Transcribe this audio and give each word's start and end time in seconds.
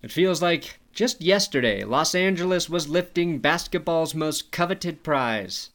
It 0.00 0.12
feels 0.12 0.40
like 0.40 0.78
just 0.92 1.20
yesterday 1.20 1.82
Los 1.82 2.14
Angeles 2.14 2.70
was 2.70 2.88
lifting 2.88 3.38
basketball's 3.38 4.14
most 4.14 4.52
coveted 4.52 5.02
prize 5.02 5.70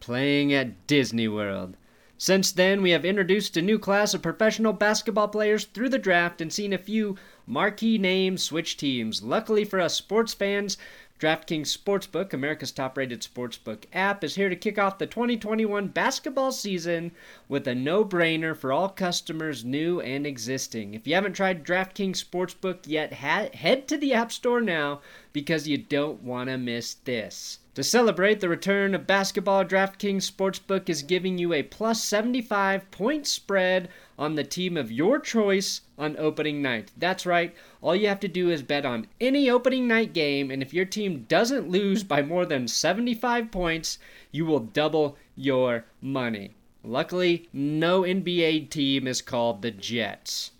playing 0.00 0.52
at 0.52 0.86
Disney 0.86 1.28
World. 1.28 1.76
Since 2.16 2.52
then, 2.52 2.82
we 2.82 2.90
have 2.90 3.04
introduced 3.04 3.56
a 3.56 3.62
new 3.62 3.78
class 3.78 4.14
of 4.14 4.22
professional 4.22 4.72
basketball 4.72 5.28
players 5.28 5.64
through 5.64 5.90
the 5.90 5.98
draft 5.98 6.40
and 6.40 6.52
seen 6.52 6.72
a 6.72 6.78
few 6.78 7.16
marquee 7.46 7.98
names 7.98 8.42
switch 8.42 8.76
teams. 8.76 9.22
Luckily 9.22 9.64
for 9.64 9.80
us 9.80 9.94
sports 9.94 10.32
fans, 10.32 10.78
DraftKings 11.22 11.68
Sportsbook, 11.68 12.32
America's 12.32 12.72
top 12.72 12.98
rated 12.98 13.20
sportsbook 13.20 13.84
app, 13.92 14.24
is 14.24 14.34
here 14.34 14.48
to 14.48 14.56
kick 14.56 14.76
off 14.76 14.98
the 14.98 15.06
2021 15.06 15.86
basketball 15.86 16.50
season 16.50 17.12
with 17.48 17.68
a 17.68 17.76
no 17.76 18.04
brainer 18.04 18.56
for 18.56 18.72
all 18.72 18.88
customers, 18.88 19.64
new 19.64 20.00
and 20.00 20.26
existing. 20.26 20.94
If 20.94 21.06
you 21.06 21.14
haven't 21.14 21.34
tried 21.34 21.64
DraftKings 21.64 22.16
Sportsbook 22.16 22.78
yet, 22.86 23.12
ha- 23.12 23.50
head 23.54 23.86
to 23.86 23.96
the 23.96 24.12
App 24.12 24.32
Store 24.32 24.60
now 24.60 25.00
because 25.32 25.68
you 25.68 25.78
don't 25.78 26.24
want 26.24 26.50
to 26.50 26.58
miss 26.58 26.94
this. 26.94 27.60
To 27.74 27.84
celebrate 27.84 28.40
the 28.40 28.48
return 28.48 28.92
of 28.92 29.06
basketball, 29.06 29.64
DraftKings 29.64 30.28
Sportsbook 30.28 30.88
is 30.88 31.04
giving 31.04 31.38
you 31.38 31.52
a 31.52 31.62
plus 31.62 32.02
75 32.02 32.90
point 32.90 33.28
spread 33.28 33.88
on 34.22 34.36
the 34.36 34.44
team 34.44 34.76
of 34.76 34.92
your 34.92 35.18
choice 35.18 35.80
on 35.98 36.16
opening 36.16 36.62
night. 36.62 36.92
That's 36.96 37.26
right, 37.26 37.52
all 37.80 37.96
you 37.96 38.06
have 38.06 38.20
to 38.20 38.28
do 38.28 38.50
is 38.50 38.62
bet 38.62 38.86
on 38.86 39.08
any 39.20 39.50
opening 39.50 39.88
night 39.88 40.12
game, 40.12 40.48
and 40.48 40.62
if 40.62 40.72
your 40.72 40.84
team 40.84 41.26
doesn't 41.26 41.68
lose 41.68 42.04
by 42.04 42.22
more 42.22 42.46
than 42.46 42.68
75 42.68 43.50
points, 43.50 43.98
you 44.30 44.46
will 44.46 44.60
double 44.60 45.16
your 45.34 45.86
money. 46.00 46.52
Luckily, 46.84 47.48
no 47.52 48.02
NBA 48.02 48.70
team 48.70 49.08
is 49.08 49.20
called 49.20 49.60
the 49.60 49.72
Jets. 49.72 50.52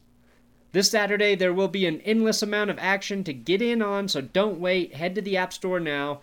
This 0.72 0.90
Saturday, 0.90 1.36
there 1.36 1.54
will 1.54 1.68
be 1.68 1.86
an 1.86 2.00
endless 2.00 2.42
amount 2.42 2.70
of 2.70 2.80
action 2.80 3.22
to 3.22 3.32
get 3.32 3.62
in 3.62 3.80
on, 3.80 4.08
so 4.08 4.22
don't 4.22 4.58
wait. 4.58 4.96
Head 4.96 5.14
to 5.14 5.22
the 5.22 5.36
App 5.36 5.52
Store 5.52 5.78
now 5.78 6.20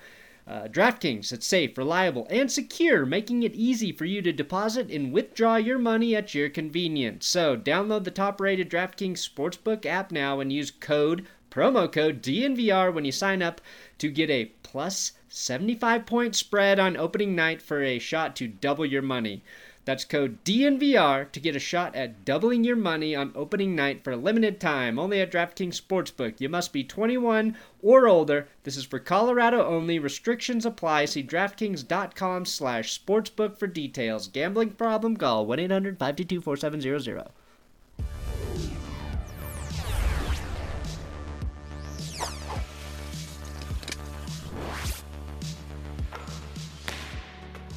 uh, 0.50 0.68
DraftKings, 0.68 1.32
it's 1.32 1.46
safe, 1.46 1.78
reliable, 1.78 2.26
and 2.32 2.52
secure, 2.52 3.06
making 3.06 3.44
it 3.44 3.54
easy 3.54 3.92
for 3.92 4.06
you 4.06 4.20
to 4.24 4.34
deposit 4.34 4.90
and 4.90 5.14
withdraw 5.14 5.58
your 5.58 5.78
money 5.78 6.16
at 6.16 6.34
your 6.34 6.50
convenience. 6.50 7.28
So, 7.28 7.56
download 7.56 8.04
the 8.04 8.10
top 8.10 8.42
rated 8.42 8.68
DraftKings 8.68 9.20
Sportsbook 9.20 9.86
app 9.86 10.12
now 10.12 10.40
and 10.40 10.52
use 10.52 10.72
code, 10.72 11.28
promo 11.52 11.92
code 11.92 12.24
DNVR 12.24 12.92
when 12.92 13.06
you 13.06 13.12
sign 13.12 13.44
up 13.44 13.62
to 14.00 14.10
get 14.10 14.32
a 14.32 14.46
plus 14.64 15.12
75 15.28 16.08
point 16.08 16.36
spread 16.36 16.80
on 16.80 16.98
opening 16.98 17.36
night 17.36 17.62
for 17.62 17.84
a 17.84 18.00
shot 18.00 18.36
to 18.38 18.48
double 18.48 18.88
your 18.88 19.04
money. 19.04 19.44
That's 19.90 20.06
code 20.06 20.44
DNVR 20.44 21.32
to 21.32 21.40
get 21.40 21.56
a 21.56 21.60
shot 21.60 21.96
at 21.96 22.24
doubling 22.24 22.64
your 22.64 22.76
money 22.76 23.16
on 23.16 23.32
opening 23.34 23.76
night 23.76 24.04
for 24.04 24.12
a 24.12 24.18
limited 24.18 24.60
time, 24.62 25.00
only 25.00 25.20
at 25.20 25.32
DraftKings 25.32 25.82
Sportsbook. 25.82 26.40
You 26.40 26.48
must 26.48 26.72
be 26.72 26.84
21 26.84 27.58
or 27.82 28.08
older. 28.08 28.48
This 28.62 28.78
is 28.78 28.86
for 28.86 29.00
Colorado 29.00 29.66
only. 29.66 29.98
Restrictions 29.98 30.64
apply. 30.64 31.06
See 31.06 31.24
DraftKings.com 31.24 32.46
slash 32.46 33.04
sportsbook 33.04 33.58
for 33.58 33.66
details. 33.66 34.28
Gambling 34.28 34.74
problem? 34.74 35.18
Call 35.18 35.48
1-800-522-4700. 35.48 37.30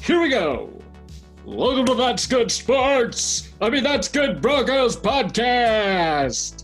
Here 0.01 0.21
we 0.21 0.29
go. 0.29 0.82
Welcome 1.45 1.85
to 1.87 1.95
That's 1.95 2.25
Good 2.25 2.49
Sports. 2.49 3.51
I 3.59 3.69
mean, 3.69 3.83
That's 3.83 4.07
Good 4.07 4.41
Broncos 4.41 4.95
podcast. 4.95 6.63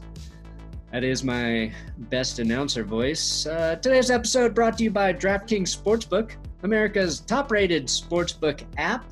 That 0.94 1.04
is 1.04 1.22
my 1.22 1.74
best 1.98 2.40
announcer 2.40 2.86
voice. 2.86 3.46
Uh, 3.46 3.76
today's 3.76 4.10
episode 4.10 4.56
brought 4.56 4.78
to 4.78 4.86
you 4.86 4.90
by 4.90 5.12
DraftKings 5.12 5.78
Sportsbook, 5.78 6.32
America's 6.64 7.20
top 7.20 7.52
rated 7.52 7.88
sportsbook 7.88 8.64
app. 8.78 9.04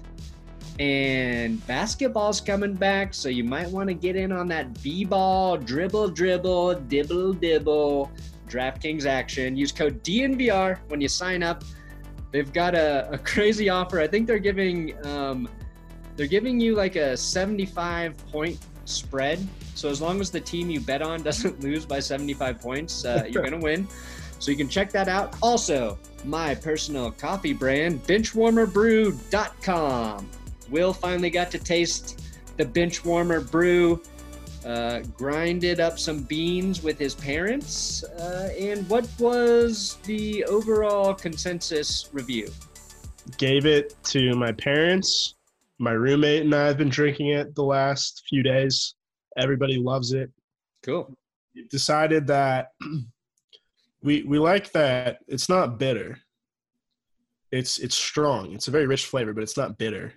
And 0.79 1.65
basketball's 1.67 2.39
coming 2.39 2.73
back, 2.73 3.13
so 3.13 3.27
you 3.27 3.43
might 3.43 3.67
want 3.67 3.89
to 3.89 3.93
get 3.93 4.15
in 4.15 4.31
on 4.31 4.47
that 4.47 4.81
B 4.81 5.03
ball, 5.03 5.57
dribble, 5.57 6.09
dribble, 6.11 6.75
dibble, 6.75 7.33
dibble, 7.33 8.09
DraftKings 8.47 9.05
action. 9.05 9.57
Use 9.57 9.73
code 9.73 10.01
DNVR 10.01 10.79
when 10.87 11.01
you 11.01 11.09
sign 11.09 11.43
up. 11.43 11.65
They've 12.31 12.51
got 12.53 12.73
a, 12.73 13.09
a 13.11 13.17
crazy 13.17 13.67
offer. 13.67 13.99
I 13.99 14.07
think 14.07 14.27
they're 14.27 14.39
giving 14.39 14.93
um, 15.05 15.49
they're 16.17 16.27
giving 16.27 16.59
you 16.59 16.75
like 16.75 16.97
a 16.97 17.15
75 17.15 18.17
point 18.31 18.57
spread. 18.85 19.47
So 19.75 19.89
as 19.89 20.01
long 20.01 20.19
as 20.19 20.31
the 20.31 20.41
team 20.41 20.69
you 20.69 20.81
bet 20.81 21.01
on 21.01 21.23
doesn't 21.23 21.61
lose 21.61 21.85
by 21.85 22.01
75 22.01 22.59
points, 22.59 23.05
uh, 23.05 23.23
you're 23.29 23.43
gonna 23.43 23.59
win. 23.59 23.87
So 24.39 24.51
you 24.51 24.57
can 24.57 24.67
check 24.67 24.91
that 24.91 25.07
out. 25.07 25.37
Also, 25.41 25.97
my 26.25 26.53
personal 26.55 27.11
coffee 27.11 27.53
brand, 27.53 28.03
benchwarmerbrew.com. 28.03 30.29
Will 30.69 30.91
finally 30.91 31.29
got 31.29 31.49
to 31.51 31.59
taste 31.59 32.21
the 32.57 32.65
Benchwarmer 32.65 33.49
brew. 33.49 34.03
Uh, 34.65 34.99
grinded 35.15 35.79
up 35.79 35.97
some 35.97 36.23
beans 36.23 36.83
with 36.83 36.99
his 36.99 37.15
parents. 37.15 38.03
Uh, 38.03 38.49
and 38.59 38.85
what 38.89 39.07
was 39.17 39.95
the 40.03 40.43
overall 40.43 41.13
consensus 41.13 42.09
review? 42.11 42.51
Gave 43.37 43.65
it 43.65 43.95
to 44.05 44.35
my 44.35 44.51
parents. 44.51 45.36
My 45.79 45.91
roommate 45.91 46.41
and 46.43 46.53
I 46.55 46.65
have 46.67 46.77
been 46.77 46.89
drinking 46.89 47.29
it 47.29 47.53
the 47.55 47.63
last 47.63 48.23
few 48.27 48.41
days. 48.43 48.95
Everybody 49.37 49.77
loves 49.77 50.13
it. 50.13 50.31
Cool. 50.83 51.13
Decided 51.69 52.27
that 52.27 52.69
we 54.01 54.23
we 54.23 54.39
like 54.39 54.71
that 54.71 55.19
it's 55.27 55.49
not 55.49 55.77
bitter. 55.79 56.19
It's 57.51 57.77
it's 57.79 57.95
strong. 57.95 58.53
It's 58.53 58.67
a 58.67 58.71
very 58.71 58.87
rich 58.87 59.05
flavor, 59.05 59.33
but 59.33 59.43
it's 59.43 59.57
not 59.57 59.77
bitter. 59.77 60.13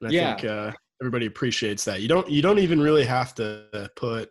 And 0.00 0.08
I 0.08 0.12
Yeah. 0.12 0.34
think 0.36 0.44
uh, 0.50 0.72
everybody 1.00 1.26
appreciates 1.26 1.84
that. 1.84 2.00
You 2.02 2.08
don't 2.08 2.28
you 2.28 2.42
don't 2.42 2.58
even 2.58 2.80
really 2.80 3.04
have 3.04 3.34
to 3.36 3.90
put 3.96 4.30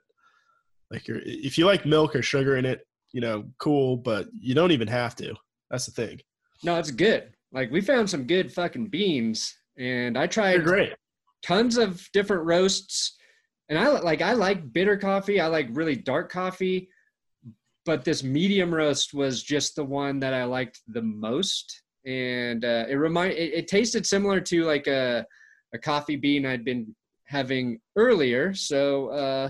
like 0.92 1.08
your 1.08 1.20
if 1.26 1.58
you 1.58 1.66
like 1.66 1.86
milk 1.86 2.16
or 2.16 2.22
sugar 2.22 2.58
in 2.58 2.66
it, 2.66 2.86
you 3.12 3.22
know, 3.22 3.46
cool, 3.58 3.98
but 3.98 4.28
you 4.38 4.54
don't 4.54 4.72
even 4.72 4.88
have 4.88 5.16
to. 5.18 5.34
That's 5.72 5.86
the 5.86 5.92
thing. 5.92 6.20
No, 6.64 6.78
it's 6.78 6.92
good. 6.92 7.34
Like 7.52 7.72
we 7.72 7.82
found 7.82 8.10
some 8.10 8.26
good 8.26 8.52
fucking 8.54 8.88
beans, 8.88 9.56
and 9.78 10.18
I 10.18 10.22
They're 10.22 10.28
tried 10.28 10.64
great. 10.64 10.94
tons 11.46 11.78
of 11.78 12.08
different 12.14 12.46
roasts. 12.46 13.18
And 13.70 13.80
I 13.80 13.88
like 13.88 14.22
I 14.22 14.34
like 14.34 14.74
bitter 14.74 14.98
coffee. 14.98 15.40
I 15.40 15.48
like 15.48 15.68
really 15.72 15.96
dark 15.96 16.32
coffee, 16.32 16.90
but 17.86 18.04
this 18.04 18.22
medium 18.24 18.74
roast 18.74 19.14
was 19.14 19.42
just 19.42 19.76
the 19.76 19.86
one 19.86 20.20
that 20.20 20.34
I 20.34 20.44
liked 20.44 20.82
the 20.88 21.02
most. 21.02 21.82
And 22.06 22.66
uh, 22.66 22.86
it 22.90 22.96
remind 22.96 23.34
it, 23.34 23.54
it 23.54 23.68
tasted 23.68 24.06
similar 24.06 24.42
to 24.42 24.66
like 24.66 24.88
a 24.88 25.26
a 25.74 25.78
coffee 25.80 26.18
bean 26.18 26.46
I'd 26.46 26.66
been 26.66 26.94
having 27.26 27.80
earlier. 27.96 28.54
So 28.54 29.08
uh, 29.08 29.50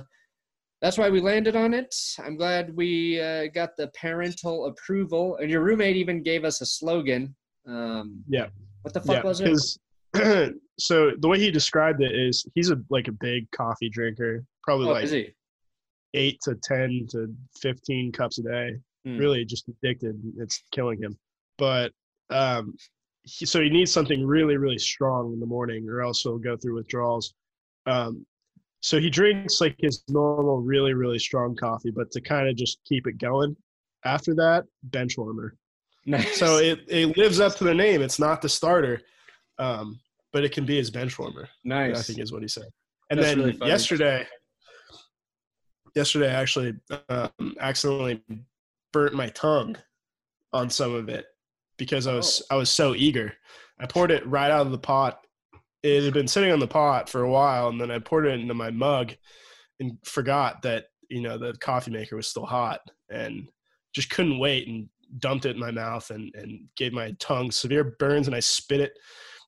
that's 0.82 0.98
why 0.98 1.10
we 1.10 1.20
landed 1.20 1.56
on 1.56 1.74
it. 1.74 1.94
I'm 2.24 2.38
glad 2.38 2.76
we 2.76 3.20
uh, 3.20 3.48
got 3.48 3.76
the 3.78 3.88
parental 4.00 4.68
approval, 4.68 5.38
and 5.38 5.50
your 5.50 5.62
roommate 5.64 5.96
even 5.96 6.22
gave 6.24 6.46
us 6.46 6.62
a 6.62 6.66
slogan. 6.66 7.36
Um, 7.68 8.24
Yeah. 8.30 8.48
What 8.84 8.94
the 8.94 9.02
fuck 9.02 9.24
was 9.24 9.42
it? 9.42 9.60
so 10.80 11.12
the 11.20 11.28
way 11.28 11.40
he 11.40 11.52
described 11.52 12.02
it 12.02 12.16
is 12.16 12.46
he's 12.56 12.70
a 12.70 12.78
like 12.90 13.08
a 13.08 13.14
big 13.14 13.50
coffee 13.52 13.90
drinker, 13.90 14.44
probably 14.64 14.88
Oh, 14.88 14.92
like 14.92 15.36
eight 16.14 16.40
to 16.44 16.56
ten 16.64 17.08
to 17.12 17.34
fifteen 17.62 18.12
cups 18.12 18.40
a 18.40 18.44
day. 18.44 18.76
Hmm. 19.06 19.18
Really, 19.18 19.46
just 19.46 19.68
addicted. 19.68 20.20
It's 20.38 20.64
killing 20.72 21.02
him. 21.02 21.18
But 21.58 21.92
um, 22.30 22.76
he, 23.24 23.46
so 23.46 23.62
he 23.62 23.70
needs 23.70 23.92
something 23.92 24.26
really, 24.26 24.58
really 24.58 24.78
strong 24.78 25.34
in 25.34 25.40
the 25.40 25.46
morning, 25.46 25.88
or 25.90 26.02
else 26.02 26.22
he'll 26.22 26.38
go 26.38 26.58
through 26.58 26.76
withdrawals. 26.76 27.34
Um, 27.86 28.26
so 28.82 29.00
he 29.00 29.10
drinks 29.10 29.62
like 29.62 29.76
his 29.80 30.04
normal, 30.10 30.62
really, 30.62 30.94
really 30.94 31.20
strong 31.20 31.56
coffee, 31.56 31.92
but 31.92 32.12
to 32.12 32.22
kind 32.22 32.50
of 32.50 32.56
just 32.56 32.80
keep 32.86 33.08
it 33.08 33.18
going. 33.18 33.56
After 34.06 34.36
that, 34.36 34.66
bench 34.84 35.18
warmer. 35.18 35.56
Nice. 36.06 36.38
So 36.38 36.58
it, 36.58 36.82
it 36.90 37.16
lives 37.16 37.40
up 37.40 37.56
to 37.56 37.64
the 37.64 37.74
name. 37.74 38.02
It's 38.02 38.20
not 38.20 38.42
the 38.42 38.50
starter, 38.50 39.00
um, 39.60 40.00
but 40.32 40.44
it 40.44 40.52
can 40.52 40.66
be 40.66 40.78
his 40.78 40.90
bench 40.90 41.18
warmer. 41.18 41.48
nice. 41.64 42.00
I 42.00 42.02
think 42.02 42.20
is 42.20 42.32
what 42.32 42.42
he 42.42 42.48
said. 42.48 42.68
And 43.10 43.20
That's 43.20 43.36
then 43.36 43.46
really 43.46 43.58
yesterday, 43.68 44.26
yesterday 45.96 46.30
I 46.30 46.42
actually 46.42 46.74
um, 47.10 47.56
accidentally 47.60 48.22
burnt 48.92 49.14
my 49.14 49.30
tongue 49.30 49.76
on 50.52 50.70
some 50.70 50.94
of 50.94 51.10
it 51.10 51.26
because 51.78 52.08
I 52.08 52.14
was 52.16 52.42
Oh. 52.50 52.56
I 52.56 52.58
was 52.58 52.70
so 52.70 52.96
eager. 52.96 53.34
I 53.80 53.86
poured 53.86 54.12
it 54.12 54.26
right 54.28 54.52
out 54.52 54.66
of 54.66 54.72
the 54.72 54.78
pot. 54.78 55.20
It 55.82 56.04
had 56.04 56.14
been 56.14 56.28
sitting 56.28 56.52
on 56.52 56.60
the 56.60 56.68
pot 56.68 57.10
for 57.10 57.22
a 57.22 57.30
while, 57.30 57.68
and 57.68 57.80
then 57.80 57.92
I 57.92 58.00
poured 58.00 58.26
it 58.26 58.40
into 58.40 58.54
my 58.54 58.72
mug 58.72 59.14
and 59.80 59.98
forgot 60.06 60.62
that 60.62 60.86
you 61.10 61.22
know 61.22 61.38
the 61.38 61.54
coffee 61.60 61.92
maker 61.92 62.16
was 62.16 62.28
still 62.28 62.46
hot, 62.46 62.80
and 63.10 63.48
just 63.94 64.10
couldn't 64.10 64.40
wait 64.40 64.68
and 64.68 64.88
dumped 65.20 65.46
it 65.46 65.56
in 65.56 65.60
my 65.60 65.72
mouth 65.72 66.10
and 66.10 66.34
and 66.36 66.68
gave 66.76 66.94
my 66.94 67.12
tongue 67.20 67.52
severe 67.52 67.96
burns, 68.00 68.28
and 68.28 68.36
I 68.36 68.40
spit 68.40 68.80
it. 68.80 68.94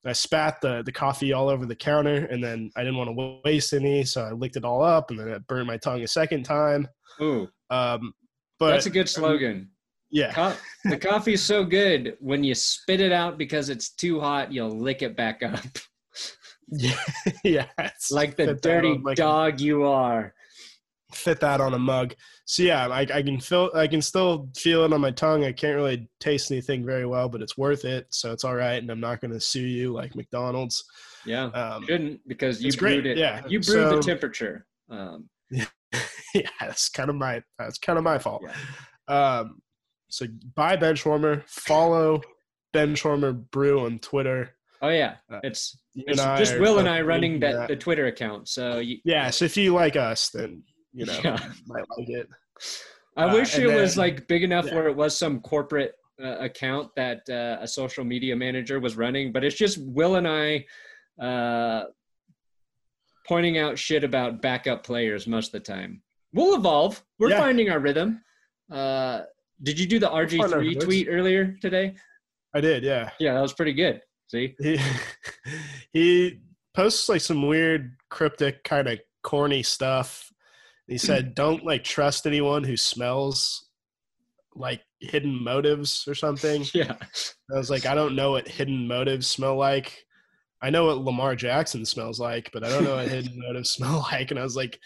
I 0.08 0.12
spat 0.12 0.60
the 0.60 0.82
the 0.84 0.92
coffee 0.92 1.32
all 1.32 1.48
over 1.48 1.66
the 1.66 1.76
counter, 1.76 2.26
and 2.26 2.42
then 2.42 2.70
I 2.76 2.80
didn't 2.80 2.96
want 2.96 3.08
to 3.10 3.40
waste 3.44 3.72
any, 3.72 4.04
so 4.04 4.22
I 4.22 4.32
licked 4.32 4.56
it 4.56 4.64
all 4.64 4.82
up, 4.82 5.10
and 5.10 5.18
then 5.18 5.28
it 5.28 5.46
burned 5.46 5.66
my 5.66 5.76
tongue 5.76 6.02
a 6.02 6.08
second 6.08 6.44
time. 6.44 6.88
Ooh. 7.20 7.48
Um, 7.70 8.14
But 8.58 8.70
That's 8.70 8.86
a 8.86 8.90
good 8.90 9.08
slogan. 9.08 9.70
yeah, 10.10 10.32
Co- 10.32 10.56
the 10.84 10.96
coffee 10.96 11.34
is 11.34 11.42
so 11.42 11.64
good 11.64 12.16
when 12.20 12.44
you 12.44 12.54
spit 12.54 13.00
it 13.00 13.12
out 13.12 13.36
because 13.38 13.68
it's 13.68 13.90
too 13.90 14.20
hot, 14.20 14.52
you'll 14.52 14.78
lick 14.78 15.02
it 15.02 15.16
back 15.16 15.42
up. 15.42 15.60
yeah, 16.68 16.98
yeah. 17.44 17.66
like 18.10 18.36
the 18.36 18.54
dirty 18.54 18.88
on, 18.88 19.02
like, 19.02 19.16
dog 19.16 19.60
you 19.60 19.84
are. 19.84 20.34
Fit 21.12 21.38
that 21.40 21.60
on 21.60 21.74
a 21.74 21.78
mug. 21.78 22.14
So 22.48 22.62
yeah, 22.62 22.86
I, 22.86 23.00
I 23.00 23.22
can 23.22 23.40
feel, 23.40 23.70
I 23.74 23.88
can 23.88 24.00
still 24.00 24.48
feel 24.56 24.84
it 24.84 24.92
on 24.92 25.00
my 25.00 25.10
tongue. 25.10 25.44
I 25.44 25.50
can't 25.50 25.74
really 25.74 26.08
taste 26.20 26.52
anything 26.52 26.86
very 26.86 27.04
well, 27.04 27.28
but 27.28 27.42
it's 27.42 27.58
worth 27.58 27.84
it. 27.84 28.06
So 28.10 28.30
it's 28.30 28.44
all 28.44 28.54
right, 28.54 28.80
and 28.80 28.88
I'm 28.88 29.00
not 29.00 29.20
going 29.20 29.32
to 29.32 29.40
sue 29.40 29.66
you 29.66 29.92
like 29.92 30.14
McDonald's. 30.14 30.84
Yeah. 31.24 31.46
Um, 31.46 31.84
Shouldn't 31.86 32.20
because 32.28 32.62
you 32.62 32.68
it's 32.68 32.76
great, 32.76 33.02
brewed 33.02 33.06
it. 33.06 33.18
yeah. 33.18 33.42
You 33.48 33.60
brewed 33.60 33.96
the 33.96 34.00
temperature. 34.00 34.64
Um, 34.88 35.28
yeah, 35.50 36.48
that's 36.60 36.88
kind 36.88 37.10
of 37.10 37.16
my 37.16 37.42
that's 37.58 37.78
kind 37.78 37.98
of 37.98 38.04
my 38.04 38.18
fault. 38.18 38.44
Yeah. 39.08 39.38
Um, 39.38 39.60
so 40.08 40.26
buy 40.54 40.76
Benchwarmer, 40.76 41.42
follow 41.48 42.22
Benchwarmer 42.72 43.50
Brew 43.50 43.86
on 43.86 43.98
Twitter. 43.98 44.50
oh 44.82 44.90
yeah, 44.90 45.16
Uh, 45.32 45.40
it's 45.42 45.76
You 45.94 46.04
it's 46.06 46.22
just 46.22 46.60
Will 46.60 46.78
and 46.78 46.88
I 46.88 47.00
running 47.00 47.40
that, 47.40 47.66
the 47.66 47.76
Twitter 47.76 48.06
account. 48.06 48.48
So 48.48 48.78
you, 48.78 48.98
Yeah, 49.04 49.30
so 49.30 49.46
if 49.46 49.56
you 49.56 49.74
like 49.74 49.96
us, 49.96 50.28
then 50.28 50.62
you 50.96 51.04
know 51.06 51.20
Yeah. 51.22 51.38
might 51.66 51.84
like 51.96 52.08
it. 52.08 52.28
I 53.16 53.24
Uh, 53.24 53.34
wish 53.34 53.56
it 53.58 53.66
was 53.68 53.96
like 53.96 54.26
big 54.26 54.42
enough 54.42 54.66
yeah. 54.66 54.74
where 54.74 54.88
it 54.88 54.96
was 54.96 55.16
some 55.16 55.40
corporate 55.40 55.94
uh, 56.22 56.38
account 56.38 56.90
that 56.96 57.20
uh, 57.28 57.58
a 57.60 57.68
social 57.68 58.02
media 58.04 58.34
manager 58.34 58.80
was 58.80 58.96
running, 58.96 59.32
but 59.32 59.44
it's 59.44 59.56
just 59.56 59.78
Will 59.78 60.16
and 60.16 60.26
I 60.26 60.64
uh, 61.22 61.84
pointing 63.28 63.58
out 63.58 63.78
shit 63.78 64.04
about 64.04 64.40
backup 64.40 64.82
players 64.84 65.26
most 65.26 65.48
of 65.48 65.52
the 65.52 65.72
time. 65.72 66.02
We'll 66.32 66.54
evolve. 66.56 67.02
We're 67.18 67.30
Yeah. 67.30 67.40
finding 67.40 67.70
our 67.70 67.78
rhythm. 67.78 68.22
Uh, 68.70 69.22
did 69.62 69.78
you 69.78 69.86
do 69.86 69.98
the 69.98 70.08
RG3 70.08 70.80
tweet 70.80 71.08
earlier 71.10 71.56
today? 71.60 71.94
I 72.54 72.60
did, 72.60 72.82
yeah. 72.84 73.10
Yeah, 73.18 73.34
that 73.34 73.40
was 73.42 73.52
pretty 73.52 73.72
good. 73.74 74.00
See? 74.28 74.54
He 74.58 74.78
he 75.92 76.40
posts 76.74 77.08
like 77.08 77.20
some 77.20 77.46
weird 77.46 77.96
cryptic 78.10 78.64
kind 78.64 78.88
of 78.88 79.00
corny 79.22 79.62
stuff. 79.62 80.32
He 80.86 80.98
said, 80.98 81.34
"Don't 81.34 81.64
like 81.64 81.84
trust 81.84 82.26
anyone 82.26 82.64
who 82.64 82.76
smells 82.76 83.68
like 84.54 84.82
hidden 85.00 85.42
motives 85.42 86.04
or 86.08 86.14
something." 86.14 86.64
Yeah. 86.74 86.96
I 87.52 87.56
was 87.58 87.70
like, 87.70 87.86
I 87.86 87.94
don't 87.94 88.16
know 88.16 88.32
what 88.32 88.48
hidden 88.48 88.86
motives 88.88 89.26
smell 89.26 89.56
like. 89.56 90.04
I 90.62 90.70
know 90.70 90.86
what 90.86 90.98
Lamar 90.98 91.36
Jackson 91.36 91.84
smells 91.84 92.18
like, 92.18 92.50
but 92.52 92.64
I 92.64 92.68
don't 92.70 92.84
know 92.84 92.96
what 92.96 93.08
hidden 93.08 93.38
motives 93.46 93.70
smell 93.70 94.06
like. 94.12 94.30
And 94.30 94.40
I 94.40 94.42
was 94.42 94.56
like, 94.56 94.78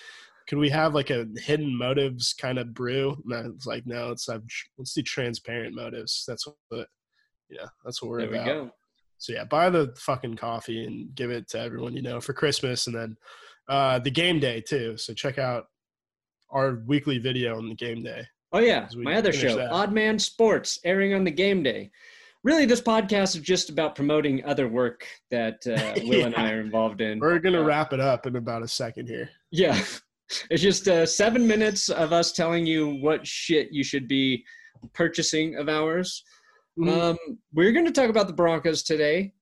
could 0.49 0.59
we 0.59 0.69
have 0.71 0.95
like 0.95 1.11
a 1.11 1.27
hidden 1.37 1.77
motives 1.77 2.33
kind 2.35 2.59
of 2.59 2.75
brew? 2.75 3.17
And 3.25 3.35
I 3.35 3.43
was 3.49 3.67
like, 3.67 3.87
no, 3.87 4.09
let's 4.09 4.27
have 4.27 4.43
let's 4.79 4.95
do 4.95 5.03
transparent 5.03 5.75
motives. 5.75 6.25
That's 6.27 6.47
what, 6.69 6.89
yeah, 7.49 7.67
that's 7.85 8.03
what 8.03 8.11
we're 8.11 8.21
There 8.23 8.31
we 8.31 8.37
about. 8.39 8.47
go. 8.47 8.71
So 9.19 9.33
yeah, 9.35 9.45
buy 9.45 9.69
the 9.71 9.95
fucking 9.99 10.37
coffee 10.37 10.85
and 10.85 11.15
give 11.15 11.31
it 11.31 11.49
to 11.51 11.61
everyone 11.61 11.95
you 11.95 12.03
know 12.03 12.21
for 12.21 12.33
Christmas, 12.33 12.87
and 12.87 12.97
then 12.97 13.17
uh, 13.69 13.99
the 13.99 14.11
game 14.11 14.41
day 14.41 14.61
too. 14.61 14.97
So 14.97 15.13
check 15.15 15.39
out 15.39 15.67
our 16.51 16.83
weekly 16.87 17.19
video 17.19 17.57
on 17.57 17.69
the 17.69 17.75
game 17.75 18.03
day. 18.03 18.27
Oh 18.53 18.59
yeah, 18.59 18.89
my 18.97 19.15
other 19.15 19.33
show, 19.33 19.57
that. 19.57 19.71
Odd 19.71 19.93
Man 19.93 20.19
Sports, 20.19 20.79
airing 20.85 21.15
on 21.15 21.25
the 21.25 21.31
game 21.31 21.63
day. 21.63 21.91
Really, 22.43 22.65
this 22.65 22.81
podcast 22.81 23.37
is 23.37 23.43
just 23.43 23.69
about 23.71 23.95
promoting 23.95 24.45
other 24.45 24.67
work 24.67 25.07
that 25.31 25.65
uh, 25.67 26.01
Will 26.09 26.25
and 26.27 26.35
I 26.35 26.53
are 26.53 26.61
involved 26.61 27.01
in. 27.01 27.21
We're 27.21 27.39
gonna 27.39 27.61
Uh, 27.61 27.65
wrap 27.67 27.93
it 27.93 28.01
up 28.01 28.27
in 28.27 28.37
about 28.37 28.63
a 28.63 28.69
second 28.69 29.07
here. 29.09 29.31
Yeah, 29.53 29.81
it's 30.51 30.63
just 30.63 30.89
uh, 30.89 31.07
seven 31.07 31.47
minutes 31.47 31.91
of 31.91 32.13
us 32.13 32.33
telling 32.33 32.67
you 32.67 32.97
what 33.03 33.27
shit 33.27 33.69
you 33.73 33.85
should 33.85 34.09
be 34.09 34.45
purchasing 34.95 35.57
of 35.57 35.69
ours. 35.69 36.25
Mhm. 36.79 36.89
Um, 36.89 37.19
we're 37.53 37.73
going 37.73 37.85
to 37.85 37.93
talk 37.93 38.09
about 38.09 38.27
the 38.27 38.33
Broncos 38.33 38.83
today. 38.83 39.35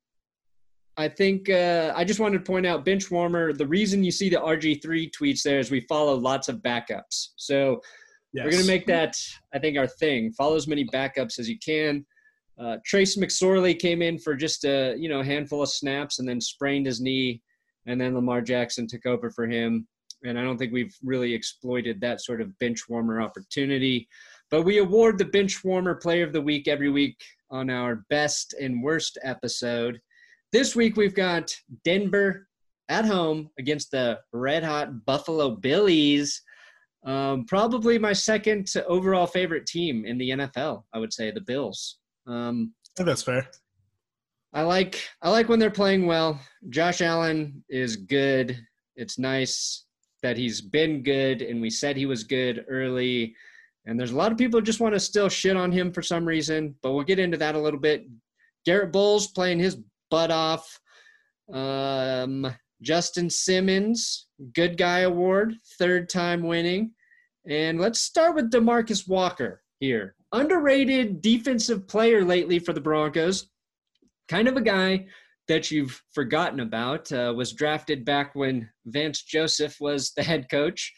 I 0.98 1.08
think 1.08 1.48
uh, 1.48 1.92
I 1.96 2.04
just 2.04 2.18
wanted 2.18 2.38
to 2.38 2.44
point 2.44 2.66
out 2.66 2.84
bench 2.84 3.10
warmer. 3.10 3.52
The 3.52 3.66
reason 3.66 4.02
you 4.02 4.10
see 4.10 4.28
the 4.28 4.36
RG3 4.36 5.12
tweets 5.12 5.42
there 5.42 5.60
is 5.60 5.70
we 5.70 5.80
follow 5.82 6.16
lots 6.16 6.48
of 6.48 6.56
backups. 6.56 7.28
So 7.36 7.80
Yes. 8.34 8.44
we're 8.44 8.50
going 8.50 8.62
to 8.62 8.68
make 8.68 8.86
that, 8.86 9.16
I 9.54 9.58
think, 9.58 9.78
our 9.78 9.86
thing. 9.86 10.32
Follow 10.32 10.56
as 10.56 10.68
many 10.68 10.84
backups 10.84 11.38
as 11.38 11.48
you 11.48 11.58
can. 11.58 12.04
Uh, 12.58 12.76
Trace 12.84 13.16
McSorley 13.16 13.78
came 13.78 14.02
in 14.02 14.18
for 14.18 14.34
just 14.34 14.64
a 14.64 14.94
you 14.98 15.08
know 15.08 15.22
handful 15.22 15.62
of 15.62 15.70
snaps 15.70 16.18
and 16.18 16.28
then 16.28 16.40
sprained 16.40 16.86
his 16.86 17.00
knee, 17.00 17.40
and 17.86 18.00
then 18.00 18.14
Lamar 18.14 18.42
Jackson 18.42 18.86
took 18.86 19.06
over 19.06 19.30
for 19.30 19.46
him. 19.46 19.86
And 20.24 20.38
I 20.38 20.42
don't 20.42 20.58
think 20.58 20.72
we've 20.72 20.94
really 21.02 21.32
exploited 21.32 22.00
that 22.00 22.20
sort 22.20 22.40
of 22.40 22.58
bench 22.58 22.88
warmer 22.88 23.20
opportunity. 23.20 24.08
But 24.50 24.62
we 24.62 24.78
award 24.78 25.16
the 25.18 25.24
bench 25.24 25.62
warmer 25.64 25.94
player 25.94 26.24
of 26.24 26.32
the 26.32 26.40
week 26.40 26.68
every 26.68 26.90
week 26.90 27.16
on 27.50 27.70
our 27.70 28.04
best 28.10 28.54
and 28.60 28.82
worst 28.82 29.16
episode. 29.22 30.00
This 30.50 30.74
week 30.74 30.96
we've 30.96 31.14
got 31.14 31.52
Denver 31.84 32.48
at 32.88 33.04
home 33.04 33.50
against 33.58 33.90
the 33.90 34.18
red 34.32 34.64
hot 34.64 35.04
Buffalo 35.04 35.50
Billies. 35.56 36.40
Um, 37.04 37.44
probably 37.44 37.98
my 37.98 38.14
second 38.14 38.72
overall 38.86 39.26
favorite 39.26 39.66
team 39.66 40.06
in 40.06 40.16
the 40.16 40.30
NFL. 40.30 40.84
I 40.94 40.98
would 40.98 41.12
say 41.12 41.30
the 41.30 41.42
Bills. 41.42 41.98
Um, 42.26 42.72
I 42.86 42.88
think 42.96 43.06
that's 43.08 43.22
fair. 43.22 43.46
I 44.54 44.62
like 44.62 45.06
I 45.20 45.28
like 45.28 45.50
when 45.50 45.58
they're 45.58 45.70
playing 45.70 46.06
well. 46.06 46.40
Josh 46.70 47.02
Allen 47.02 47.62
is 47.68 47.96
good. 47.96 48.58
It's 48.96 49.18
nice 49.18 49.84
that 50.22 50.38
he's 50.38 50.62
been 50.62 51.02
good, 51.02 51.42
and 51.42 51.60
we 51.60 51.68
said 51.68 51.94
he 51.96 52.06
was 52.06 52.24
good 52.24 52.64
early. 52.68 53.34
And 53.84 54.00
there's 54.00 54.12
a 54.12 54.16
lot 54.16 54.32
of 54.32 54.38
people 54.38 54.60
who 54.60 54.64
just 54.64 54.80
want 54.80 54.94
to 54.94 55.00
still 55.00 55.28
shit 55.28 55.56
on 55.56 55.70
him 55.72 55.92
for 55.92 56.02
some 56.02 56.24
reason, 56.24 56.74
but 56.82 56.92
we'll 56.92 57.04
get 57.04 57.18
into 57.18 57.36
that 57.36 57.54
a 57.54 57.58
little 57.58 57.78
bit. 57.78 58.06
Garett 58.64 58.92
Bolles 58.92 59.28
playing 59.28 59.58
his 59.58 59.78
butt 60.10 60.30
off. 60.30 60.80
Um, 61.52 62.54
Justin 62.82 63.28
Simmons, 63.28 64.28
Good 64.54 64.76
Guy 64.78 65.00
Award, 65.00 65.54
third 65.78 66.08
time 66.08 66.42
winning. 66.42 66.92
And 67.48 67.80
let's 67.80 68.00
start 68.00 68.34
with 68.34 68.50
Demarcus 68.50 69.08
Walker 69.08 69.62
here. 69.80 70.14
Underrated 70.32 71.22
defensive 71.22 71.88
player 71.88 72.24
lately 72.24 72.58
for 72.58 72.72
the 72.72 72.80
Broncos. 72.80 73.48
Kind 74.28 74.46
of 74.46 74.56
a 74.56 74.62
guy 74.62 75.06
that 75.48 75.70
you've 75.70 76.02
forgotten 76.12 76.60
about. 76.60 77.10
Uh, 77.10 77.32
was 77.34 77.52
drafted 77.52 78.04
back 78.04 78.34
when 78.34 78.68
Vance 78.86 79.22
Joseph 79.22 79.76
was 79.80 80.12
the 80.12 80.22
head 80.22 80.48
coach. 80.50 80.92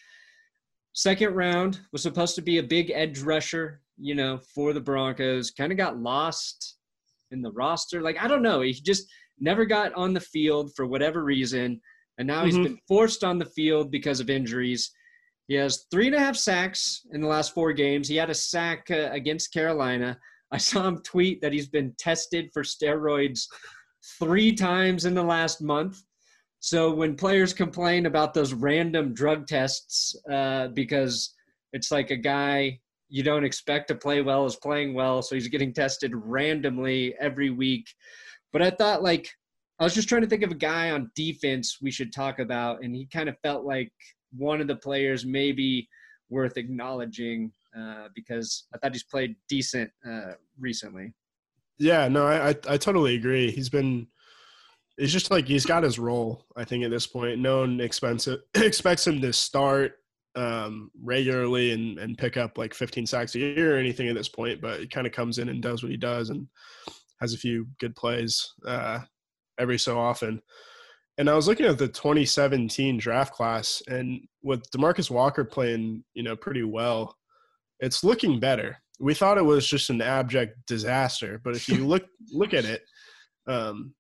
Second 0.93 1.35
round 1.35 1.81
was 1.93 2.03
supposed 2.03 2.35
to 2.35 2.43
be 2.43 2.59
a 2.59 2.63
big 2.63 2.91
edge 2.91 3.21
rusher, 3.21 3.81
you 3.97 4.17
know, 4.17 4.41
for 4.55 4.73
the 4.73 4.81
Broncos. 4.81 5.53
Kind 5.53 5.71
of 5.71 5.79
got 5.79 5.99
lost 5.99 6.79
in 7.31 7.43
the 7.43 7.53
roster. 7.53 8.01
Like 8.03 8.23
I 8.23 8.29
don't 8.29 8.43
know, 8.43 8.61
he 8.61 8.73
just 8.73 9.07
never 9.39 9.65
got 9.65 9.95
on 9.95 10.13
the 10.13 10.21
field 10.21 10.73
for 10.75 10.87
whatever 10.87 11.25
reason, 11.25 11.81
and 12.19 12.27
now 12.27 12.45
he's 12.45 12.57
Mhm. 12.57 12.65
been 12.65 12.79
forced 12.89 13.25
on 13.25 13.39
the 13.39 13.47
field 13.47 13.91
because 13.91 14.21
of 14.21 14.31
injuries. 14.31 14.91
He 15.49 15.55
has 15.55 15.87
three 15.91 16.07
and 16.07 16.15
a 16.15 16.21
half 16.21 16.37
sacks 16.37 17.07
in 17.13 17.21
the 17.21 17.27
last 17.27 17.55
four 17.55 17.73
games. 17.73 18.07
He 18.07 18.17
had 18.17 18.31
a 18.31 18.35
sack 18.35 18.87
uh, 18.91 19.09
against 19.11 19.53
Carolina. 19.53 20.19
I 20.53 20.59
saw 20.59 20.87
him 20.87 21.03
tweet 21.03 21.41
that 21.41 21.53
he's 21.53 21.69
been 21.69 21.95
tested 21.99 22.51
for 22.53 22.63
steroids 22.63 23.47
three 24.19 24.53
times 24.53 25.05
in 25.05 25.15
the 25.15 25.23
last 25.23 25.61
month. 25.61 26.03
So 26.61 26.93
when 26.95 27.17
players 27.17 27.55
complain 27.55 28.07
about 28.07 28.35
those 28.35 28.53
random 28.53 29.15
drug 29.15 29.47
tests, 29.47 30.15
uh, 30.31 30.69
because 30.69 31.35
it's 31.73 31.91
like 31.91 32.11
a 32.11 32.17
guy 32.17 32.81
you 33.11 33.23
don't 33.23 33.45
expect 33.45 33.89
to 33.89 33.95
play 33.95 34.23
well 34.23 34.47
is 34.47 34.57
playing 34.57 34.95
well, 34.95 35.21
so 35.21 35.35
he's 35.35 35.49
getting 35.49 35.73
tested 35.73 36.13
randomly 36.15 37.15
every 37.21 37.51
week. 37.51 37.89
But 38.53 38.63
I 38.63 38.71
thought 38.71 39.03
like 39.03 39.29
I 39.79 39.85
was 39.85 39.95
just 39.95 40.09
trying 40.09 40.23
to 40.23 40.29
think 40.29 40.43
of 40.43 40.53
a 40.53 40.57
guy 40.57 40.91
on 40.91 41.11
defense 41.15 41.79
we 41.83 41.91
should 41.91 42.13
talk 42.13 42.39
about, 42.39 42.83
and 42.83 42.95
he 42.95 43.07
kind 43.13 43.29
of 43.29 43.37
felt 43.43 43.65
like 43.65 43.93
one 44.37 44.61
of 44.61 44.69
the 44.69 44.77
players 44.77 45.27
maybe 45.27 45.89
worth 46.29 46.57
acknowledging 46.57 47.53
uh, 47.77 48.09
because 48.15 48.67
I 48.75 48.79
thought 48.79 48.93
he's 48.93 49.05
played 49.05 49.35
decent 49.49 49.91
uh, 50.09 50.33
recently. 50.59 51.13
Yeah, 51.79 52.09
no, 52.09 52.27
I, 52.27 52.51
I 52.51 52.55
I 52.69 52.77
totally 52.77 53.17
agree. 53.17 53.51
He's 53.51 53.69
been 53.69 54.07
it's 54.99 55.13
just 55.13 55.31
like 55.31 55.49
he's 55.49 55.67
got 55.67 55.83
his 55.83 55.99
role, 55.99 56.45
I 56.57 56.65
think, 56.65 56.85
at 56.85 56.91
this 56.91 57.07
point. 57.07 57.41
No 57.41 57.61
one 57.61 57.81
expensive 57.81 58.41
expects 58.55 59.07
him 59.07 59.21
to 59.23 59.33
start 59.33 59.95
um 60.37 60.91
regularly 61.03 61.73
and 61.73 61.99
and 61.99 62.17
pick 62.17 62.37
up 62.37 62.57
like 62.57 62.73
15 62.73 63.05
sacks 63.07 63.35
a 63.35 63.41
year 63.41 63.75
or 63.75 63.79
anything 63.79 64.09
at 64.09 64.15
this 64.15 64.29
point, 64.29 64.61
but 64.61 64.81
he 64.81 64.87
kind 64.87 65.07
of 65.07 65.13
comes 65.13 65.39
in 65.39 65.49
and 65.49 65.63
does 65.63 65.83
what 65.83 65.91
he 65.91 65.97
does 65.97 66.31
and 66.31 66.47
has 67.21 67.35
a 67.35 67.39
few 67.39 67.67
good 67.81 67.97
plays 67.97 68.53
uh 68.67 69.01
every 69.59 69.79
so 69.79 69.99
often. 69.99 70.41
And 71.19 71.29
I 71.29 71.35
was 71.35 71.47
looking 71.47 71.67
at 71.67 71.77
the 71.79 71.89
2017 71.89 72.97
draft 72.97 73.35
class 73.35 73.83
and 73.89 74.21
with 74.43 74.63
DeMarcus 74.71 75.11
Walker 75.11 75.45
playing, 75.45 76.03
you 76.15 76.23
know, 76.23 76.35
pretty 76.35 76.63
well, 76.63 77.15
it's 77.81 78.05
looking 78.05 78.41
better. 78.41 78.79
We 78.99 79.15
thought 79.15 79.39
it 79.39 79.45
was 79.45 79.67
just 79.67 79.91
an 79.91 80.01
abject 80.01 80.57
disaster, 80.67 81.41
but 81.43 81.57
if 81.57 81.69
you 81.69 81.87
look 81.87 82.05
look 82.33 82.55
at 82.55 82.65
it, 82.65 82.83
um, 83.47 83.95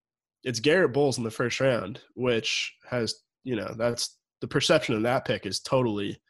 it's 0.45 0.61
Garett 0.61 0.93
Bolles 0.93 1.19
in 1.19 1.25
the 1.25 1.31
first 1.31 1.61
round, 1.61 2.01
which 2.15 2.75
has 2.89 3.15
you 3.45 3.57
know 3.57 3.75
that's 3.77 4.17
the 4.41 4.49
perception 4.49 4.95
of 4.95 5.03
that 5.03 5.25
pick 5.25 5.47
is 5.47 5.61
totally 5.61 6.21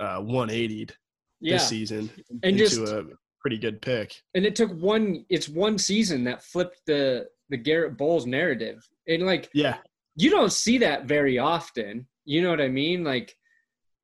uh, 0.00 0.20
180'd. 0.20 0.92
Yeah. 1.40 1.54
this 1.54 1.68
season 1.68 2.10
And 2.30 2.58
into 2.58 2.64
just 2.64 2.78
a 2.80 3.04
pretty 3.40 3.58
good 3.58 3.82
pick. 3.82 4.14
and 4.34 4.46
it 4.46 4.56
took 4.56 4.70
one 4.72 5.26
it's 5.28 5.48
one 5.48 5.76
season 5.76 6.24
that 6.24 6.42
flipped 6.42 6.80
the 6.86 7.26
the 7.50 7.56
Garett 7.58 7.98
Bolles 7.98 8.24
narrative. 8.24 8.88
And 9.06 9.26
like 9.26 9.50
Yeah, 9.52 9.76
you 10.16 10.30
don't 10.30 10.52
see 10.52 10.78
that 10.78 11.04
very 11.04 11.38
often. 11.38 12.06
You 12.24 12.40
know 12.40 12.48
what 12.48 12.62
I 12.62 12.68
mean? 12.68 13.04
Like 13.04 13.36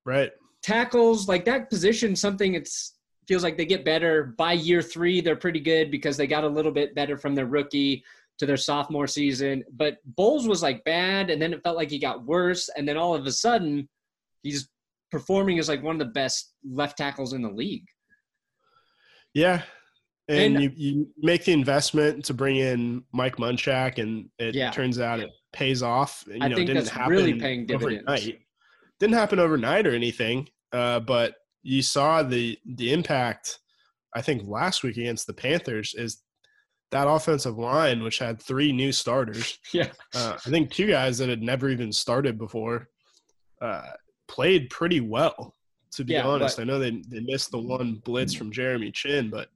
right. 0.04 0.33
tackles, 0.62 1.28
like 1.28 1.47
that 1.47 1.71
position, 1.71 2.14
something 2.14 2.54
it's 2.54 2.99
feels 3.26 3.42
like 3.42 3.57
they 3.57 3.64
get 3.64 3.85
better 3.85 4.35
by 4.37 4.52
year 4.52 4.83
three. 4.83 5.21
They're 5.23 5.37
pretty 5.37 5.61
good 5.61 5.90
because 5.90 6.16
they 6.19 6.26
got 6.26 6.45
a 6.45 6.49
little 6.49 6.73
bit 6.73 6.95
better 6.95 7.16
from 7.16 7.35
their 7.35 7.47
rookie 7.47 8.04
to 8.41 8.47
their 8.47 8.57
sophomore 8.57 9.07
season. 9.07 9.63
But 9.73 9.99
Bolles 10.17 10.49
was 10.49 10.63
like 10.63 10.83
bad, 10.85 11.31
and 11.31 11.41
then 11.41 11.53
it 11.53 11.63
felt 11.63 11.77
like 11.77 11.91
he 11.91 11.99
got 11.99 12.25
worse, 12.27 12.69
and 12.77 12.89
then 12.89 12.97
all 12.97 13.15
of 13.15 13.25
a 13.27 13.33
sudden, 13.33 13.89
he's 14.43 14.69
performing 15.13 15.59
as 15.59 15.69
like 15.69 15.83
one 15.83 15.95
of 15.95 15.99
the 16.01 16.13
best 16.13 16.55
left 16.69 16.97
tackles 16.99 17.33
in 17.35 17.43
the 17.43 17.51
league. 17.51 17.87
Yeah. 19.35 19.63
And, 20.29 20.57
And- 20.57 20.65
you, 20.65 20.73
you 20.77 21.09
make 21.19 21.45
the 21.45 21.53
investment 21.53 22.25
to 22.27 22.35
bring 22.35 22.57
in 22.57 23.05
Mike 23.13 23.37
Munchak, 23.37 23.99
and 23.99 24.29
it 24.39 24.55
Yeah. 24.55 24.71
turns 24.71 24.99
out 25.01 25.21
it 25.21 25.31
pays 25.53 25.83
off. 25.83 26.25
You 26.27 26.35
I 26.41 26.49
know, 26.49 26.57
think 26.57 26.71
it 26.71 26.73
didn't 26.73 26.85
that's 26.85 26.89
happen 26.97 27.13
really 27.13 27.35
paying 27.39 27.67
dividends. 27.67 28.05
overnight. 28.07 28.41
Didn't 29.01 29.15
happen 29.15 29.39
overnight 29.39 29.87
or 29.87 29.95
anything, 29.95 30.49
uh, 30.73 31.01
but 31.01 31.35
you 31.63 31.83
saw 31.83 32.23
the 32.23 32.59
the 32.77 32.93
impact. 32.93 33.59
I 34.15 34.23
think 34.23 34.43
last 34.47 34.83
week 34.83 34.97
against 34.97 35.27
the 35.27 35.35
Panthers 35.35 35.95
is 35.95 36.23
that 36.91 37.07
offensive 37.09 37.57
line, 37.59 38.03
which 38.03 38.19
had 38.19 38.41
three 38.41 38.73
new 38.73 38.93
starters. 38.93 39.59
Yeah. 39.73 39.91
Uh, 40.15 40.35
I 40.45 40.51
think 40.51 40.73
two 40.73 40.87
guys 40.89 41.19
that 41.19 41.29
had 41.29 41.43
never 41.43 41.69
even 41.69 41.93
started 41.93 42.37
before 42.39 42.89
uh, 43.63 43.91
played 44.29 44.71
pretty 44.71 45.01
well. 45.01 45.55
To 45.93 46.05
be 46.05 46.13
Yeah, 46.15 46.27
honest, 46.27 46.57
but- 46.57 46.63
I 46.63 46.67
know 46.67 46.79
they 46.79 47.03
they 47.09 47.21
missed 47.21 47.51
the 47.51 47.59
one 47.59 48.01
blitz 48.05 48.33
from 48.35 48.53
Jeremy 48.53 48.91
Chinn, 48.93 49.29
but 49.31 49.49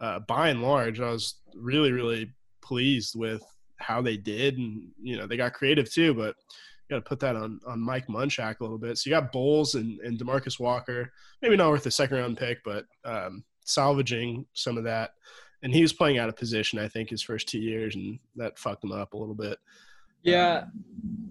uh, 0.00 0.18
by 0.20 0.48
and 0.50 0.62
large, 0.62 1.00
I 1.00 1.08
was 1.10 1.36
really 1.54 1.92
really 1.92 2.30
pleased 2.62 3.14
with 3.16 3.42
how 3.78 4.02
they 4.02 4.16
did, 4.18 4.58
and 4.58 4.88
you 5.02 5.16
know 5.16 5.26
they 5.26 5.36
got 5.38 5.54
creative 5.54 5.90
too. 5.90 6.12
But 6.12 6.36
you 6.88 6.96
got 6.96 6.96
to 6.96 7.08
put 7.08 7.20
that 7.20 7.36
on 7.36 7.58
on 7.66 7.80
Mike 7.80 8.06
Munchak 8.08 8.60
a 8.60 8.62
little 8.62 8.76
bit. 8.78 8.98
So 8.98 9.08
you 9.08 9.16
got 9.16 9.32
Bolles 9.32 9.74
and 9.74 9.98
and 10.00 10.18
Demarcus 10.18 10.60
Walker, 10.60 11.10
maybe 11.40 11.56
not 11.56 11.70
worth 11.70 11.86
a 11.86 11.90
second 11.90 12.18
round 12.18 12.36
pick, 12.36 12.58
but 12.64 12.84
um, 13.06 13.42
salvaging 13.64 14.44
some 14.52 14.76
of 14.76 14.84
that. 14.84 15.12
And 15.62 15.72
he 15.72 15.82
was 15.82 15.92
playing 15.92 16.18
out 16.18 16.28
of 16.28 16.36
position, 16.36 16.78
I 16.78 16.88
think, 16.88 17.10
his 17.10 17.22
first 17.22 17.48
two 17.48 17.60
years, 17.60 17.94
and 17.94 18.18
that 18.36 18.58
fucked 18.58 18.82
him 18.84 18.92
up 18.92 19.12
a 19.14 19.16
little 19.16 19.34
bit. 19.34 19.58
Yeah. 20.22 20.64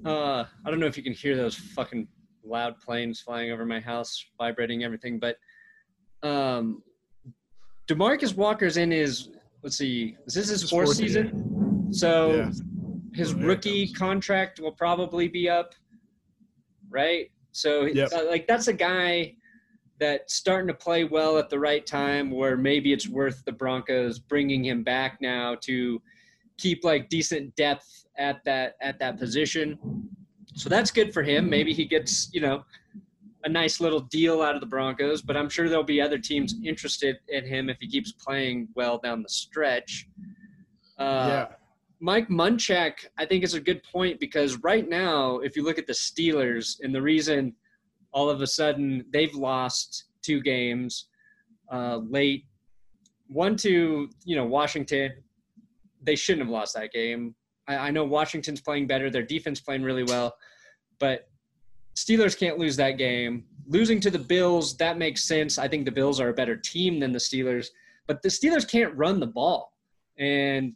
Uh, 0.06 0.46
I 0.66 0.70
don't 0.72 0.80
know 0.80 0.86
if 0.86 0.96
you 0.98 1.04
can 1.04 1.14
hear 1.14 1.36
those 1.36 1.56
fucking 1.56 2.08
loud 2.44 2.80
planes 2.80 3.20
flying 3.22 3.52
over 3.52 3.66
my 3.66 3.80
house, 3.80 4.26
vibrating 4.38 4.84
everything, 4.84 5.20
but 5.20 5.38
um, 6.24 6.82
Demarcus 7.88 8.36
Walker's 8.36 8.78
in 8.78 8.92
his 8.92 9.30
let's 9.64 9.78
see, 9.78 10.16
is 10.26 10.34
this 10.34 10.50
his 10.50 10.62
His 10.62 10.70
fourth 10.70 10.88
fourth 10.88 10.98
season? 10.98 11.90
So 11.92 12.36
Yeah. 12.38 12.52
his 13.14 13.34
Oh, 13.34 13.40
rookie 13.40 13.92
contract 13.94 14.60
will 14.60 14.72
probably 14.72 15.28
be 15.28 15.50
up, 15.50 15.74
right? 16.90 17.30
So 17.52 17.86
Yep. 17.86 18.10
uh, 18.14 18.26
like 18.28 18.48
that's 18.48 18.68
a 18.70 18.74
guy 18.74 19.36
that's 20.02 20.34
starting 20.34 20.68
to 20.68 20.74
play 20.74 21.04
well 21.04 21.38
at 21.38 21.48
the 21.48 21.60
right 21.60 21.86
time 21.86 22.32
where 22.32 22.58
maybe 22.58 22.92
it's 22.92 23.08
worth 23.08 23.46
the 23.46 23.52
Broncos 23.52 24.18
bringing 24.18 24.66
him 24.66 24.84
back 24.84 25.20
now 25.22 25.56
to 25.62 26.02
keep 26.58 26.84
like 26.84 27.08
decent 27.08 27.56
depth 27.56 28.06
at 28.18 28.44
that 28.44 28.78
at 28.82 28.98
that 28.98 29.20
position. 29.20 29.78
So 30.56 30.70
that's 30.70 30.90
good 30.90 31.14
for 31.14 31.22
him. 31.22 31.48
Maybe 31.48 31.72
he 31.72 31.86
gets, 31.86 32.34
you 32.34 32.42
know, 32.42 32.66
a 33.44 33.50
nice 33.50 33.80
little 33.80 34.00
deal 34.00 34.42
out 34.42 34.56
of 34.56 34.62
the 34.62 34.68
Broncos, 34.68 35.22
but 35.22 35.38
I'm 35.38 35.50
sure 35.50 35.70
there'll 35.70 35.84
be 35.84 36.02
other 36.02 36.18
teams 36.18 36.56
interested 36.66 37.20
in 37.30 37.46
him 37.46 37.70
if 37.70 37.78
he 37.80 37.88
keeps 37.88 38.12
playing 38.12 38.70
well 38.76 38.98
down 38.98 39.22
the 39.22 39.30
stretch. 39.30 40.08
Uh, 40.98 41.28
yeah. 41.30 41.48
Mike 42.00 42.28
Munchak, 42.30 43.06
I 43.20 43.26
think 43.28 43.44
is 43.44 43.54
a 43.54 43.62
good 43.62 43.84
point 43.84 44.20
because 44.20 44.58
right 44.58 44.90
now, 44.90 45.38
if 45.38 45.56
you 45.56 45.64
look 45.64 45.78
at 45.78 45.86
the 45.86 45.94
Steelers 45.94 46.80
and 46.82 46.94
the 46.94 47.02
reason 47.02 47.56
all 48.12 48.30
of 48.30 48.42
a 48.42 48.48
sudden 48.48 49.06
they've 49.12 49.34
lost 49.34 50.06
two 50.22 50.42
games 50.42 51.08
uh, 51.72 51.98
late, 51.98 52.46
one 53.28 53.56
to 53.56 54.10
you 54.26 54.36
know 54.36 54.46
Washington, 54.46 55.14
they 56.04 56.16
shouldn't 56.16 56.46
have 56.46 56.52
lost 56.52 56.74
that 56.76 56.92
game. 56.92 57.34
I, 57.68 57.76
I 57.76 57.92
know 57.92 58.04
Washington's 58.04 58.62
playing 58.62 58.88
better, 58.88 59.10
their 59.10 59.24
defense 59.24 59.62
playing 59.62 59.84
really 59.84 60.04
well, 60.04 60.36
but 61.00 61.30
Steelers 61.96 62.38
can't 62.38 62.58
lose 62.58 62.76
that 62.78 62.98
game. 62.98 63.46
Losing 63.68 64.00
to 64.02 64.12
the 64.12 64.20
Bills, 64.20 64.76
that 64.78 64.98
makes 64.98 65.24
sense. 65.24 65.58
I 65.58 65.68
think 65.68 65.86
the 65.86 65.92
Bills 65.92 66.20
are 66.20 66.30
a 66.30 66.34
better 66.34 66.58
team 66.58 67.00
than 67.00 67.12
the 67.12 67.20
Steelers, 67.20 67.68
but 68.08 68.22
the 68.22 68.30
Steelers 68.30 68.70
can't 68.70 68.96
run 68.96 69.20
the 69.20 69.28
ball. 69.28 69.74
And 70.18 70.74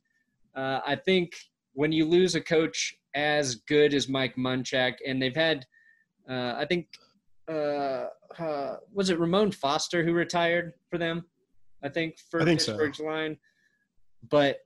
uh, 0.55 0.79
I 0.85 0.95
think 0.95 1.33
when 1.73 1.91
you 1.91 2.05
lose 2.05 2.35
a 2.35 2.41
coach 2.41 2.95
as 3.15 3.55
good 3.55 3.93
as 3.93 4.07
Mike 4.07 4.35
Munchak, 4.35 4.95
and 5.05 5.21
they've 5.21 5.35
had, 5.35 5.65
uh, 6.29 6.53
I 6.57 6.65
think, 6.65 6.87
uh, 7.47 8.07
uh, 8.39 8.77
was 8.93 9.09
it 9.09 9.19
Ramon 9.19 9.51
Foster 9.51 10.03
who 10.03 10.13
retired 10.13 10.73
for 10.89 10.97
them? 10.97 11.25
I 11.83 11.89
think 11.89 12.17
for 12.29 12.41
I 12.41 12.45
think 12.45 12.61
so. 12.61 12.73
Pittsburgh's 12.73 12.99
line. 12.99 13.37
But 14.29 14.59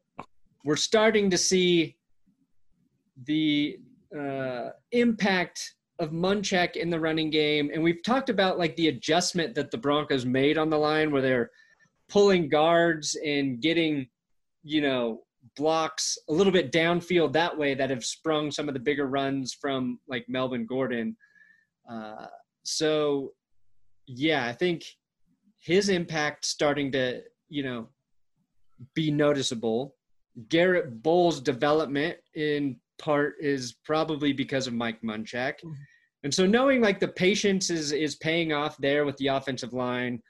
we're 0.63 0.75
starting 0.75 1.29
to 1.29 1.37
see 1.37 1.97
the 3.25 3.77
uh, 4.17 4.69
impact 4.91 5.75
of 5.99 6.11
Munchak 6.11 6.77
in 6.77 6.89
the 6.89 6.99
running 6.99 7.29
game, 7.29 7.69
and 7.73 7.83
we've 7.83 8.01
talked 8.05 8.29
about 8.29 8.57
like 8.57 8.75
the 8.77 8.87
adjustment 8.87 9.53
that 9.55 9.69
the 9.69 9.77
Broncos 9.77 10.25
made 10.25 10.57
on 10.57 10.69
the 10.69 10.77
line, 10.77 11.11
where 11.11 11.21
they're 11.21 11.51
pulling 12.07 12.47
guards 12.47 13.17
and 13.25 13.61
getting, 13.61 14.07
you 14.63 14.81
know, 14.81 15.21
blocks 15.57 16.17
a 16.29 16.33
little 16.33 16.53
bit 16.53 16.71
downfield 16.71 17.33
that 17.33 17.57
way 17.57 17.73
that 17.73 17.89
have 17.89 18.05
sprung 18.05 18.49
some 18.49 18.67
of 18.67 18.73
the 18.73 18.79
bigger 18.79 19.07
runs 19.07 19.53
from 19.53 19.99
like 20.07 20.25
Melvin 20.29 20.65
Gordon. 20.65 21.17
Uh, 21.89 22.27
so, 22.69 23.33
yeah, 24.05 24.45
I 24.45 24.53
think 24.53 24.83
his 25.59 25.89
impact 25.89 26.45
starting 26.45 26.91
to, 26.91 27.21
you 27.49 27.63
know, 27.63 27.87
be 28.93 29.11
noticeable. 29.11 29.95
Garett 30.47 31.01
Bolles' 31.01 31.41
development 31.41 32.17
in 32.35 32.77
part 32.99 33.35
is 33.39 33.73
probably 33.83 34.33
because 34.33 34.67
of 34.67 34.73
Mike 34.73 35.01
Munchak. 35.01 35.55
And 36.23 36.33
so 36.33 36.45
knowing 36.45 36.81
like 36.81 36.99
the 36.99 37.07
patience 37.07 37.69
is 37.69 37.91
is 37.91 38.15
paying 38.17 38.53
off 38.53 38.77
there 38.77 39.03
with 39.05 39.17
the 39.17 39.27
offensive 39.27 39.73
line, 39.73 40.21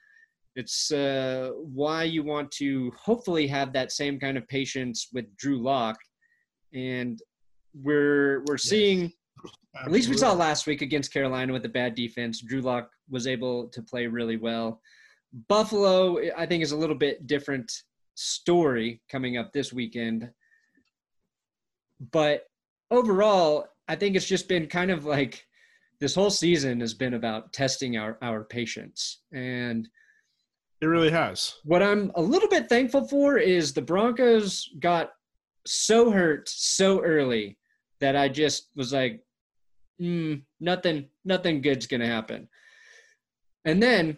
it's 0.56 0.90
uh, 0.92 1.50
why 1.54 2.04
you 2.04 2.22
want 2.22 2.50
to 2.52 2.90
hopefully 2.96 3.46
have 3.48 3.72
that 3.72 3.92
same 3.92 4.18
kind 4.18 4.38
of 4.38 4.48
patience 4.48 5.08
with 5.12 5.26
Drew 5.36 5.62
Lock. 5.62 5.98
And 6.72 7.20
we're 7.74 8.44
we're 8.46 8.58
seeing 8.58 9.12
at 9.74 9.90
least 9.90 10.08
we 10.08 10.16
saw 10.16 10.32
last 10.32 10.66
week 10.66 10.82
against 10.82 11.12
Carolina 11.12 11.52
with 11.52 11.64
a 11.64 11.68
bad 11.68 11.94
defense. 11.94 12.40
Drew 12.40 12.60
Lock 12.60 12.90
was 13.08 13.26
able 13.26 13.68
to 13.68 13.82
play 13.82 14.06
really 14.06 14.36
well. 14.36 14.80
Buffalo, 15.48 16.18
I 16.36 16.46
think, 16.46 16.62
is 16.62 16.72
a 16.72 16.76
little 16.76 16.96
bit 16.96 17.26
different 17.26 17.70
story 18.14 19.00
coming 19.08 19.36
up 19.36 19.52
this 19.52 19.72
weekend. 19.72 20.30
But 22.10 22.46
overall, 22.90 23.66
I 23.86 23.94
think 23.94 24.16
it's 24.16 24.26
just 24.26 24.48
been 24.48 24.66
kind 24.66 24.90
of 24.90 25.04
like 25.04 25.46
this 26.00 26.14
whole 26.14 26.30
season 26.30 26.80
has 26.80 26.94
been 26.94 27.14
about 27.14 27.52
testing 27.52 27.96
our, 27.96 28.18
our 28.22 28.42
patience. 28.44 29.20
And 29.32 29.88
It 30.80 30.86
really 30.86 31.10
has. 31.10 31.56
what 31.64 31.82
I'm 31.82 32.10
a 32.16 32.22
little 32.22 32.48
bit 32.48 32.68
thankful 32.68 33.06
for 33.06 33.38
is 33.38 33.72
the 33.72 33.82
Broncos 33.82 34.68
got 34.80 35.12
so 35.66 36.10
hurt 36.10 36.48
so 36.48 37.02
early 37.02 37.58
that 38.00 38.16
I 38.16 38.28
just 38.28 38.70
was 38.74 38.92
like, 38.92 39.22
mm, 40.00 40.42
nothing, 40.60 41.08
nothing 41.24 41.60
good's 41.60 41.86
gonna 41.86 42.06
happen. 42.06 42.48
And 43.64 43.82
then, 43.82 44.16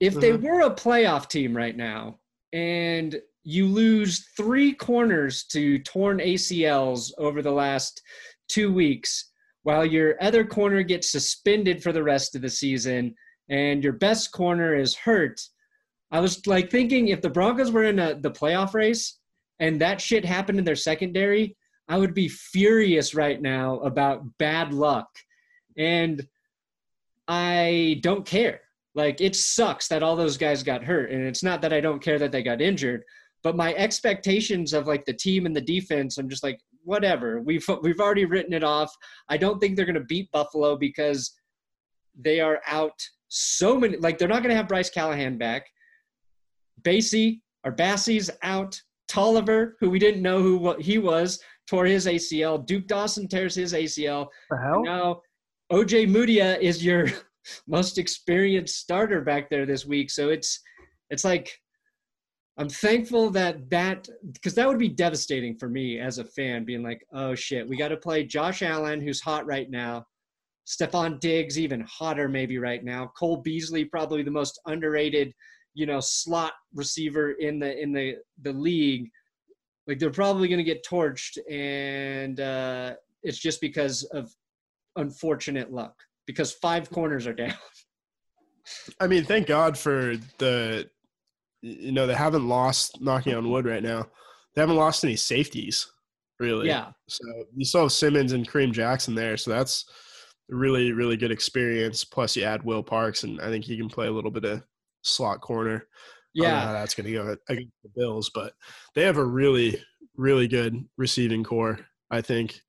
if 0.00 0.14
they 0.14 0.32
Mhm. 0.32 0.42
were 0.42 0.60
a 0.62 0.74
playoff 0.74 1.28
team 1.28 1.56
right 1.56 1.76
now, 1.76 2.20
and 2.52 3.20
you 3.44 3.66
lose 3.66 4.28
three 4.36 4.72
corners 4.72 5.44
to 5.44 5.78
torn 5.80 6.18
ACLs 6.20 7.12
over 7.18 7.42
the 7.42 7.52
last 7.52 8.02
two 8.48 8.72
weeks, 8.72 9.30
while 9.62 9.84
your 9.84 10.22
other 10.22 10.44
corner 10.44 10.82
gets 10.82 11.10
suspended 11.10 11.82
for 11.82 11.92
the 11.92 12.02
rest 12.02 12.34
of 12.34 12.42
the 12.42 12.50
season, 12.50 13.14
and 13.48 13.84
your 13.84 13.92
best 13.92 14.32
corner 14.32 14.74
is 14.74 14.96
hurt. 14.96 15.40
I 16.10 16.20
was 16.20 16.46
like 16.46 16.70
thinking 16.70 17.08
if 17.08 17.20
the 17.20 17.30
Broncos 17.30 17.72
were 17.72 17.84
in 17.84 17.98
a, 17.98 18.14
the 18.14 18.30
playoff 18.30 18.74
race 18.74 19.18
and 19.58 19.80
that 19.80 20.00
shit 20.00 20.24
happened 20.24 20.58
in 20.58 20.64
their 20.64 20.76
secondary, 20.76 21.56
I 21.88 21.98
would 21.98 22.14
be 22.14 22.28
furious 22.28 23.14
right 23.14 23.40
now 23.40 23.78
about 23.80 24.24
bad 24.38 24.72
luck. 24.72 25.08
And 25.76 26.26
I 27.28 28.00
don't 28.02 28.26
care. 28.26 28.60
Like 28.94 29.20
it 29.20 29.36
sucks 29.36 29.88
that 29.88 30.02
all 30.02 30.16
those 30.16 30.36
guys 30.36 30.62
got 30.62 30.82
hurt. 30.82 31.10
And 31.10 31.22
it's 31.22 31.42
not 31.42 31.60
that 31.62 31.72
I 31.72 31.80
don't 31.80 32.02
care 32.02 32.18
that 32.18 32.32
they 32.32 32.42
got 32.42 32.60
injured, 32.60 33.02
but 33.42 33.56
my 33.56 33.74
expectations 33.74 34.72
of 34.72 34.86
like 34.86 35.04
the 35.04 35.12
team 35.12 35.46
and 35.46 35.54
the 35.54 35.60
defense, 35.60 36.18
I'm 36.18 36.28
just 36.28 36.42
like, 36.42 36.58
whatever. 36.82 37.40
We've 37.40 37.66
we've 37.82 38.00
already 38.00 38.24
written 38.24 38.52
it 38.52 38.64
off. 38.64 38.94
I 39.28 39.36
don't 39.36 39.58
think 39.58 39.76
they're 39.76 39.84
gonna 39.84 40.00
beat 40.00 40.30
Buffalo 40.32 40.76
because 40.76 41.36
they 42.18 42.40
are 42.40 42.60
out 42.66 42.98
so 43.28 43.78
many. 43.78 43.96
Like 43.96 44.18
they're 44.18 44.28
not 44.28 44.42
going 44.42 44.50
to 44.50 44.56
have 44.56 44.68
Bryce 44.68 44.90
Callahan 44.90 45.38
back. 45.38 45.66
Basie 46.82 47.40
or 47.64 47.72
Bassie's 47.72 48.30
out. 48.42 48.80
Toliver, 49.08 49.74
who 49.78 49.88
we 49.88 50.00
didn't 50.00 50.20
know 50.20 50.42
who 50.42 50.58
what 50.58 50.82
he 50.82 50.98
was, 50.98 51.40
tore 51.68 51.86
his 51.86 52.06
ACL. 52.06 52.64
Duke 52.64 52.86
Dawson 52.86 53.28
tears 53.28 53.54
his 53.54 53.72
ACL. 53.72 54.28
The 54.50 54.56
hell? 54.56 54.82
Now, 54.82 55.20
Ojemudia 55.72 56.60
is 56.60 56.84
your 56.84 57.08
most 57.66 57.98
experienced 57.98 58.76
starter 58.76 59.20
back 59.20 59.50
there 59.50 59.66
this 59.66 59.84
week. 59.86 60.10
So 60.10 60.30
it's 60.30 60.60
it's 61.10 61.24
like 61.24 61.50
I'm 62.58 62.68
thankful 62.68 63.30
that 63.30 63.68
that 63.70 64.08
because 64.32 64.54
that 64.54 64.66
would 64.66 64.78
be 64.78 64.88
devastating 64.88 65.56
for 65.56 65.68
me 65.68 65.98
as 65.98 66.18
a 66.18 66.24
fan, 66.24 66.64
being 66.64 66.82
like, 66.82 67.04
oh 67.12 67.34
shit, 67.34 67.68
we 67.68 67.76
got 67.76 67.88
to 67.88 67.96
play 67.96 68.24
Josh 68.24 68.62
Allen, 68.62 69.00
who's 69.00 69.20
hot 69.20 69.46
right 69.46 69.70
now. 69.70 70.06
Stefon 70.66 71.20
Diggs, 71.20 71.58
even 71.58 71.82
hotter 71.82 72.28
maybe 72.28 72.58
right 72.58 72.82
now. 72.82 73.12
Cole 73.16 73.36
Beasley, 73.36 73.84
probably 73.84 74.22
the 74.22 74.30
most 74.30 74.58
underrated, 74.66 75.32
you 75.74 75.86
know, 75.86 76.00
slot 76.00 76.52
receiver 76.74 77.32
in 77.32 77.58
the 77.58 77.78
in 77.80 77.92
the 77.92 78.16
the 78.42 78.52
league. 78.52 79.10
Like 79.86 79.98
they're 79.98 80.10
probably 80.10 80.48
going 80.48 80.58
to 80.58 80.64
get 80.64 80.84
torched, 80.84 81.38
and 81.50 82.40
uh, 82.40 82.94
it's 83.22 83.38
just 83.38 83.60
because 83.60 84.04
of 84.04 84.32
unfortunate 84.96 85.72
luck. 85.72 85.94
Because 86.26 86.52
five 86.52 86.90
corners 86.90 87.26
are 87.26 87.32
down. 87.32 87.54
I 89.00 89.06
mean, 89.06 89.24
thank 89.24 89.46
God 89.46 89.78
for 89.78 90.16
the, 90.38 90.88
you 91.62 91.92
know, 91.92 92.06
they 92.06 92.14
haven't 92.14 92.48
lost, 92.48 93.00
knocking 93.00 93.34
on 93.34 93.48
wood 93.48 93.64
right 93.64 93.82
now, 93.82 94.08
they 94.54 94.62
haven't 94.62 94.76
lost 94.76 95.04
any 95.04 95.16
safeties, 95.16 95.90
really. 96.40 96.66
Yeah. 96.66 96.90
So 97.08 97.24
you 97.54 97.64
still 97.64 97.82
have 97.82 97.92
Simmons 97.92 98.32
and 98.32 98.48
Kareem 98.48 98.72
Jackson 98.72 99.14
there. 99.14 99.36
So 99.36 99.50
that's 99.50 99.84
a 100.50 100.56
really, 100.56 100.92
really 100.92 101.16
good 101.16 101.30
experience. 101.30 102.04
Plus, 102.04 102.36
you 102.36 102.42
add 102.42 102.64
Will 102.64 102.82
Parks, 102.82 103.22
and 103.22 103.40
I 103.40 103.50
think 103.50 103.64
he 103.64 103.76
can 103.76 103.88
play 103.88 104.08
a 104.08 104.12
little 104.12 104.30
bit 104.30 104.44
of 104.44 104.62
slot 105.02 105.40
corner. 105.40 105.86
I 106.42 106.48
how 106.48 106.54
Yeah, 106.66 106.72
that's 106.72 106.94
going 106.94 107.06
to 107.06 107.12
go 107.12 107.36
against 107.48 107.72
the 107.82 107.90
Bills, 107.94 108.30
but 108.34 108.52
they 108.94 109.02
have 109.02 109.18
a 109.18 109.24
really, 109.24 109.82
really 110.16 110.48
good 110.48 110.84
receiving 110.96 111.44
corps. 111.44 111.78
I 112.10 112.20
think 112.20 112.60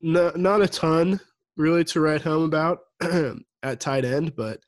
not 0.00 0.36
not 0.36 0.62
a 0.62 0.68
ton 0.68 1.20
really 1.56 1.84
to 1.84 2.00
write 2.00 2.22
home 2.22 2.44
about 2.44 2.80
at 3.62 3.80
tight 3.80 4.04
end, 4.04 4.34
but 4.36 4.60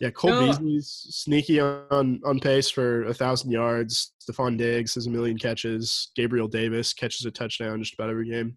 yeah, 0.00 0.10
Cole 0.10 0.30
No. 0.30 0.46
Beasley's 0.46 1.06
sneaky 1.10 1.60
on 1.60 2.20
on 2.24 2.40
pace 2.40 2.68
for 2.68 3.04
a 3.04 3.14
thousand 3.14 3.52
yards. 3.52 4.12
Stefon 4.20 4.58
Diggs 4.58 4.94
has 4.94 5.06
a 5.06 5.10
million 5.10 5.38
catches. 5.38 6.10
Gabriel 6.16 6.48
Davis 6.48 6.92
catches 6.92 7.24
a 7.24 7.30
touchdown 7.30 7.80
just 7.80 7.94
about 7.94 8.10
every 8.10 8.28
game. 8.28 8.56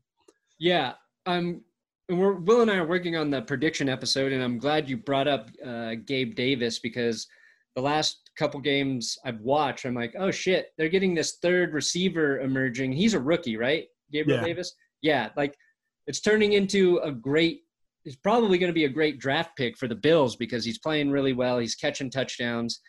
yeah. 0.57 0.93
I'm. 1.27 1.61
and 2.09 2.19
We're 2.19 2.33
Will 2.33 2.61
and 2.61 2.71
I 2.71 2.77
are 2.77 2.87
working 2.87 3.15
on 3.15 3.29
the 3.29 3.41
prediction 3.41 3.89
episode, 3.89 4.31
and 4.31 4.43
I'm 4.43 4.57
glad 4.57 4.89
you 4.89 4.97
brought 4.97 5.27
up 5.27 5.49
uh, 5.63 5.95
Gabe 6.05 6.35
Davis 6.35 6.79
because 6.79 7.27
the 7.75 7.81
last 7.81 8.25
couple 8.37 8.59
games 8.59 9.17
I've 9.25 9.39
watched, 9.41 9.85
I'm 9.85 9.95
like, 9.95 10.13
oh 10.17 10.31
shit, 10.31 10.67
they're 10.77 10.89
getting 10.89 11.15
this 11.15 11.37
third 11.41 11.73
receiver 11.73 12.39
emerging. 12.41 12.91
He's 12.91 13.13
a 13.13 13.19
rookie, 13.19 13.57
right? 13.57 13.85
Gabriel 14.11 14.39
Yeah. 14.39 14.45
Davis. 14.45 14.73
Yeah, 15.01 15.29
like 15.35 15.55
it's 16.07 16.21
turning 16.21 16.53
into 16.53 16.97
a 16.99 17.11
great. 17.11 17.61
He's 18.03 18.15
probably 18.15 18.57
going 18.59 18.69
to 18.69 18.73
be 18.73 18.85
a 18.85 18.89
great 18.89 19.19
draft 19.19 19.51
pick 19.57 19.77
for 19.77 19.87
the 19.87 19.95
Bills 19.95 20.35
because 20.35 20.63
he's 20.63 20.77
playing 20.77 21.09
really 21.09 21.33
well. 21.33 21.57
He's 21.57 21.73
catching 21.75 22.11
touchdowns, 22.11 22.79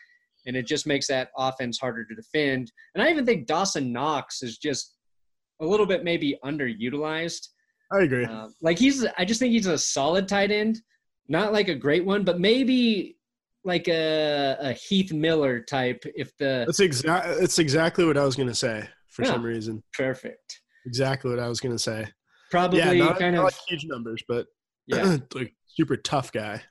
and 0.47 0.57
it 0.57 0.67
just 0.67 0.87
makes 0.87 1.07
that 1.07 1.31
offense 1.39 1.79
harder 1.79 2.05
to 2.05 2.15
defend. 2.15 2.71
And 2.95 3.03
I 3.03 3.11
even 3.11 3.25
think 3.25 3.47
Dawson 3.47 3.93
Knox 3.93 4.43
is 4.43 4.59
just 4.59 4.97
a 5.61 5.67
little 5.67 5.87
bit 5.87 6.05
maybe 6.05 6.39
underutilized. 6.45 7.49
I 7.93 8.01
agree. 8.03 8.25
Uh, 8.25 8.49
like 8.61 8.79
he's, 8.79 9.07
I 9.17 9.25
just 9.25 9.41
think 9.41 9.53
he's 9.53 9.67
a 9.67 9.79
solid 9.79 10.29
tight 10.29 10.51
end, 10.51 10.81
not 11.29 11.53
like 11.53 11.69
a 11.69 11.75
great 11.75 12.05
one, 12.05 12.25
but 12.25 12.41
maybe 12.41 13.16
like 13.67 13.89
a, 13.89 14.57
a 14.61 14.73
Heath 14.73 15.13
Miller 15.13 15.61
type. 15.61 16.03
If 16.15 16.37
the 16.39 16.65
That's 16.67 16.81
exact. 16.81 17.27
It's 17.43 17.59
exactly 17.59 18.05
what 18.07 18.17
I 18.17 18.25
was 18.25 18.37
going 18.37 18.49
to 18.49 18.55
say 18.55 18.89
for 19.11 19.25
Yeah. 19.25 19.33
some 19.33 19.43
reason. 19.45 19.83
perfect, 19.93 20.61
Exactly 20.87 21.31
what 21.31 21.41
I 21.41 21.49
was 21.49 21.61
going 21.61 21.75
to 21.75 21.79
say. 21.83 22.07
probably 22.51 22.79
yeah, 22.79 22.93
not, 22.93 23.19
kind 23.19 23.35
not 23.37 23.41
of 23.41 23.45
like 23.47 23.55
huge 23.69 23.85
numbers, 23.87 24.23
but 24.29 24.47
yeah, 24.87 25.17
like 25.35 25.53
super 25.67 25.97
tough 25.97 26.31
guy. 26.33 26.63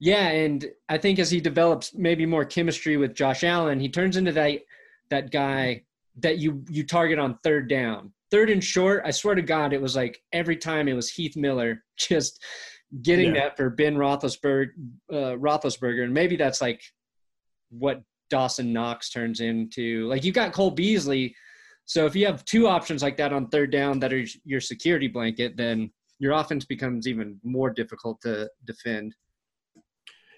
yeah. 0.00 0.28
And 0.28 0.64
I 0.88 0.96
think 0.98 1.18
as 1.18 1.30
he 1.30 1.40
develops 1.40 1.94
maybe 1.94 2.24
more 2.24 2.44
chemistry 2.44 2.96
with 2.96 3.14
Josh 3.14 3.42
Allen, 3.44 3.80
he 3.80 3.88
turns 3.88 4.16
into 4.16 4.32
that 4.32 4.60
that 5.10 5.30
guy 5.32 5.82
that 6.20 6.38
you 6.38 6.64
you 6.68 6.84
target 6.86 7.18
on 7.18 7.38
third 7.42 7.68
down, 7.68 8.12
third 8.30 8.50
and 8.50 8.62
short. 8.62 9.02
I 9.04 9.10
swear 9.10 9.34
to 9.34 9.42
God, 9.42 9.72
it 9.72 9.80
was 9.82 9.96
like 9.96 10.20
every 10.32 10.56
time 10.56 10.86
it 10.88 10.94
was 10.94 11.10
Heath 11.10 11.36
Miller 11.36 11.82
just 11.98 12.42
getting 13.02 13.34
Yeah. 13.34 13.40
that 13.42 13.56
for 13.56 13.70
Ben 13.70 13.96
Roethlisberger, 13.96 14.70
uh, 15.10 15.36
Roethlisberger, 15.36 16.04
and 16.04 16.14
maybe 16.14 16.36
that's 16.36 16.60
like 16.60 16.82
what 17.70 18.02
Dawson 18.30 18.72
Knox 18.72 19.10
turns 19.10 19.40
into. 19.40 20.06
Like 20.08 20.24
you've 20.24 20.34
got 20.34 20.52
Cole 20.52 20.70
Beasley, 20.70 21.34
so 21.84 22.04
if 22.04 22.14
you 22.14 22.26
have 22.26 22.44
two 22.44 22.68
options 22.68 23.02
like 23.02 23.16
that 23.16 23.32
on 23.32 23.48
third 23.48 23.70
down 23.72 23.98
that 24.00 24.12
are 24.12 24.24
your 24.44 24.60
security 24.60 25.08
blanket, 25.08 25.56
then 25.56 25.90
your 26.18 26.32
offense 26.32 26.64
becomes 26.66 27.06
even 27.06 27.40
more 27.42 27.70
difficult 27.70 28.20
to 28.22 28.50
defend. 28.64 29.14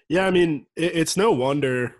Yeah, 0.07 0.25
I 0.27 0.31
mean, 0.31 0.65
it, 0.75 0.95
it's 0.95 1.17
no 1.17 1.31
wonder. 1.31 1.95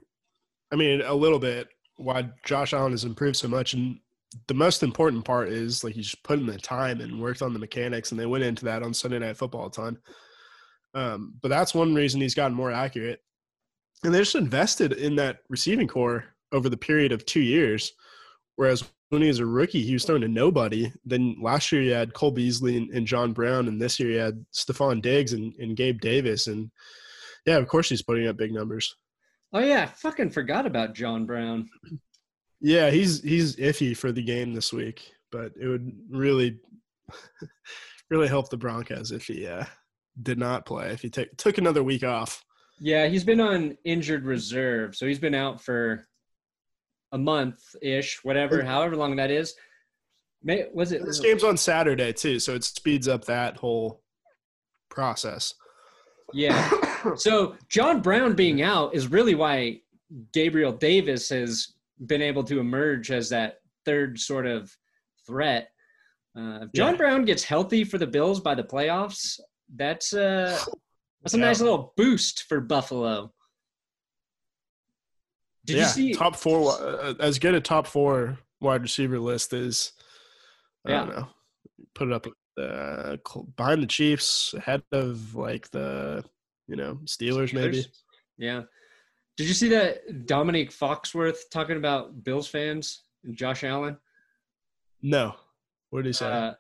I 0.72 0.76
mean, 0.76 1.02
a 1.02 1.14
little 1.14 1.40
bit 1.40 1.68
why 1.98 2.30
Josh 2.46 2.74
Allen 2.74 2.92
has 2.92 3.04
improved 3.04 3.36
so 3.36 3.48
much, 3.48 3.74
and 3.74 4.00
the 4.48 4.54
most 4.54 4.84
important 4.84 5.26
part 5.26 5.50
is 5.50 5.84
like 5.84 5.96
he's 5.96 6.06
just 6.12 6.24
put 6.24 6.40
in 6.40 6.46
the 6.46 6.58
time 6.58 7.02
and 7.02 7.22
worked 7.22 7.42
on 7.42 7.54
the 7.54 7.60
mechanics, 7.60 8.12
and 8.12 8.20
they 8.20 8.26
went 8.26 8.44
into 8.44 8.66
that 8.66 8.84
on 8.84 8.94
Sunday 8.94 9.20
Night 9.20 9.38
Football 9.38 9.68
a 9.68 9.72
ton. 9.72 9.98
Um, 10.94 11.36
but 11.42 11.50
that's 11.50 11.74
one 11.74 11.94
reason 11.94 12.22
he's 12.22 12.36
gotten 12.36 12.56
more 12.56 12.72
accurate, 12.72 13.22
and 14.04 14.14
they 14.14 14.20
just 14.20 14.36
invested 14.36 14.94
in 14.94 15.16
that 15.16 15.40
receiving 15.50 15.88
corps 15.88 16.26
over 16.52 16.70
the 16.70 16.78
period 16.78 17.12
of 17.12 17.26
two 17.26 17.42
years. 17.42 17.94
Whereas 18.56 18.84
when 19.10 19.22
he 19.22 19.28
was 19.28 19.40
a 19.40 19.46
rookie, 19.46 19.82
he 19.82 19.94
was 19.94 20.06
throwing 20.06 20.22
to 20.22 20.28
nobody. 20.28 20.92
Then 21.06 21.36
last 21.42 21.72
year 21.72 21.82
you 21.82 21.94
had 21.94 22.14
Cole 22.14 22.32
Beasley 22.32 22.78
and, 22.78 22.90
and 22.92 23.08
John 23.08 23.34
Brown, 23.34 23.68
and 23.68 23.82
this 23.82 24.00
year 24.00 24.12
you 24.12 24.20
had 24.20 24.46
Stefon 24.54 25.02
Diggs 25.02 25.34
and, 25.34 25.54
and 25.58 25.76
Gabe 25.76 26.00
Davis, 26.00 26.48
and 26.48 26.72
yeah, 27.46 27.58
of 27.58 27.68
course 27.68 27.90
he's 27.90 28.02
putting 28.02 28.28
up 28.28 28.38
big 28.38 28.54
numbers. 28.54 28.96
Oh 29.54 29.60
yeah, 29.60 29.84
I 29.84 29.86
fucking 29.88 30.32
forgot 30.32 30.66
about 30.66 30.94
John 30.94 31.26
Brown. 31.26 31.70
Yeah, 32.64 32.92
he's 32.92 33.24
he's 33.24 33.56
iffy 33.56 33.98
for 33.98 34.12
the 34.12 34.22
game 34.22 34.54
this 34.54 34.72
week, 34.72 35.12
but 35.32 35.52
it 35.60 35.68
would 35.68 35.92
really 36.12 36.60
really 38.12 38.28
help 38.28 38.50
the 38.50 38.58
Broncos 38.58 39.12
if 39.12 39.26
he 39.26 39.48
uh, 39.48 39.66
did 40.22 40.38
not 40.38 40.66
play. 40.66 40.92
If 40.92 41.02
he 41.02 41.10
took 41.10 41.36
took 41.38 41.58
another 41.58 41.84
week 41.84 42.04
off. 42.04 42.44
Yeah, 42.80 43.08
he's 43.08 43.24
been 43.24 43.40
on 43.40 43.78
injured 43.86 44.26
reserve, 44.26 44.96
so 44.96 45.06
he's 45.06 45.20
been 45.20 45.36
out 45.36 45.62
for 45.62 46.08
a 47.12 47.18
month 47.18 47.76
ish, 47.82 48.24
whatever, 48.24 48.64
however 48.64 48.96
long 48.96 49.16
that 49.18 49.30
is. 49.30 49.54
May, 50.44 50.66
was 50.74 50.92
it? 50.92 51.06
This 51.06 51.20
game's 51.20 51.44
on 51.44 51.58
Saturday 51.58 52.12
too, 52.14 52.40
so 52.40 52.56
it 52.56 52.64
speeds 52.64 53.08
up 53.08 53.26
that 53.26 53.58
whole 53.58 54.02
process. 54.90 55.54
Yeah. 56.34 56.70
So 57.16 57.56
John 57.68 58.00
Brown 58.00 58.36
being 58.36 58.62
out 58.62 58.94
is 58.94 59.08
really 59.08 59.34
why 59.34 59.80
Gabriel 60.34 60.72
Davis 60.72 61.30
has 61.30 61.74
been 62.06 62.22
able 62.22 62.44
to 62.44 62.60
emerge 62.60 63.10
as 63.10 63.30
that 63.30 63.56
third 63.86 64.20
sort 64.20 64.46
of 64.46 64.72
threat. 65.26 65.72
Uh, 66.38 66.60
if 66.62 66.72
John 66.74 66.92
Yeah. 66.92 66.98
Brown 66.98 67.26
gets 67.26 67.44
healthy 67.44 67.84
for 67.84 67.98
the 67.98 68.06
Bills 68.06 68.40
by 68.40 68.54
the 68.54 68.64
playoffs, 68.64 69.40
that's 69.76 70.14
uh, 70.14 70.58
that's 71.22 71.34
a 71.34 71.38
Yeah. 71.38 71.46
nice 71.46 71.62
little 71.62 71.94
boost 71.98 72.44
for 72.44 72.60
Buffalo. 72.60 73.34
Did 75.66 75.78
yeah, 75.78 75.84
you 75.84 75.90
see? 75.90 76.14
top 76.14 76.36
four 76.36 76.72
uh, 76.72 77.14
as 77.20 77.40
good 77.40 77.54
a 77.56 77.62
top 77.62 77.88
four 77.88 78.38
wide 78.60 78.82
receiver 78.82 79.20
list 79.20 79.54
is? 79.54 79.94
I 80.86 80.92
don't 80.92 81.10
know. 81.10 81.28
Put 81.94 82.08
it 82.08 82.14
up 82.14 82.28
uh, 82.60 83.18
behind 83.56 83.84
the 83.84 83.88
Chiefs, 83.88 84.54
ahead 84.58 84.82
of 84.92 85.36
like 85.36 85.70
the 85.70 86.24
you 86.68 86.76
know 86.76 86.96
Steelers 87.06 87.54
maybe. 87.54 87.86
Yeah. 88.38 88.64
Did 89.38 89.48
you 89.48 89.54
see 89.54 89.70
that 89.70 90.26
Domonique 90.26 90.72
Foxworth 90.76 91.50
talking 91.52 91.78
about 91.78 92.24
Bills 92.24 92.48
fans 92.48 93.04
and 93.24 93.36
Josh 93.36 93.64
Allen? 93.64 93.98
No, 95.02 95.36
what 95.90 96.00
did 96.04 96.10
he 96.10 96.14
say? 96.14 96.26
Uh, 96.28 96.54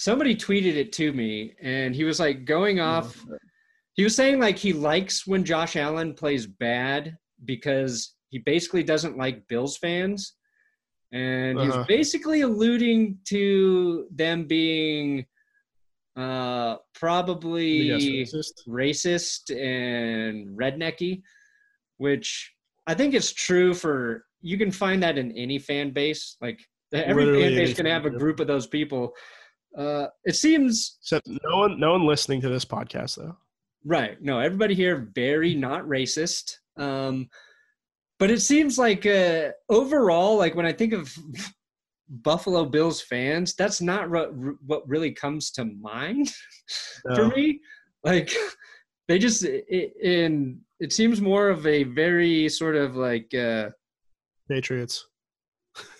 somebody 0.00 0.34
tweeted 0.34 0.76
it 0.76 0.92
to 0.94 1.12
me, 1.12 1.54
and 1.60 1.94
he 1.94 2.04
was 2.04 2.18
like 2.18 2.46
going 2.46 2.80
off. 2.80 3.22
He 3.94 4.02
was 4.02 4.16
saying 4.16 4.40
like 4.40 4.56
he 4.56 4.72
likes 4.72 5.26
when 5.26 5.44
Josh 5.44 5.76
Allen 5.76 6.14
plays 6.14 6.46
bad 6.46 7.16
because 7.44 8.14
he 8.30 8.38
basically 8.38 8.82
doesn't 8.82 9.18
like 9.18 9.46
Bills 9.48 9.76
fans, 9.76 10.34
and 11.12 11.58
Uh-huh. 11.58 11.66
he's 11.78 11.86
basically 11.86 12.40
alluding 12.40 13.18
to 13.26 14.06
them 14.10 14.46
being 14.46 15.26
uh, 16.16 16.76
probably 16.94 17.88
racist? 17.90 18.56
racist 18.66 19.50
and 19.50 20.58
rednecky, 20.58 21.22
which 21.98 22.54
I 22.86 22.94
think 22.94 23.12
is 23.14 23.32
true 23.32 23.74
for 23.74 24.24
you 24.40 24.56
can 24.56 24.70
find 24.70 25.02
that 25.02 25.18
in 25.18 25.30
any 25.32 25.58
fan 25.58 25.90
base. 25.90 26.36
Like 26.40 26.58
every 26.92 27.26
Literally 27.26 27.48
fan 27.48 27.54
base 27.56 27.76
can 27.76 27.86
have 27.86 28.06
a 28.06 28.10
group 28.10 28.40
of 28.40 28.46
those 28.46 28.66
people. 28.66 29.12
Uh, 29.76 30.06
it 30.24 30.34
seems 30.34 30.98
Except 31.02 31.26
no 31.28 31.58
one, 31.58 31.78
no 31.78 31.92
one 31.92 32.06
listening 32.06 32.40
to 32.42 32.48
this 32.48 32.64
podcast 32.64 33.16
though. 33.16 33.36
Right. 33.84 34.20
No, 34.20 34.40
everybody 34.40 34.74
here 34.74 35.10
very 35.14 35.54
not 35.54 35.84
racist. 35.84 36.56
Um, 36.76 37.28
but 38.18 38.30
it 38.30 38.42
seems 38.42 38.78
like 38.78 39.06
uh, 39.06 39.50
overall, 39.70 40.36
like 40.36 40.54
when 40.54 40.66
I 40.66 40.72
think 40.72 40.92
of 40.92 41.12
Buffalo 42.08 42.64
Bills 42.66 43.00
fans, 43.00 43.54
that's 43.54 43.80
not 43.80 44.10
what 44.10 44.30
what 44.66 44.88
really 44.88 45.12
comes 45.12 45.50
to 45.52 45.64
mind 45.64 46.30
for 47.14 47.28
me. 47.28 47.60
Like 48.04 48.30
they 49.08 49.18
just 49.18 49.44
it, 49.44 49.94
in 50.02 50.60
it 50.80 50.92
seems 50.92 51.20
more 51.20 51.48
of 51.48 51.66
a 51.66 51.84
very 51.84 52.48
sort 52.48 52.76
of 52.76 52.94
like 52.94 53.34
uh, 53.34 53.70
Patriots. 54.48 55.06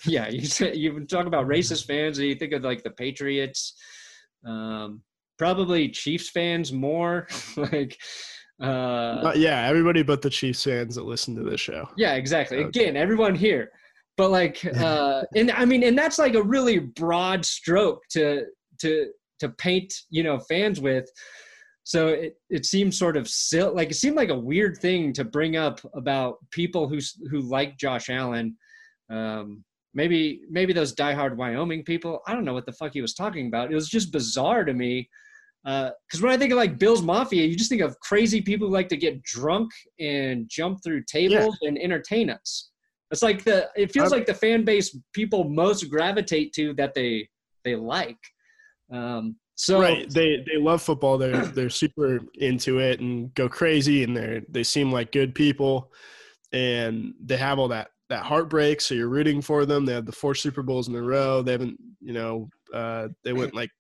Yeah. 0.06 0.28
You 0.28 0.46
say, 0.46 0.74
you 0.74 1.04
talk 1.06 1.26
about 1.26 1.46
racist 1.46 1.86
fans, 1.86 2.18
and 2.18 2.28
you 2.28 2.34
think 2.34 2.52
of 2.52 2.62
like 2.62 2.82
the 2.82 2.90
Patriots. 2.90 3.74
Um, 4.46 5.02
probably 5.38 5.88
Chiefs 5.88 6.30
fans 6.30 6.72
more 6.72 7.26
like. 7.56 7.98
Uh, 8.62 8.66
Uh, 9.24 9.32
yeah, 9.34 9.66
everybody 9.66 10.02
but 10.02 10.20
the 10.20 10.28
Chiefs 10.28 10.64
fans 10.64 10.94
that 10.94 11.04
listen 11.06 11.34
to 11.34 11.42
this 11.42 11.60
show. 11.60 11.88
Yeah, 11.96 12.14
exactly. 12.14 12.58
Okay. 12.58 12.68
Again, 12.68 12.96
everyone 12.96 13.34
here. 13.34 13.70
But 14.18 14.30
like 14.30 14.62
uh 14.76 15.22
and 15.34 15.50
I 15.52 15.64
mean 15.64 15.82
and 15.82 15.96
that's 15.96 16.18
like 16.18 16.34
a 16.34 16.42
really 16.42 16.78
broad 16.78 17.46
stroke 17.46 18.02
to 18.10 18.44
to 18.80 19.06
to 19.38 19.48
paint, 19.48 19.94
you 20.10 20.22
know, 20.22 20.38
fans 20.40 20.78
with. 20.78 21.08
So 21.84 22.08
it 22.08 22.34
it 22.50 22.66
seems 22.66 22.98
sort 22.98 23.16
of 23.16 23.26
sil- 23.32 23.74
like 23.74 23.90
it 23.90 23.94
seemed 23.94 24.16
like 24.16 24.28
a 24.28 24.38
weird 24.38 24.76
thing 24.76 25.14
to 25.14 25.24
bring 25.24 25.56
up 25.56 25.80
about 25.94 26.36
people 26.50 26.86
who 26.86 26.98
who 27.30 27.40
like 27.40 27.78
Josh 27.78 28.10
Allen. 28.10 28.58
Um 29.10 29.64
maybe 29.94 30.42
maybe 30.50 30.72
those 30.72 30.94
diehard 30.94 31.36
Wyoming 31.36 31.84
people, 31.84 32.20
I 32.26 32.34
don't 32.34 32.44
know 32.44 32.54
what 32.54 32.66
the 32.66 32.72
fuck 32.72 32.92
he 32.94 33.02
was 33.02 33.14
talking 33.14 33.46
about. 33.48 33.70
It 33.70 33.74
was 33.74 33.88
just 33.88 34.12
bizarre 34.12 34.64
to 34.64 34.72
me. 34.72 35.08
Because 35.64 36.22
when 36.22 36.32
I 36.32 36.38
think 36.38 36.52
of 36.52 36.56
like 36.56 36.78
Bill's 36.78 37.02
Mafia, 37.02 37.44
you 37.44 37.54
just 37.54 37.68
think 37.68 37.82
of 37.82 37.98
crazy 38.00 38.40
people 38.40 38.68
who 38.68 38.72
like 38.72 38.88
to 38.88 38.96
get 38.96 39.22
drunk 39.22 39.70
and 39.98 40.48
jump 40.48 40.82
through 40.82 41.04
tables 41.04 41.58
and 41.62 41.78
entertain 41.78 42.30
us. 42.30 42.70
It's 43.10 43.22
like 43.22 43.44
the 43.44 43.68
it 43.76 43.92
feels 43.92 44.12
I'm- 44.12 44.20
like 44.20 44.26
the 44.26 44.34
fan 44.34 44.64
base 44.64 44.96
people 45.12 45.44
most 45.44 45.90
gravitate 45.90 46.52
to 46.54 46.72
that 46.74 46.94
they 46.94 47.28
they 47.64 47.74
like. 47.76 48.18
Um, 48.92 49.36
so 49.54 49.80
right. 49.80 50.08
They 50.08 50.42
they 50.50 50.56
love 50.58 50.80
football. 50.80 51.18
They're 51.18 51.44
they're 51.56 51.70
super 51.70 52.20
into 52.34 52.78
it 52.78 53.00
and 53.00 53.34
go 53.34 53.48
crazy 53.48 54.04
and 54.04 54.16
they're 54.16 54.42
they 54.48 54.62
seem 54.62 54.90
like 54.90 55.12
good 55.12 55.34
people 55.34 55.92
and 56.52 57.12
they 57.22 57.36
have 57.36 57.58
all 57.58 57.68
that 57.68 57.90
that 58.10 58.24
heartbreak. 58.24 58.80
So 58.80 58.94
you're 58.94 59.08
rooting 59.08 59.40
for 59.40 59.64
them. 59.64 59.86
They 59.86 59.94
have 59.94 60.04
the 60.04 60.12
four 60.12 60.34
Super 60.34 60.62
Bowls 60.62 60.88
in 60.88 60.94
a 60.96 61.02
row. 61.02 61.40
They 61.42 61.52
haven't, 61.52 61.78
you 62.00 62.12
know, 62.12 62.50
uh, 62.74 63.08
they 63.24 63.32
went 63.32 63.54
like 63.54 63.70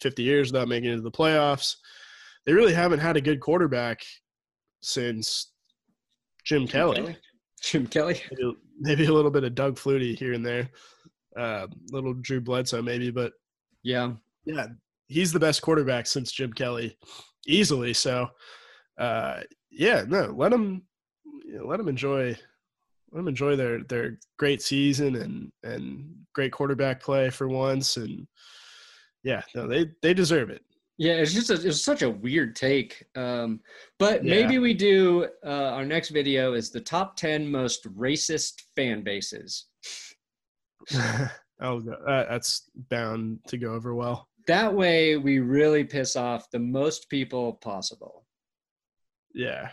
50 0.00 0.22
years 0.22 0.50
without 0.50 0.68
making 0.68 0.90
it 0.90 0.96
to 0.96 1.02
the 1.02 1.10
playoffs. 1.10 1.76
They 2.46 2.52
really 2.52 2.72
haven't 2.72 3.00
had 3.00 3.16
a 3.16 3.20
good 3.20 3.40
quarterback 3.40 4.02
since 4.80 5.52
Jim 6.44 6.66
Kelly. 6.66 7.16
Jim 7.62 7.86
Kelly. 7.86 8.20
Maybe, 8.30 8.56
maybe 8.78 9.04
a 9.06 9.12
little 9.12 9.30
bit 9.30 9.44
of 9.44 9.54
Doug 9.54 9.76
Flutie 9.76 10.16
here 10.16 10.32
and 10.32 10.44
there. 10.46 10.70
Uh, 11.36 11.66
little 11.90 12.14
Drew 12.14 12.40
Bledsoe 12.40 12.82
maybe, 12.82 13.10
but 13.10 13.32
Yeah. 13.82 14.12
yeah, 14.44 14.68
he's 15.08 15.32
the 15.32 15.40
best 15.40 15.62
quarterback 15.62 16.06
since 16.06 16.30
Jim 16.30 16.52
Kelly, 16.52 16.96
easily. 17.46 17.94
So, 17.94 18.28
uh, 18.98 19.40
yeah, 19.70 20.04
no, 20.06 20.32
let 20.36 20.52
him 20.52 20.86
you 21.44 21.58
know, 21.58 21.66
let 21.66 21.80
him 21.80 21.88
enjoy, 21.88 22.36
let 23.14 23.20
them 23.20 23.28
enjoy 23.28 23.54
their 23.54 23.84
their 23.84 24.18
great 24.38 24.60
season 24.60 25.14
and 25.16 25.52
and 25.62 26.12
great 26.34 26.50
quarterback 26.50 27.00
play 27.00 27.30
for 27.30 27.48
once, 27.48 27.96
and 27.96 28.26
yeah, 29.22 29.42
no, 29.54 29.68
they 29.68 29.86
they 30.02 30.12
deserve 30.12 30.50
it. 30.50 30.62
Yeah, 30.98 31.14
it's 31.14 31.32
just 31.32 31.50
a, 31.50 31.54
it's 31.54 31.80
such 31.80 32.02
a 32.02 32.10
weird 32.10 32.56
take. 32.56 33.04
Um, 33.14 33.60
but 33.98 34.24
Yeah. 34.24 34.30
maybe 34.30 34.58
we 34.58 34.74
do 34.74 35.28
uh, 35.44 35.70
our 35.74 35.84
next 35.84 36.10
video 36.10 36.54
is 36.54 36.70
the 36.70 36.80
top 36.80 37.16
ten 37.16 37.48
most 37.48 37.86
racist 37.96 38.62
fan 38.74 39.02
bases. 39.02 39.66
oh, 41.60 41.80
uh, 42.06 42.24
that's 42.28 42.68
bound 42.90 43.38
to 43.46 43.56
go 43.56 43.74
over 43.74 43.94
well. 43.94 44.28
That 44.48 44.74
way, 44.74 45.16
we 45.16 45.38
really 45.38 45.84
piss 45.84 46.16
off 46.16 46.50
the 46.50 46.58
most 46.58 47.08
people 47.08 47.54
possible. 47.54 48.26
Yeah, 49.32 49.70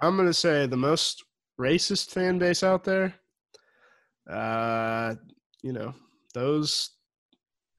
I'm 0.00 0.16
gonna 0.16 0.32
say 0.32 0.66
the 0.66 0.76
most 0.76 1.24
racist 1.58 2.10
fan 2.10 2.38
base 2.38 2.62
out 2.62 2.84
there. 2.84 3.14
Uh, 4.28 5.14
you 5.62 5.72
know 5.72 5.94
those 6.34 6.90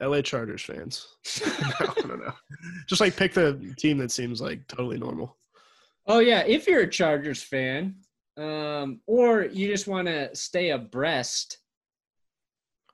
LA 0.01 0.21
Chargers 0.21 0.63
fans. 0.63 1.07
I 1.79 1.91
don't 1.97 2.19
know. 2.19 2.33
Just 2.87 3.01
like 3.01 3.15
pick 3.15 3.33
the 3.33 3.73
team 3.77 3.97
that 3.99 4.11
seems 4.11 4.41
like 4.41 4.67
totally 4.67 4.97
normal. 4.97 5.37
Oh 6.07 6.19
yeah, 6.19 6.43
if 6.45 6.67
you're 6.67 6.81
a 6.81 6.89
Chargers 6.89 7.43
fan, 7.43 7.95
um, 8.37 9.01
or 9.05 9.43
you 9.43 9.67
just 9.67 9.87
want 9.87 10.07
to 10.07 10.35
stay 10.35 10.69
abreast, 10.71 11.59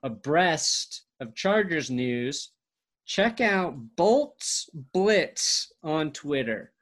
abreast 0.03 1.03
of 1.19 1.35
Chargers 1.35 1.89
news, 1.89 2.51
check 3.05 3.39
out 3.41 3.75
Bolts 3.95 4.69
Blitz 4.91 5.71
on 5.83 6.11
Twitter. 6.11 6.73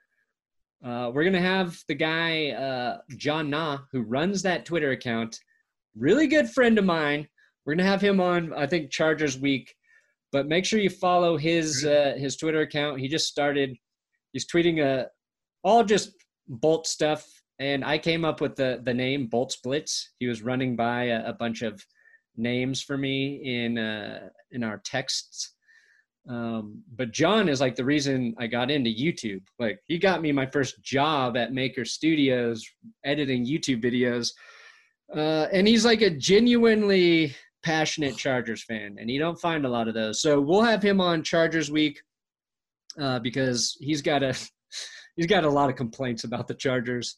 Uh, 0.83 1.11
we're 1.13 1.23
gonna 1.23 1.41
have 1.41 1.77
the 1.87 1.95
guy 1.95 2.49
uh, 2.49 2.97
John 3.17 3.49
Na, 3.49 3.79
who 3.91 4.01
runs 4.01 4.41
that 4.41 4.65
Twitter 4.65 4.91
account, 4.91 5.39
really 5.95 6.27
good 6.27 6.49
friend 6.49 6.77
of 6.77 6.85
mine. 6.85 7.27
We're 7.65 7.75
gonna 7.75 7.87
have 7.87 8.01
him 8.01 8.19
on, 8.19 8.53
I 8.53 8.67
think 8.67 8.91
Chargers 8.91 9.39
Week, 9.39 9.73
but 10.31 10.47
make 10.47 10.65
sure 10.65 10.79
you 10.79 10.89
follow 10.89 11.37
his 11.37 11.85
uh, 11.85 12.15
his 12.17 12.35
Twitter 12.35 12.61
account. 12.61 12.99
He 12.99 13.07
just 13.07 13.27
started. 13.27 13.75
He's 14.33 14.47
tweeting 14.47 14.83
a 14.83 15.07
all 15.63 15.83
just 15.83 16.11
bolt 16.47 16.85
stuff 16.87 17.25
and 17.59 17.83
i 17.85 17.97
came 17.97 18.25
up 18.25 18.41
with 18.41 18.55
the 18.55 18.81
the 18.83 18.93
name 18.93 19.27
Bolts 19.27 19.57
Blitz 19.57 20.11
he 20.19 20.27
was 20.27 20.41
running 20.41 20.75
by 20.75 21.05
a, 21.05 21.29
a 21.29 21.33
bunch 21.33 21.61
of 21.61 21.83
names 22.35 22.81
for 22.81 22.97
me 22.97 23.41
in 23.43 23.77
uh 23.77 24.29
in 24.51 24.63
our 24.63 24.81
texts 24.83 25.52
um 26.29 26.81
but 26.95 27.11
john 27.11 27.49
is 27.49 27.59
like 27.59 27.75
the 27.75 27.83
reason 27.83 28.33
i 28.37 28.47
got 28.47 28.71
into 28.71 28.89
youtube. 28.89 29.41
Like 29.59 29.79
he 29.87 29.97
got 29.97 30.21
me 30.21 30.31
my 30.31 30.45
first 30.45 30.81
job 30.81 31.35
at 31.35 31.53
maker 31.53 31.83
studios 31.85 32.65
editing 33.03 33.45
youtube 33.45 33.83
videos. 33.83 34.31
Uh 35.13 35.47
and 35.51 35.67
he's 35.67 35.85
like 35.85 36.01
a 36.01 36.09
genuinely 36.09 37.35
passionate 37.63 38.15
chargers 38.17 38.63
fan 38.63 38.95
and 38.99 39.09
you 39.09 39.19
don't 39.19 39.39
find 39.39 39.65
a 39.65 39.69
lot 39.69 39.87
of 39.87 39.93
those. 39.93 40.21
So 40.21 40.39
we'll 40.39 40.61
have 40.61 40.81
him 40.81 41.01
on 41.01 41.23
chargers 41.23 41.69
week 41.69 42.01
uh 42.99 43.19
because 43.19 43.77
he's 43.81 44.01
got 44.01 44.23
a 44.23 44.33
he's 45.15 45.27
got 45.27 45.43
a 45.43 45.49
lot 45.49 45.69
of 45.69 45.75
complaints 45.75 46.23
about 46.23 46.47
the 46.47 46.55
Chargers. 46.55 47.17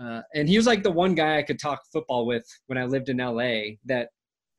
Uh, 0.00 0.20
and 0.34 0.48
he 0.48 0.56
was 0.56 0.66
like 0.66 0.82
the 0.82 0.90
one 0.90 1.14
guy 1.14 1.38
I 1.38 1.42
could 1.42 1.58
talk 1.58 1.80
football 1.92 2.26
with 2.26 2.44
when 2.66 2.78
I 2.78 2.84
lived 2.84 3.08
in 3.08 3.16
LA 3.16 3.76
that 3.86 4.10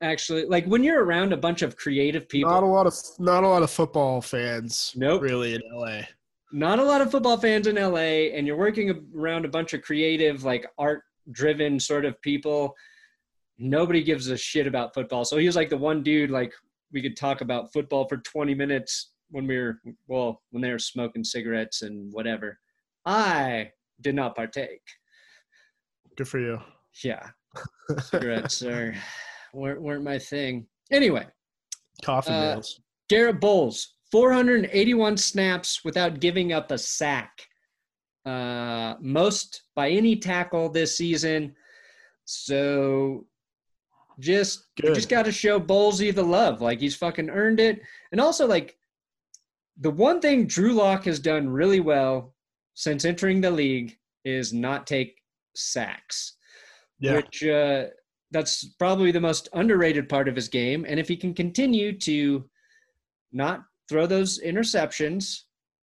actually 0.01 0.45
like 0.45 0.65
when 0.65 0.83
you're 0.83 1.03
around 1.03 1.31
a 1.33 1.37
bunch 1.37 1.61
of 1.61 1.75
creative 1.77 2.27
people 2.27 2.51
Not 2.51 2.63
a 2.63 2.67
lot 2.67 2.87
of 2.87 2.93
not 3.19 3.43
a 3.43 3.47
lot 3.47 3.63
of 3.63 3.69
football 3.71 4.21
fans. 4.21 4.93
Nope. 4.95 5.21
Really 5.21 5.53
in 5.55 5.61
LA. 5.73 6.01
not 6.51 6.79
a 6.79 6.83
lot 6.83 7.01
of 7.01 7.11
football 7.11 7.37
fans 7.37 7.67
in 7.67 7.75
LA 7.75 8.29
and 8.35 8.45
you're 8.47 8.57
working 8.57 9.07
around 9.15 9.45
a 9.45 9.49
bunch 9.49 9.73
of 9.73 9.81
creative 9.81 10.43
like 10.43 10.65
art 10.77 11.03
driven 11.31 11.79
sort 11.79 12.03
of 12.03 12.19
people 12.21 12.75
nobody 13.59 14.01
gives 14.03 14.27
a 14.29 14.37
shit 14.37 14.65
about 14.67 14.93
football 14.93 15.23
so 15.23 15.37
he 15.37 15.45
was 15.45 15.55
like 15.55 15.69
the 15.69 15.77
one 15.77 16.01
dude 16.01 16.31
like 16.31 16.51
we 16.91 17.01
could 17.01 17.15
talk 17.15 17.41
about 17.41 17.71
football 17.71 18.07
for 18.07 18.17
20 18.17 18.55
minutes 18.55 19.11
when 19.29 19.45
we 19.45 19.55
were 19.57 19.79
well 20.07 20.41
when 20.49 20.61
they 20.61 20.71
were 20.71 20.79
smoking 20.79 21.23
cigarettes 21.23 21.83
and 21.83 22.11
whatever 22.11 22.59
i 23.05 23.69
did 24.01 24.15
not 24.15 24.35
partake 24.35 24.81
Good 26.17 26.27
for 26.27 26.39
you. 26.39 26.59
yeah 27.03 27.29
cigarettes 27.99 28.63
are 28.63 28.95
weren't, 29.53 29.81
weren't 29.81 30.03
my 30.03 30.17
thing 30.19 30.65
anyway 30.91 31.25
Coffin 32.03 32.33
Uh, 32.33 32.41
nails. 32.55 32.79
Garett 33.09 33.39
Bolles, 33.39 33.95
481 34.11 35.17
snaps 35.17 35.83
without 35.83 36.19
giving 36.19 36.51
up 36.53 36.71
a 36.71 36.77
sack. 36.77 37.31
Uh, 38.25 38.95
most 39.01 39.63
by 39.75 39.89
any 39.89 40.15
tackle 40.15 40.69
this 40.69 40.97
season. 40.97 41.53
So 42.25 43.25
just 44.19 44.67
just 44.93 45.09
got 45.09 45.25
to 45.25 45.31
show 45.31 45.59
Bowlesy 45.59 46.13
the 46.13 46.23
love. 46.23 46.61
Like 46.61 46.79
he's 46.79 46.95
fucking 46.95 47.29
earned 47.29 47.59
it. 47.59 47.81
And 48.11 48.21
also 48.21 48.47
like 48.47 48.77
the 49.79 49.91
one 49.91 50.21
thing 50.21 50.47
Drew 50.47 50.73
Lock 50.73 51.05
has 51.05 51.19
done 51.19 51.49
really 51.49 51.79
well 51.79 52.33
since 52.73 53.05
entering 53.05 53.41
the 53.41 53.51
league 53.51 53.97
is 54.23 54.53
not 54.53 54.87
take 54.87 55.17
sacks 55.55 56.37
Yeah. 56.99 57.15
which 57.17 57.43
uh, 57.43 57.85
that's 58.31 58.65
probably 58.79 59.11
the 59.11 59.19
most 59.19 59.49
underrated 59.53 60.07
part 60.09 60.27
of 60.27 60.35
his 60.35 60.47
game. 60.47 60.85
And 60.87 60.99
if 60.99 61.07
he 61.07 61.17
can 61.17 61.33
continue 61.33 61.97
to 61.99 62.49
not 63.31 63.63
throw 63.89 64.07
those 64.07 64.39
interceptions, 64.41 65.41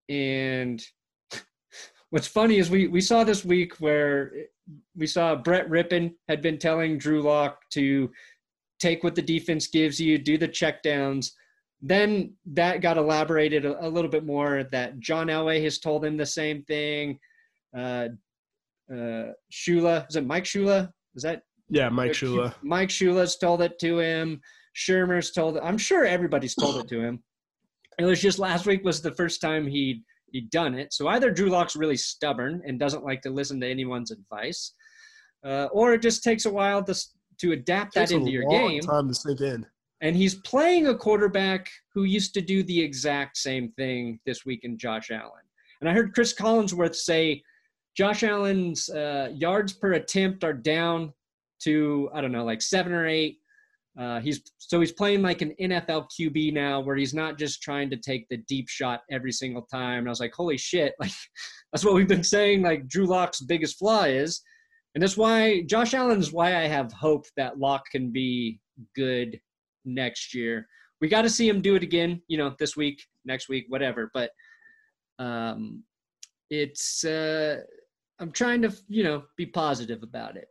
and 0.09 0.83
what's 2.11 2.27
funny 2.27 2.59
is 2.59 2.71
we 2.71 2.89
we 2.89 3.01
saw 3.01 3.25
this 3.25 3.45
week 3.45 3.75
where 3.81 4.33
we 4.97 5.07
saw 5.07 5.35
Brett 5.35 5.69
Rypien 5.69 6.15
had 6.29 6.43
been 6.43 6.59
telling 6.59 6.99
Drew 6.99 7.23
Lock 7.23 7.61
to 7.71 8.11
take 8.79 9.03
what 9.03 9.15
the 9.15 9.23
defense 9.23 9.67
gives 9.67 10.01
you, 10.01 10.19
do 10.19 10.39
the 10.39 10.49
checkdowns. 10.49 11.33
then 11.81 12.33
that 12.45 12.81
got 12.81 12.97
elaborated 12.97 13.65
a, 13.65 13.87
a, 13.87 13.89
little 13.89 14.11
bit 14.11 14.25
more 14.25 14.65
that 14.73 14.99
John 14.99 15.29
Elway 15.29 15.63
has 15.63 15.79
told 15.79 16.05
him 16.05 16.17
the 16.17 16.27
same 16.27 16.63
thing. 16.65 17.19
Uh, 17.77 18.09
uh, 18.91 19.33
Shula, 19.53 20.09
is 20.09 20.17
it 20.17 20.27
Mike 20.27 20.45
Shula? 20.45 20.91
Is 21.15 21.23
that? 21.23 21.43
Yeah, 21.71 21.89
Mike 21.89 22.13
Shula. 22.13 22.55
Mike 22.63 22.89
Shula's 22.89 23.37
told 23.37 23.63
it 23.63 23.79
to 23.81 23.99
him. 23.99 24.41
Shurmur's 24.77 25.31
told 25.33 25.57
it. 25.57 25.63
I'm 25.65 25.79
sure 25.79 26.05
everybody's 26.05 26.55
told 26.55 26.77
it 26.77 26.89
to 26.89 27.01
him. 27.01 27.23
It 27.99 28.05
was 28.05 28.21
just 28.21 28.39
last 28.39 28.65
week 28.67 28.85
was 28.85 29.03
the 29.03 29.15
first 29.15 29.41
time 29.41 29.67
he'd 29.67 30.03
he'd 30.31 30.51
done 30.51 30.75
it. 30.75 30.93
So 30.93 31.09
either 31.09 31.31
Drew 31.31 31.49
Lock's 31.49 31.75
really 31.75 31.97
stubborn 31.97 32.63
and 32.67 32.79
doesn't 32.79 33.05
like 33.05 33.23
to 33.23 33.31
listen 33.31 33.61
to 33.61 33.69
anyone's 33.69 34.11
advice, 34.11 34.73
uh, 35.45 35.69
or 35.73 35.95
it 35.95 36.03
just 36.03 36.23
takes 36.23 36.47
a 36.47 36.51
while 36.51 36.83
to 36.85 36.95
to 37.41 37.53
adapt 37.53 37.95
that 37.95 38.11
into 38.11 38.31
your 38.31 38.49
game. 38.49 38.81
Time 38.81 39.09
to 39.09 39.15
sink 39.15 39.41
in. 39.41 39.67
And 40.01 40.15
he's 40.15 40.37
playing 40.37 40.87
a 40.87 40.95
quarterback 40.95 41.69
who 41.93 42.05
used 42.05 42.35
to 42.35 42.41
do 42.41 42.63
the 42.63 42.81
exact 42.81 43.37
same 43.37 43.73
thing 43.73 44.21
this 44.27 44.45
week 44.45 44.61
in 44.63 44.79
Josh 44.79 45.11
Allen. 45.11 45.43
And 45.81 45.91
I 45.91 45.93
heard 45.93 46.15
Cris 46.15 46.33
Collinsworth 46.35 46.95
say 46.95 47.43
Josh 47.97 48.23
Allen's 48.23 48.89
uh, 48.91 49.31
yards 49.35 49.73
per 49.73 49.95
attempt 49.95 50.45
are 50.45 50.53
down 50.53 51.13
to 51.65 52.11
I 52.15 52.21
don't 52.21 52.33
know 52.33 52.45
like 52.45 52.63
seven 52.63 52.93
or 52.93 53.07
eight. 53.07 53.39
Uh, 53.99 54.21
he's 54.21 54.43
so 54.59 54.79
he's 54.79 54.93
playing 54.93 55.23
like 55.23 55.43
an 55.43 55.55
NFL 55.61 56.07
QB 56.19 56.53
now, 56.53 56.81
where 56.81 56.95
he's 56.95 57.15
not 57.15 57.37
just 57.37 57.63
trying 57.63 57.91
to 57.91 57.97
take 57.97 58.29
the 58.29 58.37
deep 58.49 58.69
shot 58.69 59.01
every 59.11 59.33
single 59.33 59.63
time. 59.63 60.01
And 60.01 60.09
I 60.09 60.11
was 60.11 60.21
like, 60.21 60.35
holy 60.35 60.57
shit! 60.57 60.95
Like 61.01 61.11
that's 61.73 61.85
what 61.85 61.95
we've 61.95 62.09
been 62.09 62.25
saying. 62.25 62.63
Like 62.63 62.89
Drew 62.89 63.07
Lock's 63.07 63.41
biggest 63.41 63.79
flaw 63.79 64.05
is, 64.05 64.41
and 64.95 65.03
that's 65.03 65.17
why 65.17 65.63
Josh 65.63 65.95
Allen's 65.95 66.33
why 66.33 66.57
I 66.57 66.67
have 66.67 66.93
hope 66.93 67.27
that 67.37 67.59
Lock 67.59 67.85
can 67.91 68.11
be 68.11 68.61
good 68.95 69.39
next 69.85 70.35
year. 70.35 70.67
We 71.01 71.09
got 71.09 71.23
to 71.23 71.31
see 71.31 71.49
him 71.49 71.61
do 71.61 71.75
it 71.75 71.83
again, 71.83 72.23
you 72.29 72.39
know, 72.39 72.55
this 72.59 72.77
week, 72.77 73.03
next 73.25 73.49
week, 73.49 73.67
whatever. 73.69 74.11
But 74.15 74.31
um, 75.19 75.83
it's 76.51 77.05
uh, 77.05 77.61
I'm 78.21 78.33
trying 78.33 78.63
to, 78.63 78.75
you 78.89 79.05
know, 79.05 79.25
be 79.37 79.47
positive 79.47 80.03
about 80.03 80.37
it. 80.37 80.49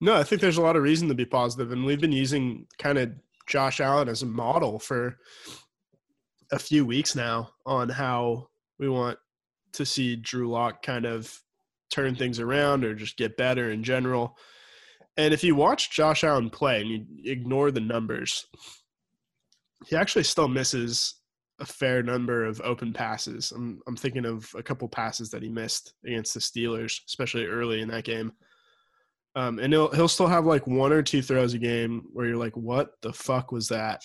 No, 0.00 0.14
I 0.14 0.22
think 0.22 0.40
there's 0.40 0.58
a 0.58 0.62
lot 0.62 0.76
of 0.76 0.82
reason 0.82 1.08
to 1.08 1.14
be 1.14 1.24
positive, 1.24 1.72
and 1.72 1.84
we've 1.84 2.00
been 2.00 2.12
using 2.12 2.66
kind 2.78 2.98
of 2.98 3.10
Josh 3.48 3.80
Allen 3.80 4.08
as 4.08 4.22
a 4.22 4.26
model 4.26 4.78
for 4.78 5.16
a 6.52 6.58
few 6.58 6.86
weeks 6.86 7.16
now 7.16 7.50
on 7.66 7.88
how 7.88 8.48
we 8.78 8.88
want 8.88 9.18
to 9.72 9.84
see 9.84 10.16
Drew 10.16 10.48
Lock 10.48 10.82
kind 10.82 11.04
of 11.04 11.36
turn 11.90 12.14
things 12.14 12.38
around 12.38 12.84
or 12.84 12.94
just 12.94 13.16
get 13.16 13.36
better 13.36 13.70
in 13.70 13.82
general. 13.82 14.36
And 15.16 15.34
if 15.34 15.42
you 15.42 15.54
watch 15.54 15.90
Josh 15.90 16.22
Allen 16.22 16.50
play 16.50 16.80
and 16.80 16.88
you 16.88 17.04
ignore 17.24 17.70
the 17.70 17.80
numbers, 17.80 18.46
he 19.86 19.96
actually 19.96 20.24
still 20.24 20.48
misses 20.48 21.14
a 21.60 21.66
fair 21.66 22.02
number 22.02 22.44
of 22.44 22.60
open 22.62 22.92
passes. 22.92 23.50
I'm 23.52 23.80
I'm 23.86 23.96
thinking 23.96 24.24
of 24.24 24.48
a 24.56 24.62
couple 24.62 24.88
passes 24.88 25.30
that 25.30 25.42
he 25.42 25.48
missed 25.48 25.94
against 26.06 26.34
the 26.34 26.40
Steelers, 26.40 27.00
especially 27.06 27.46
early 27.46 27.80
in 27.80 27.88
that 27.88 28.04
game. 28.04 28.32
Um, 29.38 29.60
and 29.60 29.72
he'll 29.72 29.88
he'll 29.92 30.08
still 30.08 30.26
have 30.26 30.46
like 30.46 30.66
one 30.66 30.92
or 30.92 31.00
two 31.00 31.22
throws 31.22 31.54
a 31.54 31.58
game 31.58 32.08
where 32.12 32.26
you're 32.26 32.36
like, 32.36 32.56
what 32.56 33.00
the 33.02 33.12
fuck 33.12 33.52
was 33.52 33.68
that? 33.68 34.02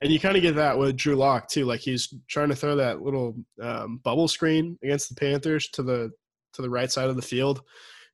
And 0.00 0.12
you 0.12 0.20
kind 0.20 0.36
of 0.36 0.42
get 0.42 0.54
that 0.54 0.78
with 0.78 0.96
Drew 0.96 1.16
Lock 1.16 1.48
too. 1.48 1.64
Like 1.64 1.80
he's 1.80 2.14
trying 2.28 2.50
to 2.50 2.54
throw 2.54 2.76
that 2.76 3.02
little 3.02 3.34
um, 3.60 4.00
bubble 4.04 4.28
screen 4.28 4.78
against 4.84 5.08
the 5.08 5.16
Panthers 5.16 5.70
to 5.70 5.82
the 5.82 6.12
to 6.52 6.62
the 6.62 6.70
right 6.70 6.88
side 6.88 7.10
of 7.10 7.16
the 7.16 7.22
field, 7.22 7.62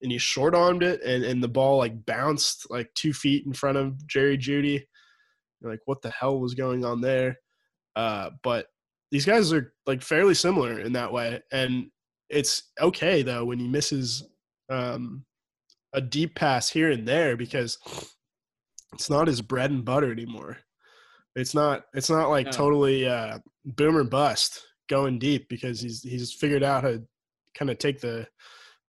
and 0.00 0.10
he 0.10 0.16
short 0.16 0.54
armed 0.54 0.82
it 0.82 1.02
and, 1.02 1.22
and 1.24 1.42
the 1.42 1.48
ball 1.48 1.76
like 1.76 2.06
bounced 2.06 2.70
like 2.70 2.88
two 2.94 3.12
feet 3.12 3.44
in 3.44 3.52
front 3.52 3.76
of 3.76 4.06
Jerry 4.06 4.38
Jeudy. 4.38 4.82
You're 5.60 5.70
like, 5.70 5.82
what 5.84 6.00
the 6.00 6.10
hell 6.10 6.40
was 6.40 6.54
going 6.54 6.86
on 6.86 7.02
there? 7.02 7.38
Uh, 7.96 8.30
but 8.42 8.68
these 9.10 9.26
guys 9.26 9.52
are 9.52 9.74
like 9.84 10.00
fairly 10.00 10.32
similar 10.32 10.80
in 10.80 10.94
that 10.94 11.12
way. 11.12 11.38
And 11.52 11.90
it's 12.30 12.70
okay 12.80 13.20
though 13.20 13.44
when 13.44 13.58
he 13.58 13.68
misses 13.68 14.26
um, 14.70 15.26
a 15.92 16.00
deep 16.00 16.34
pass 16.34 16.68
here 16.68 16.90
and 16.90 17.06
there 17.06 17.36
because 17.36 17.78
it's 18.94 19.10
not 19.10 19.26
his 19.26 19.42
bread 19.42 19.70
and 19.70 19.84
butter 19.84 20.10
anymore. 20.10 20.58
It's 21.34 21.54
not 21.54 21.84
it's 21.94 22.10
not 22.10 22.28
like 22.28 22.46
no. 22.46 22.52
totally 22.52 23.08
uh, 23.08 23.38
boomer 23.64 24.04
bust 24.04 24.62
going 24.88 25.18
deep 25.18 25.48
because 25.48 25.80
he's 25.80 26.02
he's 26.02 26.32
figured 26.32 26.62
out 26.62 26.84
how 26.84 26.90
to 26.90 27.02
kind 27.56 27.70
of 27.70 27.78
take 27.78 28.00
the 28.00 28.26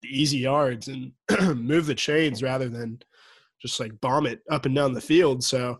the 0.02 0.10
easy 0.10 0.40
yards 0.40 0.90
and 0.90 1.12
move 1.58 1.86
the 1.86 1.96
chains 1.96 2.44
rather 2.44 2.68
than 2.70 3.00
just 3.62 3.80
like 3.80 4.00
bomb 4.02 4.26
it 4.26 4.42
up 4.52 4.66
and 4.66 4.76
down 4.76 4.94
the 4.94 5.02
field. 5.02 5.44
So 5.44 5.80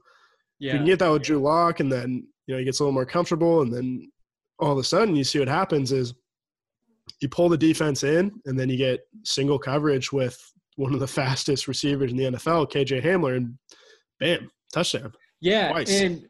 yeah. 0.60 0.74
you 0.74 0.80
can 0.80 0.86
get 0.86 1.00
that 1.00 1.12
with 1.12 1.24
Drew 1.24 1.40
Lock, 1.40 1.82
and 1.82 1.92
then 1.92 2.26
you 2.48 2.56
know 2.56 2.60
he 2.60 2.66
gets 2.66 2.80
a 2.80 2.84
little 2.84 2.94
more 2.94 3.06
comfortable, 3.06 3.62
and 3.62 3.74
then 3.74 4.10
all 4.60 4.72
of 4.72 4.78
a 4.78 4.84
sudden 4.84 5.16
you 5.16 5.24
see 5.24 5.40
what 5.40 5.48
happens 5.48 5.92
is 5.92 6.14
you 7.20 7.28
pull 7.28 7.50
the 7.50 7.58
defense 7.58 8.04
in, 8.04 8.32
and 8.46 8.58
then 8.58 8.70
you 8.70 8.78
get 8.78 9.02
single 9.24 9.60
coverage 9.60 10.14
with 10.14 10.40
one 10.76 10.94
of 10.94 11.00
the 11.00 11.08
fastest 11.08 11.68
receivers 11.68 12.12
in 12.12 12.18
the 12.18 12.26
NFL, 12.26 12.72
KJ 12.72 13.04
Hamler, 13.04 13.38
and 13.38 13.58
bam, 14.20 14.50
touchdown. 14.74 15.12
Yeah, 15.42 15.72
Twice. 15.72 16.02
and 16.02 16.26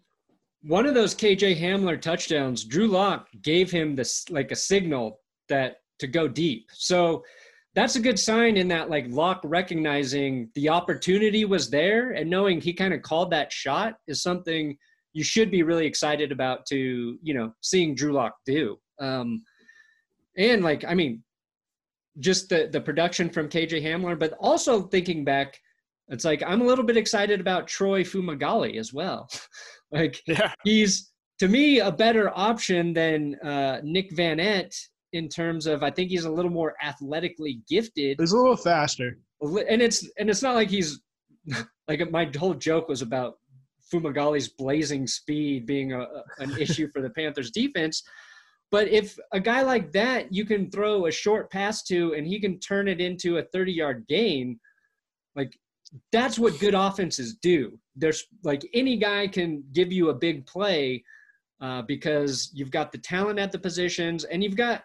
one 0.63 0.85
of 0.85 0.93
those 0.93 1.13
KJ 1.13 1.59
Hamler 1.59 2.01
touchdowns, 2.01 2.63
Drew 2.63 2.87
Lock 2.87 3.27
gave 3.41 3.69
him 3.69 3.95
this 3.95 4.29
like 4.29 4.51
a 4.51 4.55
signal 4.55 5.19
that 5.49 5.77
to 5.99 6.07
go 6.07 6.27
deep. 6.27 6.67
So 6.73 7.23
that's 7.75 7.95
a 7.95 7.99
good 7.99 8.19
sign 8.19 8.57
in 8.57 8.67
that 8.69 8.89
like 8.89 9.05
Lock 9.09 9.41
recognizing 9.43 10.49
the 10.55 10.69
opportunity 10.69 11.45
was 11.45 11.69
there 11.69 12.11
and 12.11 12.29
knowing 12.29 12.61
he 12.61 12.73
kind 12.73 12.93
of 12.93 13.01
called 13.01 13.31
that 13.31 13.51
shot 13.51 13.95
is 14.07 14.21
something 14.21 14.77
you 15.13 15.23
should 15.23 15.51
be 15.51 15.63
really 15.63 15.85
excited 15.85 16.31
about 16.31 16.65
to 16.67 17.17
you 17.21 17.33
know 17.33 17.53
seeing 17.61 17.95
Drew 17.95 18.13
Lock 18.13 18.35
do. 18.45 18.77
Um, 18.99 19.43
and 20.37 20.63
like 20.63 20.85
I 20.85 20.93
mean, 20.93 21.23
just 22.19 22.49
the 22.49 22.69
the 22.71 22.81
production 22.81 23.29
from 23.29 23.49
KJ 23.49 23.83
Hamler, 23.83 24.17
but 24.17 24.33
also 24.39 24.83
thinking 24.83 25.23
back, 25.23 25.59
it's 26.09 26.25
like 26.25 26.43
I'm 26.45 26.61
a 26.61 26.65
little 26.65 26.85
bit 26.85 26.97
excited 26.97 27.39
about 27.39 27.67
Troy 27.67 28.03
Fumagalli 28.03 28.77
as 28.77 28.93
well. 28.93 29.29
like 29.91 30.21
yeah. 30.27 30.53
he's 30.63 31.11
to 31.39 31.47
me 31.47 31.79
a 31.79 31.91
better 31.91 32.31
option 32.37 32.93
than 32.93 33.35
uh, 33.43 33.81
Nick 33.83 34.11
Vannett 34.15 34.75
in 35.13 35.29
terms 35.29 35.67
of 35.67 35.83
I 35.83 35.91
think 35.91 36.09
he's 36.09 36.25
a 36.25 36.31
little 36.31 36.51
more 36.51 36.75
athletically 36.83 37.61
gifted. 37.69 38.17
He's 38.19 38.31
a 38.31 38.37
little 38.37 38.57
faster. 38.57 39.17
And 39.41 39.81
it's 39.81 40.07
and 40.17 40.29
it's 40.29 40.41
not 40.41 40.55
like 40.55 40.69
he's 40.69 41.01
like 41.87 42.11
my 42.11 42.29
whole 42.37 42.53
joke 42.53 42.87
was 42.87 43.01
about 43.01 43.35
Fumagalli's 43.91 44.47
blazing 44.47 45.05
speed 45.05 45.65
being 45.65 45.93
a, 45.93 46.07
an 46.39 46.57
issue 46.57 46.87
for 46.91 47.01
the 47.01 47.09
Panthers 47.11 47.51
defense. 47.51 48.03
But 48.73 48.87
if 48.87 49.19
a 49.31 49.39
guy 49.39 49.61
like 49.61 49.91
that 49.91 50.33
you 50.33 50.45
can 50.45 50.71
throw 50.71 51.05
a 51.05 51.11
short 51.11 51.51
pass 51.51 51.83
to 51.83 52.15
and 52.15 52.25
he 52.25 52.39
can 52.39 52.59
turn 52.59 52.87
it 52.87 52.99
into 52.99 53.37
a 53.37 53.43
30 53.43 53.71
yard 53.71 54.05
gain, 54.09 54.59
like 55.35 55.55
that's 56.11 56.39
what 56.39 56.59
good 56.59 56.73
offenses 56.73 57.35
do. 57.35 57.77
There's 57.95 58.25
like 58.43 58.67
any 58.73 58.97
guy 58.97 59.27
can 59.27 59.63
give 59.73 59.91
you 59.91 60.09
a 60.09 60.15
big 60.15 60.47
play 60.47 61.03
uh, 61.61 61.83
because 61.83 62.49
you've 62.51 62.71
got 62.71 62.91
the 62.91 62.97
talent 62.97 63.37
at 63.37 63.51
the 63.51 63.59
positions 63.59 64.23
and 64.23 64.43
you've 64.43 64.57
got 64.57 64.83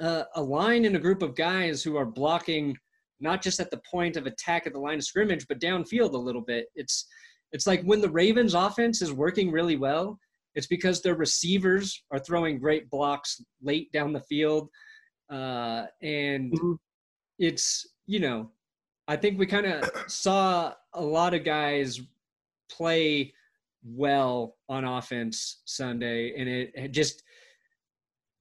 uh, 0.00 0.22
a 0.34 0.42
line 0.42 0.86
and 0.86 0.96
a 0.96 0.98
group 0.98 1.20
of 1.20 1.36
guys 1.36 1.82
who 1.82 1.98
are 1.98 2.06
blocking 2.06 2.74
not 3.20 3.42
just 3.42 3.60
at 3.60 3.70
the 3.70 3.82
point 3.90 4.16
of 4.16 4.24
attack 4.24 4.66
at 4.66 4.72
the 4.72 4.80
line 4.80 4.96
of 4.96 5.04
scrimmage, 5.04 5.46
but 5.48 5.60
downfield 5.60 6.14
a 6.14 6.16
little 6.16 6.40
bit. 6.40 6.64
It's 6.74 7.06
it's 7.52 7.66
like 7.66 7.82
when 7.82 8.00
the 8.00 8.08
Ravens 8.08 8.54
offense 8.54 9.02
is 9.02 9.12
working 9.12 9.50
really 9.50 9.76
well, 9.76 10.18
it's 10.54 10.66
because 10.66 11.00
their 11.00 11.14
receivers 11.14 12.04
are 12.10 12.18
throwing 12.18 12.58
great 12.58 12.90
blocks 12.90 13.42
late 13.62 13.90
down 13.92 14.12
the 14.12 14.20
field. 14.20 14.68
Uh, 15.30 15.86
and 16.02 16.52
mm-hmm. 16.52 16.72
it's, 17.38 17.86
you 18.06 18.20
know, 18.20 18.50
I 19.08 19.16
think 19.16 19.38
we 19.38 19.46
kind 19.46 19.66
of 19.66 19.90
saw 20.06 20.74
a 20.94 21.02
lot 21.02 21.34
of 21.34 21.44
guys 21.44 22.00
play 22.70 23.32
well 23.84 24.56
on 24.68 24.84
offense 24.84 25.62
Sunday. 25.64 26.34
And 26.38 26.48
it, 26.48 26.72
it 26.74 26.92
just, 26.92 27.22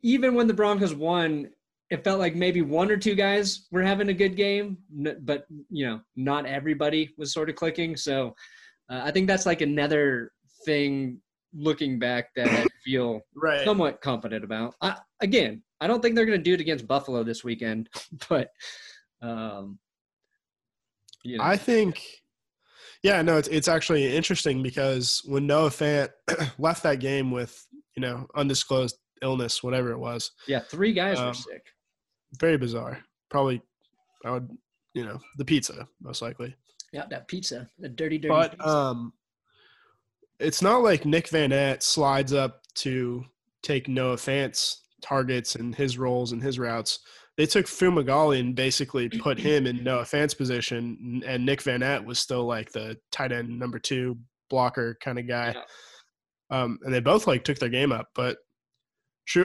even 0.03 0.35
when 0.35 0.47
the 0.47 0.53
Broncos 0.53 0.93
won, 0.93 1.49
it 1.89 2.03
felt 2.03 2.19
like 2.19 2.35
maybe 2.35 2.61
one 2.61 2.89
or 2.89 2.97
two 2.97 3.15
guys 3.15 3.67
were 3.71 3.83
having 3.83 4.09
a 4.09 4.13
good 4.13 4.35
game, 4.35 4.77
but 5.23 5.45
you 5.69 5.85
know, 5.85 5.99
not 6.15 6.45
everybody 6.45 7.09
was 7.17 7.33
sort 7.33 7.49
of 7.49 7.55
clicking. 7.55 7.97
So 7.97 8.33
uh, 8.89 9.01
I 9.03 9.11
think 9.11 9.27
that's 9.27 9.45
like 9.45 9.61
another 9.61 10.31
thing 10.65 11.19
looking 11.53 11.99
back 11.99 12.33
that 12.35 12.47
I 12.47 12.65
feel 12.83 13.21
right. 13.35 13.65
somewhat 13.65 14.01
confident 14.01 14.43
about. 14.43 14.75
I, 14.81 14.97
again, 15.21 15.61
I 15.79 15.87
don't 15.87 16.01
think 16.01 16.15
they're 16.15 16.25
going 16.25 16.39
to 16.39 16.43
do 16.43 16.53
it 16.53 16.61
against 16.61 16.87
Buffalo 16.87 17.23
this 17.23 17.43
weekend, 17.43 17.89
but 18.29 18.49
um, 19.21 19.79
you 21.23 21.37
know. 21.37 21.43
I 21.43 21.57
think, 21.57 22.01
yeah, 23.03 23.21
no, 23.21 23.37
it's 23.37 23.47
it's 23.47 23.67
actually 23.67 24.15
interesting 24.15 24.63
because 24.63 25.21
when 25.25 25.47
Noah 25.47 25.69
Fant 25.69 26.09
left 26.57 26.83
that 26.83 26.99
game 26.99 27.31
with 27.31 27.65
you 27.95 28.01
know 28.01 28.27
undisclosed 28.35 28.97
illness, 29.21 29.63
whatever 29.63 29.91
it 29.91 29.99
was. 29.99 30.31
Yeah, 30.47 30.59
three 30.59 30.93
guys 30.93 31.19
um, 31.19 31.27
were 31.27 31.33
sick. 31.33 31.65
Very 32.39 32.57
bizarre. 32.57 32.99
Probably, 33.29 33.61
I 34.25 34.31
would, 34.31 34.49
you 34.93 35.05
know, 35.05 35.19
the 35.37 35.45
pizza 35.45 35.87
most 36.01 36.21
likely. 36.21 36.55
Yeah, 36.93 37.05
that 37.09 37.27
pizza, 37.27 37.69
the 37.79 37.89
dirty, 37.89 38.17
dirty. 38.17 38.33
But 38.33 38.51
pizza. 38.51 38.67
um, 38.67 39.13
it's 40.41 40.61
not 40.61 40.83
like 40.83 41.05
Nick 41.05 41.29
Van 41.29 41.79
slides 41.79 42.33
up 42.33 42.61
to 42.75 43.23
take 43.63 43.87
Noah 43.87 44.17
Fant's 44.17 44.83
targets 45.01 45.55
and 45.55 45.75
his 45.75 45.97
roles 45.97 46.31
and 46.31 46.41
his 46.41 46.59
routes. 46.59 46.99
They 47.37 47.45
took 47.45 47.65
Fumagalli 47.65 48.39
and 48.39 48.55
basically 48.55 49.09
put 49.09 49.39
him 49.39 49.67
in 49.67 49.83
Noah 49.83 50.05
Fant's 50.05 50.33
position, 50.33 51.21
and 51.25 51.45
Nick 51.45 51.61
Van 51.61 52.05
was 52.05 52.19
still 52.19 52.45
like 52.45 52.71
the 52.71 52.97
tight 53.11 53.31
end 53.31 53.57
number 53.57 53.79
two 53.79 54.17
blocker 54.49 54.97
kind 55.01 55.19
of 55.19 55.27
guy. 55.27 55.55
Yeah. 55.55 56.61
Um, 56.61 56.79
and 56.83 56.93
they 56.93 56.99
both 56.99 57.27
like 57.27 57.43
took 57.43 57.59
their 57.59 57.69
game 57.69 57.91
up, 57.91 58.07
but 58.13 58.37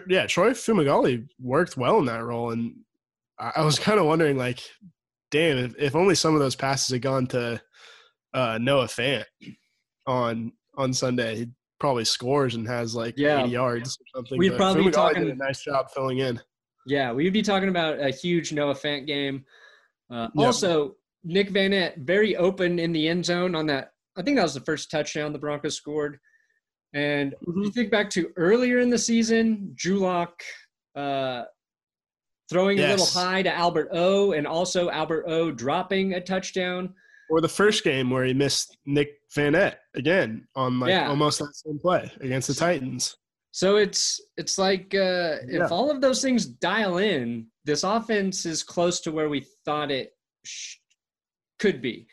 yeah, 0.09 0.27
Troy 0.27 0.51
Fumagalli 0.51 1.27
worked 1.39 1.77
well 1.77 1.99
in 1.99 2.07
that 2.07 2.25
role, 2.25 2.51
and 2.51 2.75
I, 3.39 3.53
I 3.57 3.65
was 3.65 3.79
kind 3.79 4.01
of 4.01 4.07
wondering 4.07 4.37
like, 4.37 4.61
damn, 5.31 5.59
if, 5.59 5.75
if 5.79 5.97
only 5.97 6.15
some 6.15 6.35
of 6.35 6.41
those 6.41 6.57
passes 6.57 6.93
had 6.93 7.03
gone 7.03 7.27
to 7.29 7.61
uh, 8.35 8.59
Noah 8.61 8.87
Fant 8.87 9.25
on 10.07 10.53
on 10.77 10.93
Sunday, 10.93 11.37
he 11.37 11.49
probably 11.79 12.05
scores 12.05 12.55
and 12.55 12.67
has 12.67 12.95
like 12.95 13.15
Yeah. 13.17 13.41
80 13.43 13.51
yards 13.51 13.99
or 14.01 14.05
something. 14.19 14.39
We'd 14.39 14.57
probably 14.57 14.85
be 14.85 14.91
talking- 14.91 15.25
did 15.25 15.33
a 15.33 15.37
nice 15.37 15.61
job 15.63 15.91
filling 15.91 16.19
in. 16.19 16.41
Yeah, 16.87 17.13
we'd 17.13 17.33
be 17.33 17.43
talking 17.43 17.69
about 17.69 17.99
a 18.01 18.11
huge 18.11 18.53
Noah 18.53 18.75
Fant 18.75 19.07
game. 19.07 19.45
Uh, 20.11 20.29
Yeah. 20.35 20.47
Also, 20.47 20.97
Nick 21.25 21.51
Vannett 21.51 21.99
very 21.99 22.37
open 22.37 22.79
in 22.79 22.93
the 22.93 23.09
end 23.09 23.25
zone 23.27 23.55
on 23.55 23.67
that. 23.67 23.93
I 24.17 24.23
think 24.23 24.37
that 24.37 24.45
was 24.45 24.55
the 24.55 24.61
first 24.61 24.91
touchdown 24.91 25.33
the 25.33 25.39
Broncos 25.39 25.75
scored. 25.77 26.19
And 26.95 27.35
Mm-hmm. 27.47 27.63
you 27.65 27.71
think 27.73 27.91
back 27.91 28.09
to 28.11 28.33
earlier 28.37 28.79
in 28.79 28.89
the 28.91 28.99
season, 28.99 29.73
Drew 29.75 29.99
Lock 29.99 30.43
uh, 30.95 31.45
throwing 32.49 32.79
a 32.79 32.89
little 32.89 33.05
high 33.07 33.43
to 33.43 33.53
Albert 33.55 33.89
O, 33.93 34.33
and 34.33 34.47
also 34.47 34.89
Albert 34.89 35.25
O 35.27 35.51
dropping 35.51 36.15
a 36.15 36.21
touchdown. 36.21 36.95
Or 37.31 37.41
the 37.41 37.49
first 37.49 37.83
game 37.85 38.11
where 38.11 38.25
he 38.25 38.33
missed 38.35 38.77
Nick 38.87 39.21
Vannett 39.35 39.75
again 39.95 40.47
on 40.55 40.79
like 40.81 40.91
Yeah. 40.91 41.09
almost 41.09 41.39
that 41.41 41.55
same 41.55 41.79
play 41.79 42.11
against 42.21 42.49
the 42.49 42.55
Titans. 42.55 43.17
So 43.53 43.77
it's 43.77 44.21
it's 44.37 44.59
like 44.59 44.95
uh, 44.95 45.39
Yeah. 45.49 45.65
if 45.65 45.73
all 45.73 45.91
of 45.91 46.01
those 46.01 46.23
things 46.23 46.47
dial 46.47 46.99
in, 46.99 47.47
this 47.65 47.83
offense 47.85 48.47
is 48.47 48.63
close 48.63 49.01
to 49.01 49.11
where 49.13 49.29
we 49.29 49.47
thought 49.65 49.91
it 49.91 50.13
sh- 50.45 50.77
could 51.59 51.81
be. 51.83 52.07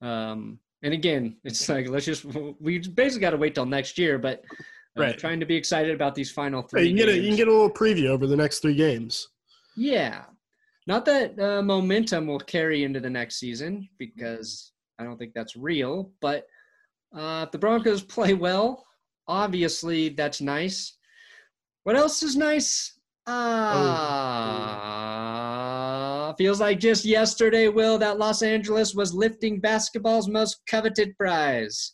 Um, 0.00 0.58
and 0.82 0.92
again, 0.92 1.38
it's 1.44 1.68
like 1.68 1.88
let's 1.88 2.04
just 2.06 2.24
we 2.60 2.78
basically 2.78 3.20
got 3.20 3.30
to 3.30 3.36
wait 3.36 3.54
till 3.54 3.66
next 3.66 3.98
year, 3.98 4.18
but 4.18 4.44
uh, 4.98 5.00
Right. 5.02 5.18
trying 5.18 5.40
to 5.40 5.46
be 5.46 5.56
excited 5.56 5.94
about 5.94 6.14
these 6.14 6.30
final 6.30 6.60
Hey, 6.62 6.68
three. 6.68 6.82
you 6.82 6.88
can 6.90 6.96
get 6.96 7.08
a 7.08 7.16
you 7.18 7.28
can 7.28 7.36
get 7.36 7.48
a 7.48 7.52
little 7.52 7.70
preview 7.70 8.08
over 8.08 8.26
the 8.26 8.36
next 8.36 8.60
three 8.60 8.74
games. 8.74 9.28
Yeah. 9.76 10.24
Not 10.86 11.04
that 11.04 11.38
uh, 11.38 11.62
momentum 11.62 12.26
will 12.26 12.40
carry 12.40 12.84
into 12.84 12.98
the 13.00 13.10
next 13.10 13.36
season 13.36 13.88
because 13.98 14.72
I 14.98 15.04
don't 15.04 15.16
think 15.16 15.32
that's 15.34 15.56
real. 15.56 16.10
But 16.20 16.46
uh, 17.16 17.44
if 17.46 17.52
the 17.52 17.58
Broncos 17.58 18.02
play 18.16 18.34
well, 18.34 18.84
obviously 19.28 20.10
that's 20.10 20.40
nice. 20.40 20.96
What 21.84 21.96
else 21.96 22.22
is 22.22 22.36
nice? 22.36 22.98
Uh, 23.26 23.32
feels 26.34 26.60
like 26.60 26.80
just 26.80 27.04
yesterday, 27.04 27.68
Will, 27.68 27.98
that 27.98 28.18
Los 28.18 28.42
Angeles 28.42 28.94
was 28.94 29.14
lifting 29.14 29.60
basketball's 29.60 30.28
most 30.28 30.60
coveted 30.66 31.16
prize. 31.16 31.92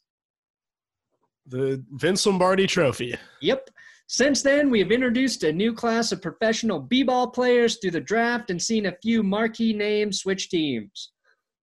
The 1.46 1.84
Vince 1.92 2.24
Lombardi 2.26 2.66
Trophy. 2.66 3.14
Yep. 3.40 3.70
Since 4.10 4.40
then, 4.40 4.70
we 4.70 4.78
have 4.78 4.90
introduced 4.90 5.44
a 5.44 5.52
new 5.52 5.74
class 5.74 6.12
of 6.12 6.22
professional 6.22 6.80
b-ball 6.80 7.28
players 7.28 7.76
through 7.76 7.90
the 7.90 8.00
draft 8.00 8.48
and 8.48 8.60
seen 8.60 8.86
a 8.86 8.96
few 9.02 9.22
marquee 9.22 9.74
names 9.74 10.20
switch 10.20 10.48
teams, 10.48 11.12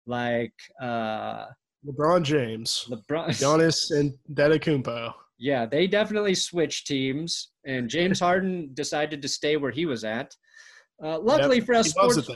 like 0.05 0.53
uh, 0.81 1.45
LeBron 1.87 2.21
James, 2.21 2.85
LeBron. 2.89 3.27
Giannis, 3.29 3.97
and 3.97 4.13
Dedecumpo. 4.33 5.13
Yeah, 5.37 5.65
they 5.65 5.87
definitely 5.87 6.35
switched 6.35 6.85
teams, 6.85 7.51
and 7.65 7.89
James 7.89 8.19
Harden 8.19 8.71
decided 8.73 9.21
to 9.21 9.29
stay 9.29 9.55
where 9.55 9.71
he 9.71 9.85
was 9.85 10.03
at. 10.03 10.35
Uh, 11.01 11.19
luckily 11.19 11.61
for 11.61 11.75
us 11.75 11.91
sports, 11.91 12.29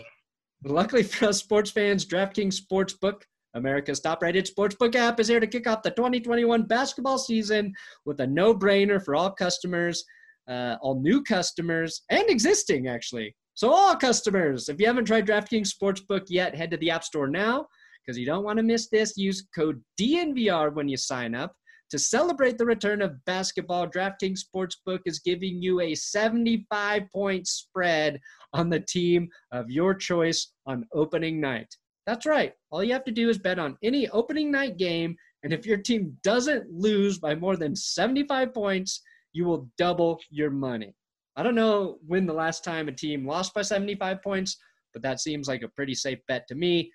luckily 0.64 1.04
for 1.04 1.28
us 1.28 1.40
sports 1.40 1.70
fans, 1.70 2.06
DraftKings 2.06 2.62
Sportsbook, 2.62 3.24
America's 3.56 4.00
top-rated 4.00 4.48
sportsbook 4.48 4.96
app, 4.96 5.20
is 5.20 5.28
here 5.28 5.40
to 5.40 5.48
kick 5.48 5.68
off 5.68 5.84
the 5.84 5.92
2021 5.92 6.64
basketball 6.64 7.18
season 7.18 7.74
with 8.06 8.20
a 8.20 8.28
no-brainer 8.28 9.04
for 9.04 9.16
all 9.16 9.32
customers, 9.32 10.04
uh, 10.48 10.76
all 10.82 11.02
new 11.02 11.24
customers, 11.24 12.02
and 12.10 12.30
existing 12.30 12.88
actually. 12.88 13.36
So 13.54 13.72
all 13.72 13.96
customers, 13.96 14.70
if 14.70 14.80
you 14.80 14.86
haven't 14.86 15.06
tried 15.06 15.26
DraftKings 15.26 15.72
Sportsbook 15.74 16.26
yet, 16.30 16.56
head 16.56 16.70
to 16.72 16.78
the 16.78 16.92
App 16.92 17.04
Store 17.04 17.28
now 17.28 17.66
because 18.06 18.18
you 18.18 18.26
don't 18.26 18.44
want 18.44 18.58
to 18.58 18.64
miss 18.64 18.88
this. 18.90 19.18
Use 19.18 19.48
code 19.56 19.82
DNVR 20.00 20.74
when 20.74 20.88
you 20.88 20.96
sign 20.96 21.34
up. 21.34 21.54
To 21.92 21.98
celebrate 21.98 22.58
the 22.58 22.66
return 22.66 23.02
of 23.02 23.24
basketball, 23.26 23.88
DraftKings 23.88 24.42
Sportsbook 24.44 25.00
is 25.06 25.20
giving 25.20 25.62
you 25.62 25.80
a 25.80 25.96
75 25.96 27.04
point 27.14 27.48
spread 27.48 28.20
on 28.54 28.70
the 28.70 28.82
team 28.82 29.30
of 29.52 29.72
your 29.72 29.94
choice 29.94 30.54
on 30.66 30.86
opening 30.94 31.40
night. 31.40 31.74
That's 32.08 32.26
right. 32.26 32.54
All 32.72 32.84
you 32.84 32.94
have 32.94 33.04
to 33.04 33.12
do 33.12 33.30
is 33.30 33.38
bet 33.38 33.60
on 33.60 33.78
any 33.84 34.10
opening 34.10 34.50
night 34.50 34.78
game, 34.78 35.16
and 35.44 35.52
if 35.54 35.66
your 35.66 35.78
team 35.78 36.18
doesn't 36.24 36.72
lose 36.72 37.20
by 37.20 37.36
more 37.36 37.58
than 37.58 37.76
75 37.76 38.54
points, 38.54 39.02
you 39.34 39.46
will 39.46 39.70
double 39.78 40.20
your 40.32 40.50
money. 40.50 40.96
I 41.36 41.44
don't 41.44 41.54
know 41.54 41.98
when 42.08 42.26
the 42.26 42.34
last 42.34 42.64
time 42.64 42.88
a 42.88 42.94
team 42.94 43.28
lost 43.28 43.54
by 43.54 43.62
75 43.62 44.24
points, 44.24 44.58
but 44.94 45.04
that 45.04 45.20
seems 45.20 45.50
like 45.50 45.62
a 45.62 45.68
pretty 45.68 45.94
safe 45.94 46.18
bet 46.30 46.48
to 46.48 46.56
me. 46.56 46.90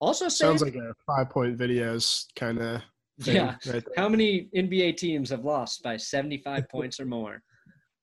Also, 0.00 0.28
Sounds 0.28 0.60
safe- 0.60 0.74
like 0.74 0.82
a 0.84 0.92
five 1.06 1.30
point 1.30 1.56
videos 1.56 2.26
kind 2.36 2.58
of. 2.60 2.82
Yeah. 3.24 3.56
Right. 3.66 3.82
How 3.96 4.08
many 4.08 4.48
NBA 4.54 4.96
teams 4.96 5.30
have 5.30 5.44
lost 5.44 5.82
by 5.82 5.96
75 5.96 6.68
points 6.70 7.00
or 7.00 7.06
more? 7.06 7.42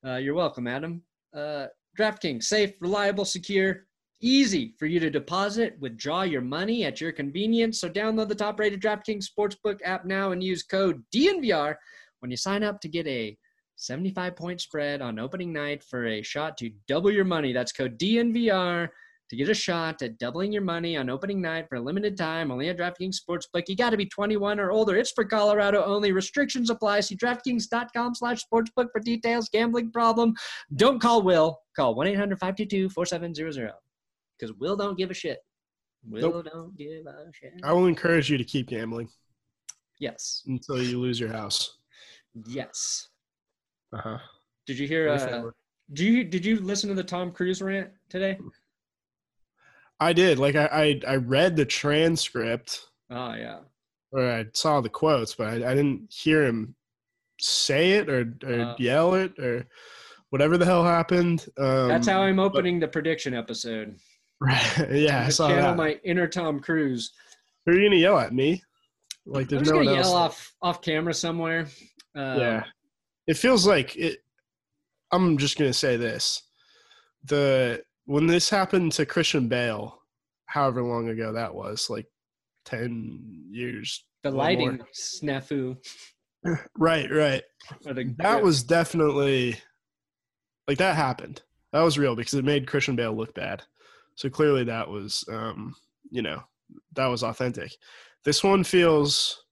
Uh, 0.05 0.15
you're 0.15 0.33
welcome, 0.35 0.67
Adam. 0.67 1.03
Uh, 1.35 1.67
DraftKings, 1.97 2.43
safe, 2.43 2.73
reliable, 2.81 3.23
secure, 3.25 3.85
easy 4.21 4.73
for 4.78 4.86
you 4.86 4.99
to 4.99 5.10
deposit, 5.10 5.75
withdraw 5.80 6.23
your 6.23 6.41
money 6.41 6.86
at 6.86 7.01
your 7.01 7.12
convenience. 7.12 7.80
So 7.80 7.89
download 7.89 8.30
the 8.30 8.36
top-rated 8.36 8.82
DraftKings 8.82 9.25
Sportsbook 9.28 9.80
app 9.84 10.06
now 10.06 10.32
and 10.32 10.43
use 10.43 10.63
code 10.63 11.04
DNVR 11.13 11.75
when 12.19 12.32
you 12.32 12.38
sign 12.38 12.63
up 12.63 12.80
to 12.82 12.88
get 12.88 13.08
a 13.08 13.38
75-point 13.78 14.62
spread 14.62 15.01
on 15.01 15.19
opening 15.19 15.51
night 15.51 15.84
for 15.84 16.08
a 16.08 16.21
shot 16.21 16.58
to 16.58 16.71
double 16.88 17.12
your 17.12 17.25
money. 17.25 17.51
That's 17.54 17.71
code 17.71 17.99
DNVR 17.99 18.88
to 19.30 19.36
get 19.36 19.49
a 19.49 19.54
shot 19.54 20.01
at 20.01 20.17
doubling 20.17 20.51
your 20.51 20.62
money 20.62 20.95
on 20.97 21.10
opening 21.10 21.41
night 21.41 21.67
for 21.67 21.75
a 21.75 21.82
limited 21.82 22.15
time 22.15 22.51
only 22.51 22.69
at 22.69 22.78
DraftKings 22.78 23.17
Sportsbook. 23.17 23.63
You 23.67 23.75
got 23.75 23.89
to 23.89 23.97
be 23.97 24.06
21 24.06 24.60
or 24.60 24.71
older. 24.71 24.95
It's 24.95 25.12
for 25.12 25.25
Colorado 25.25 25.84
only. 25.84 26.12
Restrictions 26.12 26.69
apply. 26.69 27.01
See 27.01 27.17
DraftKings.com 27.17 28.15
slash 28.15 28.43
sportsbook 28.45 28.88
for 28.91 29.01
details. 29.04 29.49
Gambling 29.49 29.91
problem? 29.91 30.36
Don't 30.75 31.01
call 31.01 31.21
Will. 31.23 31.60
Call 31.75 31.95
1-800-522-4700 31.95 33.84
because 34.37 34.55
Will 34.57 34.75
don't 34.75 34.97
give 34.97 35.11
a 35.11 35.13
shit. 35.13 35.39
Will 36.07 36.31
Nope. 36.31 36.47
don't 36.51 36.77
give 36.77 37.05
a 37.05 37.31
shit. 37.33 37.53
I 37.63 37.73
will 37.73 37.87
encourage 37.87 38.29
you 38.29 38.37
to 38.37 38.43
keep 38.43 38.67
gambling 38.67 39.09
Yes. 39.99 40.43
until 40.47 40.81
you 40.81 40.99
lose 40.99 41.19
your 41.19 41.31
house. 41.31 41.77
Yes. 42.47 43.07
Uh 43.93 43.97
huh. 44.01 44.17
Did 44.67 44.77
you 44.79 44.87
hear? 44.87 45.09
Uh, 45.09 45.49
do 45.93 46.03
you 46.05 46.23
did 46.23 46.45
you 46.45 46.59
listen 46.59 46.89
to 46.89 46.95
the 46.95 47.03
Tom 47.03 47.31
Cruise 47.31 47.61
rant 47.61 47.89
today? 48.09 48.37
I 49.99 50.11
did. 50.13 50.39
Like 50.39 50.55
I, 50.55 50.65
I, 51.07 51.13
I 51.13 51.15
read 51.15 51.55
the 51.55 51.65
transcript 51.65 52.81
Oh 53.09 53.33
yeah. 53.33 53.59
or 54.11 54.29
I 54.29 54.45
saw 54.53 54.81
the 54.81 54.89
quotes, 54.89 55.35
but 55.35 55.47
I, 55.47 55.71
I 55.71 55.75
didn't 55.75 56.11
hear 56.13 56.43
him 56.43 56.75
say 57.39 57.91
it 57.93 58.09
or, 58.09 58.33
or 58.45 58.59
Uh, 58.61 58.75
yell 58.77 59.13
it 59.13 59.37
or 59.39 59.65
whatever 60.31 60.57
the 60.57 60.65
hell 60.65 60.83
happened. 60.83 61.45
Um, 61.57 61.87
That's 61.87 62.07
how 62.07 62.21
I'm 62.21 62.39
opening 62.39 62.79
the 62.79 62.87
prediction 62.87 63.33
episode. 63.33 63.95
Right. 64.41 64.87
yeah, 64.91 65.25
I 65.25 65.29
saw 65.29 65.47
channel 65.47 65.71
that. 65.71 65.77
my 65.77 65.99
inner 66.03 66.27
Tom 66.27 66.59
Cruise. 66.59 67.11
Who 67.65 67.71
are 67.71 67.75
you 67.75 67.87
gonna 67.89 67.99
yell 67.99 68.19
at 68.19 68.33
me? 68.33 68.61
Like 69.25 69.43
I'm 69.43 69.47
there's 69.47 69.61
just 69.63 69.71
no 69.71 69.77
gonna 69.79 69.89
one 69.91 69.97
else. 69.99 70.07
yell 70.07 70.15
off 70.15 70.53
off 70.61 70.81
camera 70.81 71.13
somewhere. 71.13 71.67
Um, 72.15 72.39
yeah, 72.39 72.63
it 73.27 73.37
feels 73.37 73.65
like 73.65 73.95
it. 73.95 74.19
I'm 75.11 75.37
just 75.37 75.57
gonna 75.57 75.73
say 75.73 75.97
this: 75.97 76.43
the 77.23 77.83
when 78.05 78.27
this 78.27 78.49
happened 78.49 78.91
to 78.93 79.05
Christian 79.05 79.47
Bale, 79.47 79.99
however 80.45 80.83
long 80.83 81.09
ago 81.09 81.33
that 81.33 81.55
was, 81.55 81.89
like 81.89 82.05
ten 82.65 83.19
years. 83.49 84.03
The 84.23 84.31
lighting 84.31 84.77
more. 84.77 84.88
snafu. 84.93 85.77
Right, 86.77 87.09
right. 87.11 87.41
the- 87.83 88.13
That 88.19 88.43
was 88.43 88.61
definitely 88.61 89.57
like 90.67 90.77
that 90.77 90.95
happened. 90.95 91.41
That 91.73 91.81
was 91.81 91.97
real 91.97 92.15
because 92.15 92.36
it 92.36 92.45
made 92.45 92.67
Christian 92.67 92.95
Bale 92.95 93.13
look 93.15 93.33
bad. 93.33 93.63
So 94.16 94.30
clearly 94.30 94.63
that 94.66 94.89
was 94.89 95.24
um, 95.30 95.76
you 96.09 96.22
know, 96.22 96.41
that 96.93 97.07
was 97.07 97.24
authentic. 97.24 97.72
This 98.24 98.43
one 98.43 98.63
feels 98.63 99.43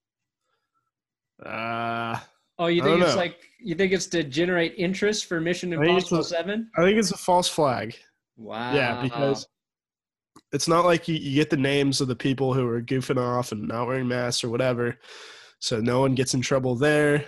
uh 1.46 2.18
Oh, 2.60 2.68
you 2.68 2.84
think 2.84 3.02
it's 3.02 3.12
know. 3.12 3.18
like 3.18 3.40
you 3.60 3.76
think 3.76 3.92
it's 3.94 4.06
to 4.08 4.24
generate 4.24 4.76
interest 4.78 5.26
for 5.26 5.42
Mission 5.42 5.74
I 5.74 5.78
think 5.78 5.98
it's 5.98 6.12
Impossible 6.12 6.24
Seven? 6.24 6.70
I 6.78 6.84
think 6.84 7.00
it's 7.00 7.12
a 7.12 7.18
false 7.18 7.50
flag. 7.50 7.96
Wow. 8.38 8.74
Yeah, 8.74 9.02
because 9.02 9.48
it's 10.52 10.68
not 10.68 10.86
like 10.86 11.08
you, 11.08 11.16
you 11.16 11.36
get 11.36 11.50
the 11.50 11.58
names 11.58 12.00
of 12.00 12.08
the 12.08 12.16
people 12.16 12.54
who 12.54 12.68
are 12.68 12.82
goofing 12.82 13.18
off 13.18 13.52
and 13.52 13.68
not 13.68 13.88
wearing 13.88 14.08
masks 14.08 14.44
or 14.44 14.50
whatever. 14.50 14.98
so 15.60 15.80
no 15.80 16.00
one 16.00 16.14
gets 16.14 16.34
in 16.36 16.42
trouble 16.42 16.76
there. 16.76 17.26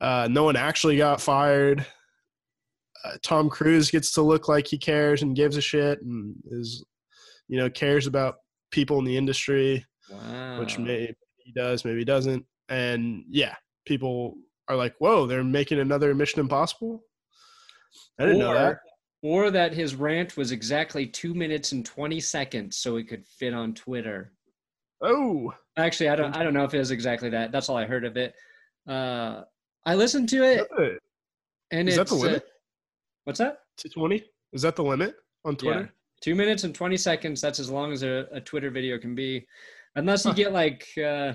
Uh, 0.00 0.28
no 0.30 0.44
one 0.44 0.56
actually 0.56 0.96
got 0.96 1.20
fired. 1.20 1.84
Uh, 3.04 3.16
Tom 3.22 3.48
Cruise 3.48 3.90
gets 3.90 4.12
to 4.12 4.22
look 4.22 4.48
like 4.48 4.66
he 4.66 4.78
cares 4.78 5.22
and 5.22 5.36
gives 5.36 5.56
a 5.56 5.60
shit 5.60 6.00
and 6.02 6.34
is, 6.50 6.84
you 7.48 7.58
know, 7.58 7.70
cares 7.70 8.06
about 8.06 8.36
people 8.70 8.98
in 8.98 9.04
the 9.04 9.16
industry, 9.16 9.84
Wow. 10.10 10.58
which 10.60 10.78
maybe 10.78 11.14
he 11.38 11.52
does, 11.52 11.84
maybe 11.84 11.98
he 11.98 12.04
doesn't. 12.04 12.44
And 12.68 13.24
yeah, 13.28 13.54
people 13.86 14.34
are 14.68 14.76
like, 14.76 14.94
"Whoa, 14.98 15.26
they're 15.26 15.44
making 15.44 15.78
another 15.80 16.14
Mission 16.14 16.40
Impossible." 16.40 17.02
I 18.18 18.24
didn't 18.24 18.40
know 18.40 18.54
that. 18.54 18.78
Or 19.22 19.50
that 19.50 19.72
his 19.72 19.94
rant 19.94 20.36
was 20.36 20.52
exactly 20.52 21.06
two 21.06 21.34
minutes 21.34 21.72
and 21.72 21.84
twenty 21.84 22.20
seconds, 22.20 22.76
so 22.76 22.96
it 22.96 23.08
could 23.08 23.26
fit 23.26 23.54
on 23.54 23.74
Twitter. 23.74 24.32
Oh, 25.00 25.52
Actually, 25.76 26.08
I 26.08 26.16
don't. 26.16 26.36
I 26.36 26.42
don't 26.42 26.54
know 26.54 26.64
if 26.64 26.72
it 26.74 26.78
was 26.78 26.90
exactly 26.90 27.28
that. 27.30 27.52
That's 27.52 27.68
all 27.68 27.76
I 27.76 27.84
heard 27.86 28.04
of 28.04 28.16
it. 28.16 28.34
Uh, 28.88 29.42
I 29.84 29.94
listened 29.94 30.28
to 30.30 30.42
it, 30.42 30.66
and 31.70 31.88
Is 31.88 31.96
that 31.96 32.02
it's, 32.02 32.10
the 32.10 32.16
limit? 32.16 32.46
What's 33.26 33.38
that? 33.40 33.58
two 33.76 33.88
twenty. 33.88 34.24
Is 34.52 34.62
that 34.62 34.76
the 34.76 34.84
limit 34.84 35.16
on 35.44 35.56
Twitter? 35.56 35.80
Yeah. 35.80 35.86
Two 36.22 36.34
minutes 36.34 36.64
and 36.64 36.74
20 36.74 36.96
seconds. 36.96 37.42
That's 37.42 37.60
as 37.60 37.68
long 37.68 37.92
as 37.92 38.02
a, 38.02 38.26
a 38.32 38.40
Twitter 38.40 38.70
video 38.70 38.98
can 38.98 39.14
be. 39.14 39.46
Unless 39.96 40.24
you 40.24 40.32
get 40.32 40.52
like, 40.52 40.86
uh, 40.96 41.34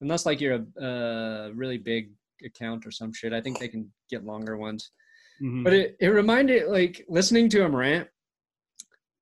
unless 0.00 0.24
like 0.24 0.40
you're 0.40 0.64
a, 0.78 0.84
a 0.84 1.52
really 1.52 1.76
big 1.76 2.10
account 2.44 2.86
or 2.86 2.90
some 2.90 3.12
shit. 3.12 3.34
I 3.34 3.40
think 3.42 3.58
they 3.58 3.68
can 3.68 3.92
get 4.08 4.24
longer 4.24 4.56
ones. 4.56 4.90
Mhm. 5.42 5.64
But 5.64 5.72
it, 5.74 5.96
it 6.00 6.08
reminded, 6.08 6.68
like, 6.68 7.04
listening 7.08 7.48
to 7.50 7.62
him 7.62 7.74
rant, 7.74 8.08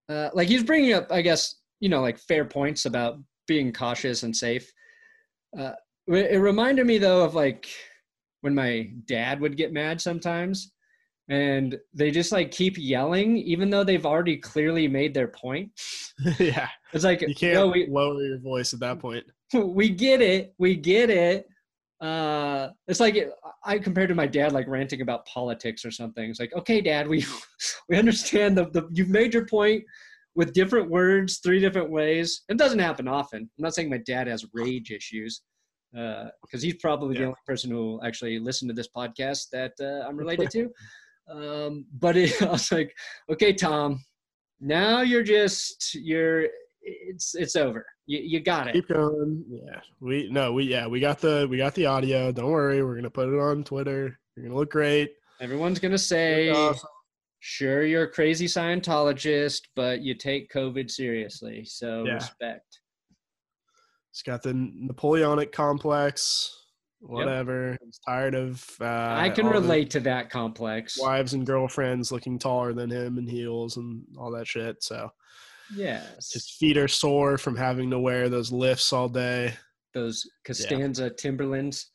uh, 0.08 0.28
like 0.34 0.48
he's 0.48 0.62
bringing 0.62 0.92
up, 0.92 1.10
I 1.10 1.22
guess, 1.22 1.56
you 1.80 1.88
know, 1.88 2.02
like 2.02 2.18
fair 2.18 2.44
points 2.44 2.84
about 2.84 3.18
being 3.48 3.72
cautious 3.72 4.22
and 4.22 4.36
safe. 4.36 4.70
Uh, 5.58 5.72
it 6.08 6.40
reminded 6.40 6.86
me 6.86 6.98
though 6.98 7.24
of 7.24 7.34
like 7.34 7.68
when 8.40 8.54
my 8.54 8.90
dad 9.06 9.40
would 9.40 9.56
get 9.56 9.72
mad 9.72 10.00
sometimes 10.00 10.72
and 11.32 11.80
they 11.94 12.10
just 12.10 12.30
like 12.30 12.50
keep 12.50 12.76
yelling 12.76 13.38
even 13.38 13.70
though 13.70 13.82
they've 13.82 14.04
already 14.04 14.36
clearly 14.36 14.86
made 14.86 15.14
their 15.14 15.28
point. 15.28 15.70
Yeah, 16.38 16.68
it's 16.92 17.04
like 17.04 17.22
you 17.22 17.34
can't 17.34 17.54
no 17.54 17.68
we 17.68 17.86
lower 17.86 18.22
your 18.22 18.38
voice 18.38 18.74
at 18.74 18.80
that 18.80 18.98
point. 19.00 19.24
we 19.54 19.88
get 19.88 20.20
it. 20.20 20.54
We 20.58 20.76
get 20.76 21.08
it. 21.08 21.48
Uh 22.00 22.68
it's 22.86 23.00
like 23.00 23.14
it, 23.14 23.32
i 23.64 23.78
compared 23.78 24.10
to 24.10 24.14
my 24.14 24.26
dad 24.26 24.52
like 24.52 24.68
ranting 24.68 25.00
about 25.00 25.24
politics 25.24 25.86
or 25.86 25.90
something. 25.90 26.28
It's 26.28 26.38
like 26.38 26.52
okay 26.54 26.82
dad 26.82 27.08
we 27.08 27.24
we 27.88 27.96
understand 27.96 28.58
the, 28.58 28.66
the 28.70 28.88
you've 28.92 29.08
made 29.08 29.32
your 29.32 29.46
point 29.46 29.82
with 30.34 30.52
different 30.52 30.90
words 30.90 31.38
three 31.38 31.60
different 31.60 31.90
ways. 31.90 32.42
It 32.50 32.58
doesn't 32.58 32.78
happen 32.78 33.08
often. 33.08 33.40
I'm 33.40 33.62
not 33.62 33.74
saying 33.74 33.88
my 33.88 34.02
dad 34.04 34.26
has 34.26 34.44
rage 34.52 34.90
issues 34.90 35.40
because 35.92 36.62
he's 36.62 36.76
probably 36.76 37.16
the 37.16 37.24
only 37.24 37.36
person 37.46 37.70
who 37.70 37.76
will 37.76 38.04
actually 38.04 38.38
listen 38.38 38.66
to 38.68 38.74
this 38.74 38.88
podcast 38.96 39.50
that 39.52 39.72
uh, 39.80 40.08
i'm 40.08 40.16
related 40.16 40.50
to 40.50 40.70
um 41.30 41.86
but 41.98 42.16
it, 42.16 42.40
i 42.42 42.46
was 42.46 42.70
like 42.72 42.94
okay 43.30 43.52
tom 43.52 44.02
now 44.60 45.00
you're 45.00 45.22
just 45.22 45.94
you're 45.94 46.46
it's 46.82 47.34
it's 47.34 47.56
over 47.56 47.86
you, 48.06 48.18
you 48.18 48.40
got 48.40 48.66
it 48.66 48.72
Keep 48.72 48.88
going. 48.88 49.44
Yeah, 49.48 49.80
we 50.00 50.28
no, 50.30 50.52
we 50.52 50.64
yeah, 50.64 50.88
we 50.88 50.98
got 50.98 51.20
the 51.20 51.46
we 51.48 51.56
got 51.56 51.74
the 51.74 51.86
audio. 51.86 52.32
Don't 52.32 52.50
worry, 52.50 52.82
we're 52.82 52.96
gonna 52.96 53.10
put 53.10 53.28
it 53.28 53.38
on 53.38 53.62
Twitter. 53.62 54.18
You're 54.34 54.46
gonna 54.46 54.58
look 54.58 54.72
great. 54.72 55.12
Everyone's 55.40 55.78
gonna 55.78 55.96
say, 55.96 56.50
Awesome. 56.50 56.88
"Sure, 57.38 57.84
you're 57.84 58.04
a 58.04 58.10
crazy 58.10 58.46
Scientologist, 58.46 59.60
but 59.76 60.00
you 60.02 60.14
take 60.14 60.50
COVID 60.52 60.90
seriously, 60.90 61.64
so 61.64 62.04
Yeah. 62.04 62.14
respect." 62.14 62.80
It's 64.10 64.22
got 64.22 64.42
the 64.42 64.54
Napoleonic 64.54 65.52
complex. 65.52 66.61
Whatever. 67.02 67.76
He's 67.84 67.98
tired 67.98 68.34
of. 68.34 68.64
Uh, 68.80 69.16
I 69.18 69.28
can 69.28 69.46
relate 69.46 69.90
to 69.90 70.00
that 70.00 70.30
complex. 70.30 70.98
Wives 71.00 71.34
and 71.34 71.44
girlfriends 71.44 72.12
looking 72.12 72.38
taller 72.38 72.72
than 72.72 72.90
him 72.90 73.18
in 73.18 73.26
heels 73.26 73.76
and 73.76 74.02
all 74.16 74.30
that 74.32 74.46
shit. 74.46 74.82
So 74.82 75.10
Yes, 75.74 76.32
his 76.32 76.48
feet 76.50 76.76
are 76.76 76.88
sore 76.88 77.38
from 77.38 77.56
having 77.56 77.90
to 77.90 77.98
wear 77.98 78.28
those 78.28 78.52
lifts 78.52 78.92
all 78.92 79.08
day. 79.08 79.54
those 79.94 80.26
Costanza 80.44 81.10
Timberlands. 81.10 81.90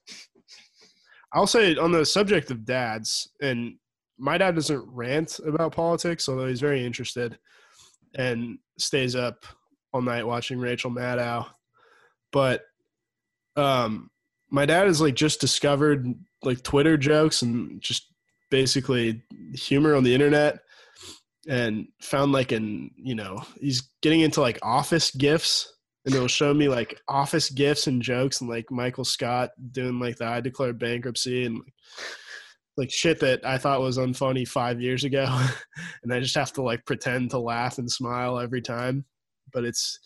I'll 1.33 1.47
say 1.47 1.75
on 1.75 1.91
the 1.91 2.05
subject 2.05 2.51
of 2.51 2.65
dads, 2.65 3.29
and 3.41 3.75
my 4.17 4.37
dad 4.37 4.55
doesn't 4.55 4.83
rant 4.87 5.39
about 5.45 5.73
politics, 5.73 6.27
although 6.27 6.47
he's 6.47 6.61
very 6.61 6.85
interested 6.85 7.37
and 8.15 8.57
stays 8.77 9.15
up 9.15 9.45
all 9.93 10.01
night 10.01 10.25
watching 10.25 10.59
Rachel 10.59 10.91
Maddow. 10.91 11.45
But 12.31 12.63
um, 13.55 14.09
my 14.49 14.65
dad 14.65 14.87
has 14.87 15.01
like 15.01 15.15
just 15.15 15.41
discovered 15.41 16.07
like 16.43 16.63
Twitter 16.63 16.97
jokes 16.97 17.41
and 17.41 17.81
just 17.81 18.13
basically 18.49 19.21
humor 19.53 19.95
on 19.95 20.03
the 20.03 20.13
internet 20.13 20.59
and 21.47 21.87
found 22.01 22.31
like 22.31 22.51
an 22.51 22.91
you 22.95 23.15
know 23.15 23.41
he's 23.59 23.89
getting 24.01 24.21
into 24.21 24.41
like 24.41 24.59
office 24.61 25.11
gifts 25.11 25.73
and 26.05 26.15
it'll 26.15 26.27
show 26.27 26.53
me 26.53 26.69
like 26.69 27.01
office 27.09 27.49
gifts 27.49 27.87
and 27.87 28.01
jokes 28.01 28.39
and 28.39 28.49
like 28.49 28.71
Michael 28.71 29.03
Scott 29.03 29.49
doing 29.71 29.99
like 29.99 30.15
the 30.15 30.25
I 30.25 30.39
declared 30.39 30.79
bankruptcy 30.79 31.45
and 31.45 31.55
like, 31.55 31.73
like 32.77 32.91
shit 32.91 33.19
that 33.19 33.45
I 33.45 33.57
thought 33.57 33.81
was 33.81 33.97
unfunny 33.97 34.47
five 34.47 34.79
years 34.79 35.03
ago, 35.03 35.25
and 36.03 36.13
I 36.13 36.21
just 36.21 36.35
have 36.35 36.53
to 36.53 36.61
like 36.61 36.85
pretend 36.85 37.31
to 37.31 37.39
laugh 37.39 37.77
and 37.77 37.91
smile 37.91 38.39
every 38.39 38.61
time. 38.61 39.03
But 39.51 39.65
it's 39.65 39.99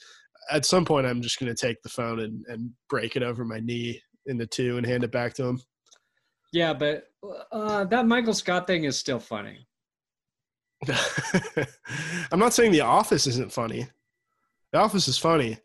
at 0.50 0.66
some 0.66 0.86
point 0.86 1.06
I'm 1.06 1.22
just 1.22 1.40
gonna 1.40 1.54
take 1.54 1.84
the 1.84 1.90
phone 1.90 2.20
and, 2.20 2.46
and 2.48 2.72
break 2.90 3.16
it 3.16 3.22
over 3.22 3.46
my 3.46 3.60
knee 3.60 4.02
into 4.26 4.46
two 4.46 4.78
and 4.78 4.86
hand 4.86 5.04
it 5.04 5.12
back 5.12 5.34
to 5.36 5.44
him. 5.46 5.62
Yeah, 6.54 6.74
but 6.74 7.06
uh, 7.52 7.86
that 7.86 8.06
Michael 8.08 8.34
Scott 8.34 8.68
thing 8.68 8.84
is 8.84 8.98
still 8.98 9.20
funny. 9.20 9.66
I'm 12.32 12.40
not 12.40 12.54
saying 12.54 12.72
The 12.72 12.82
Office 12.82 13.28
isn't 13.28 13.52
funny. 13.52 13.88
The 14.74 14.80
Office 14.80 15.08
is 15.08 15.18
funny. 15.18 15.58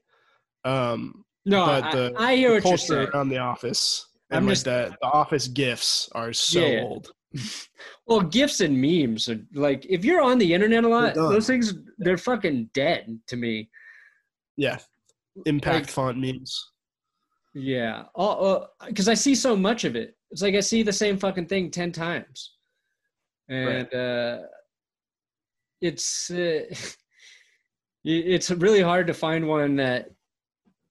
Um, 0.64 1.24
No, 1.44 1.64
but 1.66 1.84
I, 1.84 1.92
the, 1.94 2.14
I 2.16 2.36
hear 2.36 2.48
the 2.48 2.54
what 2.56 2.62
you're 2.64 2.70
culture 2.70 2.78
saying. 2.86 3.08
around 3.14 3.28
The 3.30 3.38
Office 3.38 4.06
and 4.30 4.38
I'm 4.38 4.46
like 4.46 4.52
just- 4.54 4.64
the, 4.64 4.94
the 5.00 5.06
Office 5.08 5.48
gifts 5.48 6.08
are 6.12 6.32
so 6.32 6.60
Yeah. 6.60 6.80
old. 6.82 7.12
Well, 8.08 8.20
gifs 8.20 8.60
and 8.60 8.80
memes 8.80 9.28
are 9.28 9.40
like 9.52 9.84
if 9.88 10.04
you're 10.04 10.22
on 10.22 10.38
the 10.38 10.54
internet 10.54 10.84
a 10.84 10.88
lot, 10.88 11.14
those 11.16 11.48
things 11.48 11.74
they're 11.98 12.16
fucking 12.16 12.70
dead 12.72 13.18
to 13.26 13.36
me. 13.36 13.68
Yeah, 14.56 14.78
impact 15.44 15.86
Like- 15.86 15.90
font 15.90 16.18
memes. 16.18 16.70
Yeah, 17.58 18.02
because 18.86 19.08
I 19.08 19.14
see 19.14 19.34
so 19.34 19.56
much 19.56 19.84
of 19.84 19.96
it. 19.96 20.14
It's 20.30 20.42
like 20.42 20.54
I 20.54 20.60
see 20.60 20.82
the 20.82 20.92
same 20.92 21.16
fucking 21.16 21.46
thing 21.46 21.70
ten 21.70 21.90
times, 21.90 22.52
and 23.48 23.92
uh, 23.94 24.40
it's 25.80 26.30
uh, 26.30 26.64
it's 28.04 28.50
really 28.50 28.82
hard 28.82 29.06
to 29.06 29.14
find 29.14 29.48
one 29.48 29.76
that 29.76 30.10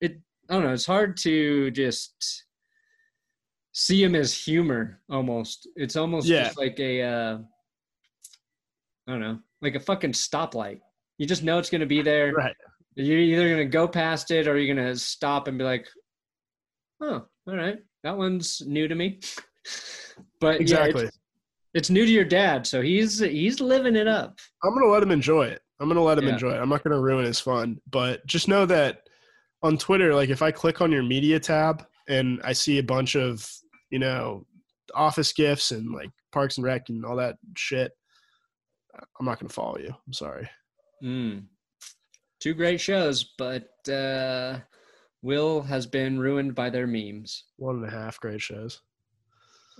it. 0.01 0.19
I 0.49 0.53
don't 0.55 0.63
know. 0.63 0.73
It's 0.73 0.87
hard 0.87 1.17
to 1.17 1.69
just 1.69 2.45
see 3.73 4.03
him 4.03 4.15
as 4.15 4.33
humor. 4.35 5.01
Almost, 5.07 5.67
it's 5.75 5.95
almost 5.95 6.27
Yeah. 6.27 6.45
just 6.45 6.57
like 6.57 6.79
a. 6.79 7.01
Uh, 7.03 7.37
I 9.07 9.11
don't 9.11 9.21
know, 9.21 9.37
like 9.61 9.75
a 9.75 9.79
fucking 9.79 10.13
stoplight. 10.13 10.79
You 11.19 11.27
just 11.27 11.43
know 11.43 11.59
it's 11.59 11.69
gonna 11.69 11.85
be 11.85 12.01
there. 12.01 12.33
Right. 12.33 12.55
You're 12.95 13.19
either 13.19 13.49
gonna 13.51 13.65
go 13.65 13.87
past 13.87 14.31
it 14.31 14.47
or 14.47 14.57
you're 14.57 14.73
gonna 14.75 14.95
stop 14.95 15.47
and 15.47 15.59
be 15.59 15.63
like, 15.63 15.87
"Oh, 17.01 17.25
all 17.47 17.55
right, 17.55 17.77
that 18.03 18.17
one's 18.17 18.61
new 18.65 18.87
to 18.87 18.95
me." 18.95 19.19
but 20.39 20.59
Exactly. 20.61 21.03
yeah, 21.03 21.07
it's, 21.07 21.19
it's 21.73 21.89
new 21.89 22.05
to 22.05 22.11
your 22.11 22.25
dad, 22.25 22.65
so 22.65 22.81
he's 22.81 23.19
he's 23.19 23.59
living 23.59 23.95
it 23.95 24.07
up. 24.07 24.37
I'm 24.63 24.73
gonna 24.73 24.87
let 24.91 25.03
him 25.03 25.11
enjoy 25.11 25.47
it. 25.47 25.61
I'm 25.79 25.87
gonna 25.87 26.03
let 26.03 26.17
him 26.17 26.25
Yeah. 26.25 26.33
enjoy 26.33 26.51
it. 26.51 26.61
I'm 26.61 26.69
not 26.69 26.83
gonna 26.83 27.01
ruin 27.01 27.25
his 27.25 27.39
fun. 27.39 27.79
But 27.91 28.25
just 28.25 28.47
know 28.47 28.65
that 28.67 29.01
on 29.63 29.77
Twitter, 29.77 30.13
like 30.15 30.29
if 30.29 30.41
I 30.41 30.51
click 30.51 30.81
on 30.81 30.91
your 30.91 31.03
media 31.03 31.39
tab 31.39 31.85
and 32.07 32.39
I 32.43 32.53
see 32.53 32.77
a 32.77 32.83
bunch 32.83 33.15
of 33.15 33.45
you 33.89 33.99
know 33.99 34.45
office 34.93 35.33
gifts 35.33 35.71
and 35.71 35.91
like 35.91 36.09
Parks 36.31 36.57
and 36.57 36.65
Rec 36.65 36.89
and 36.89 37.05
all 37.05 37.15
that 37.17 37.35
shit, 37.57 37.91
I'm 39.19 39.25
not 39.25 39.39
gonna 39.39 39.49
follow 39.49 39.77
you. 39.77 39.93
I'm 40.07 40.13
sorry. 40.13 40.49
Mm. 41.03 41.45
Two 42.39 42.53
great 42.53 42.79
shows, 42.79 43.33
but 43.37 43.69
uh, 43.89 44.59
Will 45.25 45.63
has 45.63 45.87
been 45.87 46.19
ruined 46.19 46.53
by 46.53 46.69
their 46.69 46.85
memes. 46.85 47.45
One 47.57 47.77
and 47.77 47.85
a 47.85 47.89
half 47.89 48.19
great 48.19 48.41
shows. 48.41 48.81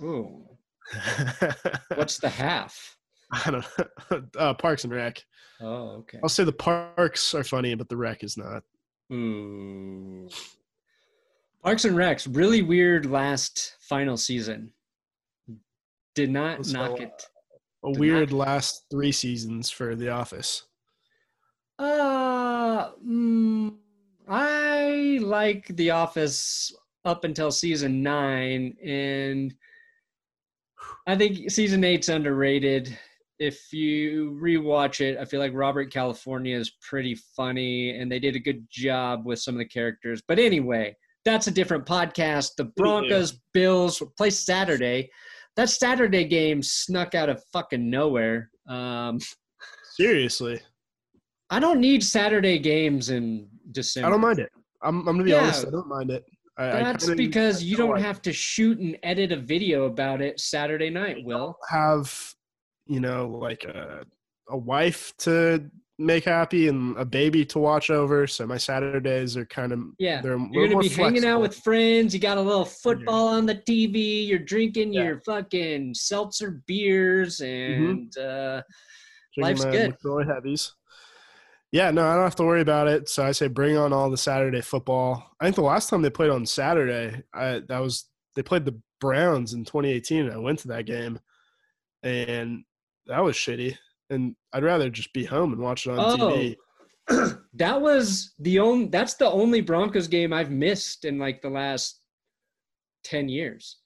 Ooh, 0.02 0.44
what's 1.94 2.18
the 2.18 2.30
half? 2.30 2.98
I 3.32 3.52
don't 3.52 3.66
know. 4.12 4.24
Uh, 4.40 4.54
Parks 4.56 4.86
and 4.86 4.94
Rec. 4.94 5.24
Oh, 5.62 5.98
okay. 6.00 6.18
I'll 6.24 6.30
say 6.30 6.46
the 6.46 6.52
parks 6.52 7.36
are 7.36 7.44
funny, 7.44 7.76
but 7.76 7.90
the 7.90 7.96
rec 7.96 8.24
is 8.24 8.38
not. 8.38 8.64
Ooh. 9.14 10.28
Parks 11.64 11.86
and 11.86 11.96
Recs, 11.96 12.28
really 12.36 12.64
weird 12.64 13.06
last 13.06 13.76
final 13.82 14.18
season. 14.18 14.72
Did 16.16 16.32
not 16.32 16.58
Let's 16.58 16.74
knock 16.74 17.00
it. 17.00 17.24
A 17.86 17.92
Did 17.92 18.00
weird 18.00 18.32
last 18.34 18.86
three 18.90 19.12
seasons 19.12 19.70
for 19.70 19.96
The 19.96 20.10
Office. 20.10 20.64
Uh, 21.78 22.92
mm, 23.08 23.76
I 24.28 25.20
like 25.22 25.68
The 25.76 25.92
Office 25.92 26.74
up 27.04 27.24
until 27.24 27.52
season 27.52 28.02
nine, 28.02 28.76
and 28.84 29.54
I 31.06 31.16
think 31.16 31.52
season 31.52 31.84
eight's 31.84 32.10
underrated. 32.10 32.98
If 33.38 33.72
you 33.72 34.40
rewatch 34.42 35.02
it, 35.02 35.18
I 35.20 35.26
feel 35.26 35.40
like 35.40 35.54
Robert 35.54 35.92
California 35.92 36.58
is 36.58 36.72
pretty 36.82 37.16
funny, 37.36 38.00
and 38.00 38.12
they 38.12 38.20
did 38.20 38.36
a 38.36 38.40
good 38.40 38.66
job 38.70 39.26
with 39.26 39.40
some 39.40 39.54
of 39.56 39.60
the 39.60 39.66
characters. 39.66 40.24
But 40.28 40.40
anyway, 40.40 40.96
that's 41.26 41.48
a 41.48 41.52
different 41.52 41.86
podcast. 41.86 42.56
The 42.56 42.66
Broncos 42.66 43.40
Bills 43.54 44.02
play 44.18 44.30
Saturday. 44.30 45.10
That 45.56 45.70
Saturday 45.70 46.26
game 46.26 46.64
snuck 46.64 47.14
out 47.14 47.30
of 47.30 47.44
fucking 47.54 47.90
nowhere. 47.90 48.50
Um, 48.68 49.20
Seriously, 49.96 50.62
I 51.50 51.60
don't 51.60 51.80
need 51.80 52.04
Saturday 52.04 52.58
games 52.58 53.10
in 53.10 53.48
December. 53.76 54.08
I 54.08 54.10
don't 54.12 54.22
mind 54.22 54.40
it. 54.40 54.50
I'm, 54.82 55.00
I'm 55.00 55.06
gonna 55.06 55.24
be 55.24 55.32
Yeah. 55.32 55.44
honest. 55.44 55.68
I 55.68 55.70
don't 55.70 55.88
mind 55.88 56.10
it. 56.12 56.24
I, 56.58 56.66
I 56.68 56.84
That's 56.84 57.06
kinda- 57.06 57.18
because 57.24 57.62
I 57.62 57.66
you 57.66 57.78
don't 57.78 58.00
have 58.00 58.22
to 58.24 58.34
shoot 58.34 58.80
and 58.80 58.98
edit 59.04 59.32
a 59.32 59.38
video 59.38 59.86
about 59.86 60.22
it 60.22 60.40
Saturday 60.40 60.90
night, 60.90 61.18
Will. 61.24 61.58
have 61.70 62.12
you 62.88 63.00
know 63.00 63.28
like 63.28 63.64
a 63.66 64.04
a 64.50 64.58
wife 64.58 65.12
to 65.18 65.70
make 65.98 66.26
happy 66.26 66.68
and 66.68 66.96
a 66.98 67.06
baby 67.06 67.46
to 67.46 67.58
watch 67.58 67.90
over. 67.90 68.28
So 68.28 68.46
my 68.46 68.58
Saturdays 68.58 69.36
are 69.38 69.46
kind 69.46 69.72
of 69.72 69.80
Yeah. 69.98 70.22
They're 70.22 70.38
You're 70.52 70.68
gonna 70.68 70.82
be 70.82 70.90
hanging 70.90 71.26
out 71.26 71.42
with 71.42 71.56
friends. 71.58 72.14
You 72.14 72.20
got 72.20 72.38
a 72.38 72.42
little 72.42 72.66
football 72.66 73.28
on 73.30 73.46
the 73.46 73.56
TV. 73.56 74.28
You're 74.28 74.40
drinking 74.40 74.94
Yeah. 74.94 75.04
your 75.06 75.22
fucking 75.26 75.94
seltzer 75.96 76.62
beers, 76.68 77.40
and 77.42 78.16
uh, 78.18 78.62
Drinking 79.38 79.64
life's 79.64 79.66
good. 79.66 80.28
Heavies. 80.28 80.74
Yeah, 81.76 81.92
no, 81.92 82.08
I 82.08 82.14
don't 82.14 82.24
have 82.24 82.38
to 82.38 82.46
worry 82.46 82.62
about 82.62 82.88
it. 82.88 83.10
So 83.10 83.26
I 83.26 83.34
say 83.34 83.48
bring 83.48 83.76
on 83.76 83.92
all 83.92 84.10
the 84.10 84.16
Saturday 84.16 84.62
football. 84.62 85.32
I 85.42 85.44
think 85.44 85.58
the 85.58 85.62
last 85.62 85.90
time 85.90 86.02
they 86.02 86.10
played 86.10 86.30
on 86.30 86.46
Saturday, 86.46 87.22
I 87.34 87.64
that 87.68 87.80
was 87.80 88.06
they 88.34 88.44
played 88.44 88.64
the 88.64 88.80
Browns 89.02 89.52
in 89.54 89.66
2018. 89.66 90.28
And 90.28 90.34
I 90.34 90.38
went 90.38 90.60
to 90.60 90.70
that 90.70 90.86
game, 90.86 91.20
and 92.02 92.64
that 93.08 93.22
was 93.22 93.36
shitty. 93.36 93.78
And 94.10 94.38
I'd 94.54 94.64
rather 94.64 94.90
just 94.90 95.12
be 95.12 95.26
home 95.26 95.52
and 95.52 95.62
watch 95.62 95.86
it 95.86 95.90
on 95.92 96.00
Oh. 96.00 96.56
TV. 97.10 97.38
that 97.56 97.82
was 97.82 98.34
the 98.40 98.58
only. 98.60 98.86
That's 98.86 99.16
the 99.16 99.30
only 99.30 99.60
Broncos 99.60 100.08
game 100.08 100.32
I've 100.32 100.52
missed 100.52 101.04
in 101.04 101.20
like 101.20 101.42
the 101.42 101.50
last 101.50 102.00
ten 103.04 103.28
years, 103.28 103.80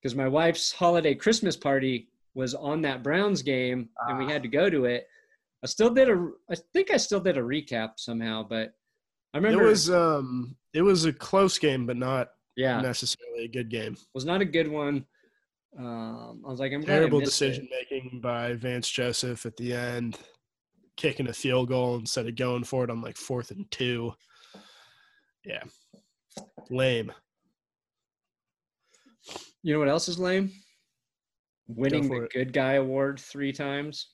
because 0.00 0.14
my 0.16 0.26
wife's 0.26 0.72
holiday 0.72 1.14
Christmas 1.14 1.54
party 1.54 2.08
was 2.32 2.54
on 2.54 2.80
that 2.80 3.02
Browns 3.02 3.42
game, 3.42 3.90
and 4.08 4.18
we 4.18 4.24
Ah. 4.24 4.28
had 4.28 4.42
to 4.42 4.48
go 4.48 4.70
to 4.70 4.86
it. 4.86 5.06
I 5.62 5.66
still 5.66 5.90
did 5.90 6.08
a. 6.08 6.30
I 6.50 6.56
think 6.72 6.90
I 6.90 6.96
still 6.96 7.20
did 7.20 7.36
a 7.38 7.42
recap 7.42 7.92
somehow, 7.96 8.46
but 8.48 8.72
I 9.34 9.38
remember 9.38 9.64
It 9.64 9.66
was 9.66 9.90
um 9.90 10.56
it 10.72 10.82
was 10.82 11.04
a 11.04 11.12
close 11.12 11.58
game, 11.58 11.86
but 11.86 11.96
not 11.96 12.28
yeah, 12.56 12.80
necessarily 12.80 13.44
a 13.44 13.48
good 13.48 13.70
game. 13.70 13.96
was 14.14 14.24
not 14.24 14.40
a 14.40 14.44
good 14.46 14.68
one. 14.68 15.04
Um, 15.78 16.42
I 16.46 16.50
was 16.50 16.60
like, 16.60 16.72
I'm 16.72 16.82
Terrible 16.82 17.20
missed 17.20 17.42
it. 17.42 17.48
decision 17.50 17.68
making 17.70 18.20
by 18.20 18.54
Vance 18.54 18.88
Joseph 18.88 19.44
at 19.44 19.56
the 19.56 19.74
end, 19.74 20.18
kicking 20.96 21.28
a 21.28 21.32
field 21.32 21.68
goal 21.68 21.96
instead 21.96 22.26
of 22.26 22.34
going 22.36 22.64
for 22.64 22.84
it 22.84 22.90
on 22.90 23.02
like 23.02 23.16
fourth 23.16 23.50
and 23.50 23.70
two. 23.70 24.14
Yeah, 25.44 25.62
lame. 26.70 27.12
You 29.62 29.72
know 29.74 29.78
what 29.80 29.88
else 29.88 30.08
is 30.08 30.18
lame? 30.18 30.50
Winning 31.68 32.08
for 32.08 32.20
the 32.20 32.24
it. 32.26 32.32
good 32.32 32.52
guy 32.52 32.74
award 32.74 33.18
three 33.18 33.52
times. 33.52 34.10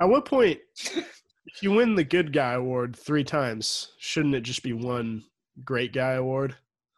At 0.00 0.08
what 0.08 0.24
point, 0.24 0.58
if 0.76 1.62
you 1.62 1.72
win 1.72 1.94
the 1.94 2.04
good 2.04 2.32
guy 2.32 2.54
award 2.54 2.96
three 2.96 3.24
times, 3.24 3.92
shouldn't 3.98 4.34
it 4.34 4.42
just 4.42 4.62
be 4.62 4.72
one 4.72 5.22
great 5.64 5.92
guy 5.92 6.12
award? 6.12 6.56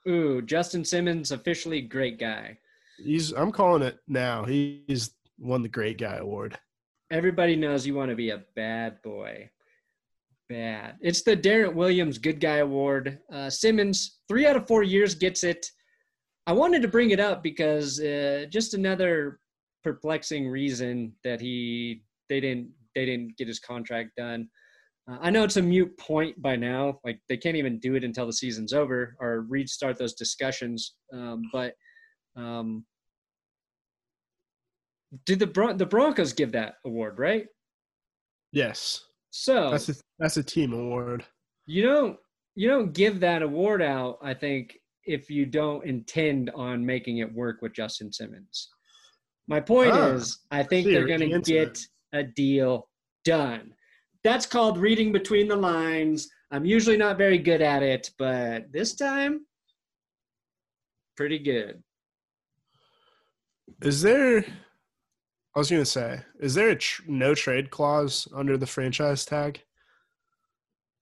Ooh, 0.08 0.40
Justin 0.40 0.84
Simmons 0.84 1.32
officially 1.32 1.80
great 1.80 2.18
guy. 2.18 2.56
He's 2.98 3.32
I'm 3.32 3.52
calling 3.52 3.82
it 3.82 3.98
now. 4.08 4.44
He's 4.44 5.10
won 5.38 5.62
the 5.62 5.68
great 5.68 5.98
guy 5.98 6.16
award. 6.16 6.58
Everybody 7.10 7.56
knows 7.56 7.86
you 7.86 7.94
want 7.94 8.10
to 8.10 8.16
be 8.16 8.30
a 8.30 8.44
bad 8.54 9.02
boy. 9.02 9.50
Bad. 10.48 10.96
It's 11.00 11.22
the 11.22 11.36
Darrent 11.36 11.74
Williams 11.74 12.18
Good 12.18 12.40
Guy 12.40 12.58
Award. 12.58 13.18
Uh, 13.32 13.50
Simmons, 13.50 14.18
three 14.28 14.46
out 14.46 14.56
of 14.56 14.68
four 14.68 14.84
years 14.84 15.14
gets 15.14 15.42
it. 15.42 15.66
I 16.46 16.52
wanted 16.52 16.82
to 16.82 16.88
bring 16.88 17.10
it 17.10 17.18
up 17.18 17.42
because 17.42 18.00
uh, 18.00 18.46
just 18.48 18.74
another 18.74 19.40
perplexing 19.82 20.48
reason 20.48 21.12
that 21.24 21.40
he 21.40 22.02
they 22.28 22.40
didn't 22.40 22.68
they 22.96 23.04
didn't 23.06 23.36
get 23.36 23.46
his 23.46 23.60
contract 23.60 24.10
done. 24.16 24.48
Uh, 25.08 25.18
I 25.20 25.30
know 25.30 25.44
it's 25.44 25.58
a 25.58 25.62
mute 25.62 25.96
point 25.98 26.40
by 26.42 26.56
now. 26.56 26.98
Like 27.04 27.20
they 27.28 27.36
can't 27.36 27.56
even 27.56 27.78
do 27.78 27.94
it 27.94 28.02
until 28.02 28.26
the 28.26 28.32
season's 28.32 28.72
over 28.72 29.14
or 29.20 29.42
restart 29.48 29.98
those 29.98 30.14
discussions. 30.14 30.94
Um, 31.12 31.42
but 31.52 31.74
um, 32.34 32.84
did 35.26 35.38
the 35.38 35.46
Bron- 35.46 35.76
the 35.76 35.86
Broncos 35.86 36.32
give 36.32 36.50
that 36.52 36.74
award 36.84 37.18
right? 37.18 37.46
Yes, 38.52 39.04
So 39.30 39.70
that's 39.70 39.88
a 39.90 39.94
that's 40.18 40.36
a 40.38 40.42
team 40.42 40.72
award. 40.72 41.24
you 41.66 41.82
don't 41.82 42.16
you 42.54 42.68
don't 42.68 42.92
give 42.94 43.20
that 43.20 43.42
award 43.42 43.82
out. 43.82 44.18
I 44.22 44.32
think 44.32 44.78
if 45.04 45.28
you 45.30 45.44
don't 45.46 45.84
intend 45.84 46.50
on 46.54 46.84
making 46.84 47.18
it 47.18 47.32
work 47.32 47.60
with 47.60 47.74
Justin 47.74 48.10
Simmons. 48.12 48.70
My 49.46 49.60
point 49.60 49.92
Ah, 49.92 50.08
is, 50.08 50.40
I 50.50 50.64
think 50.64 50.86
they're 50.88 51.06
going 51.06 51.20
to 51.20 51.38
get 51.40 51.78
a 52.12 52.22
deal 52.22 52.88
done. 53.24 53.72
That's 54.24 54.46
called 54.46 54.78
reading 54.78 55.12
between 55.12 55.48
the 55.48 55.56
lines. 55.56 56.28
I'm 56.50 56.64
usually 56.64 56.96
not 56.96 57.18
very 57.18 57.38
good 57.38 57.60
at 57.62 57.82
it, 57.82 58.10
but 58.18 58.72
this 58.72 58.94
time, 58.94 59.46
pretty 61.16 61.38
good. 61.38 61.82
Is 63.82 64.02
there? 64.02 64.44
I 65.54 65.58
was 65.58 65.70
gonna 65.70 65.84
say, 65.84 66.20
is 66.40 66.54
there 66.54 66.70
a 66.70 66.76
tr- 66.76 67.02
no 67.06 67.34
trade 67.34 67.70
clause 67.70 68.28
under 68.34 68.56
the 68.56 68.66
franchise 68.66 69.24
tag? 69.24 69.62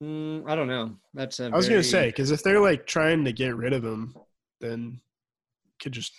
Mm, 0.02 0.48
I 0.48 0.54
don't 0.54 0.68
know. 0.68 0.96
That's 1.12 1.40
a 1.40 1.46
I 1.46 1.56
was 1.56 1.66
very- 1.66 1.76
gonna 1.80 1.84
say 1.84 2.06
because 2.08 2.30
if 2.30 2.42
they're 2.42 2.60
like 2.60 2.86
trying 2.86 3.24
to 3.24 3.32
get 3.32 3.56
rid 3.56 3.72
of 3.72 3.84
him, 3.84 4.14
then 4.60 5.00
could 5.80 5.92
just 5.92 6.12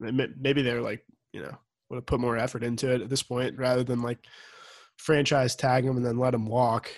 maybe 0.00 0.62
they're 0.62 0.82
like 0.82 1.04
you 1.32 1.42
know 1.42 1.56
would 1.94 2.00
have 2.00 2.06
put 2.06 2.20
more 2.20 2.36
effort 2.36 2.64
into 2.64 2.92
it 2.92 3.00
at 3.00 3.08
this 3.08 3.22
point 3.22 3.56
rather 3.56 3.84
than 3.84 4.02
like 4.02 4.18
franchise 4.96 5.54
tag 5.54 5.84
him 5.84 5.96
and 5.96 6.04
then 6.04 6.18
let 6.18 6.34
him 6.34 6.46
walk. 6.46 6.90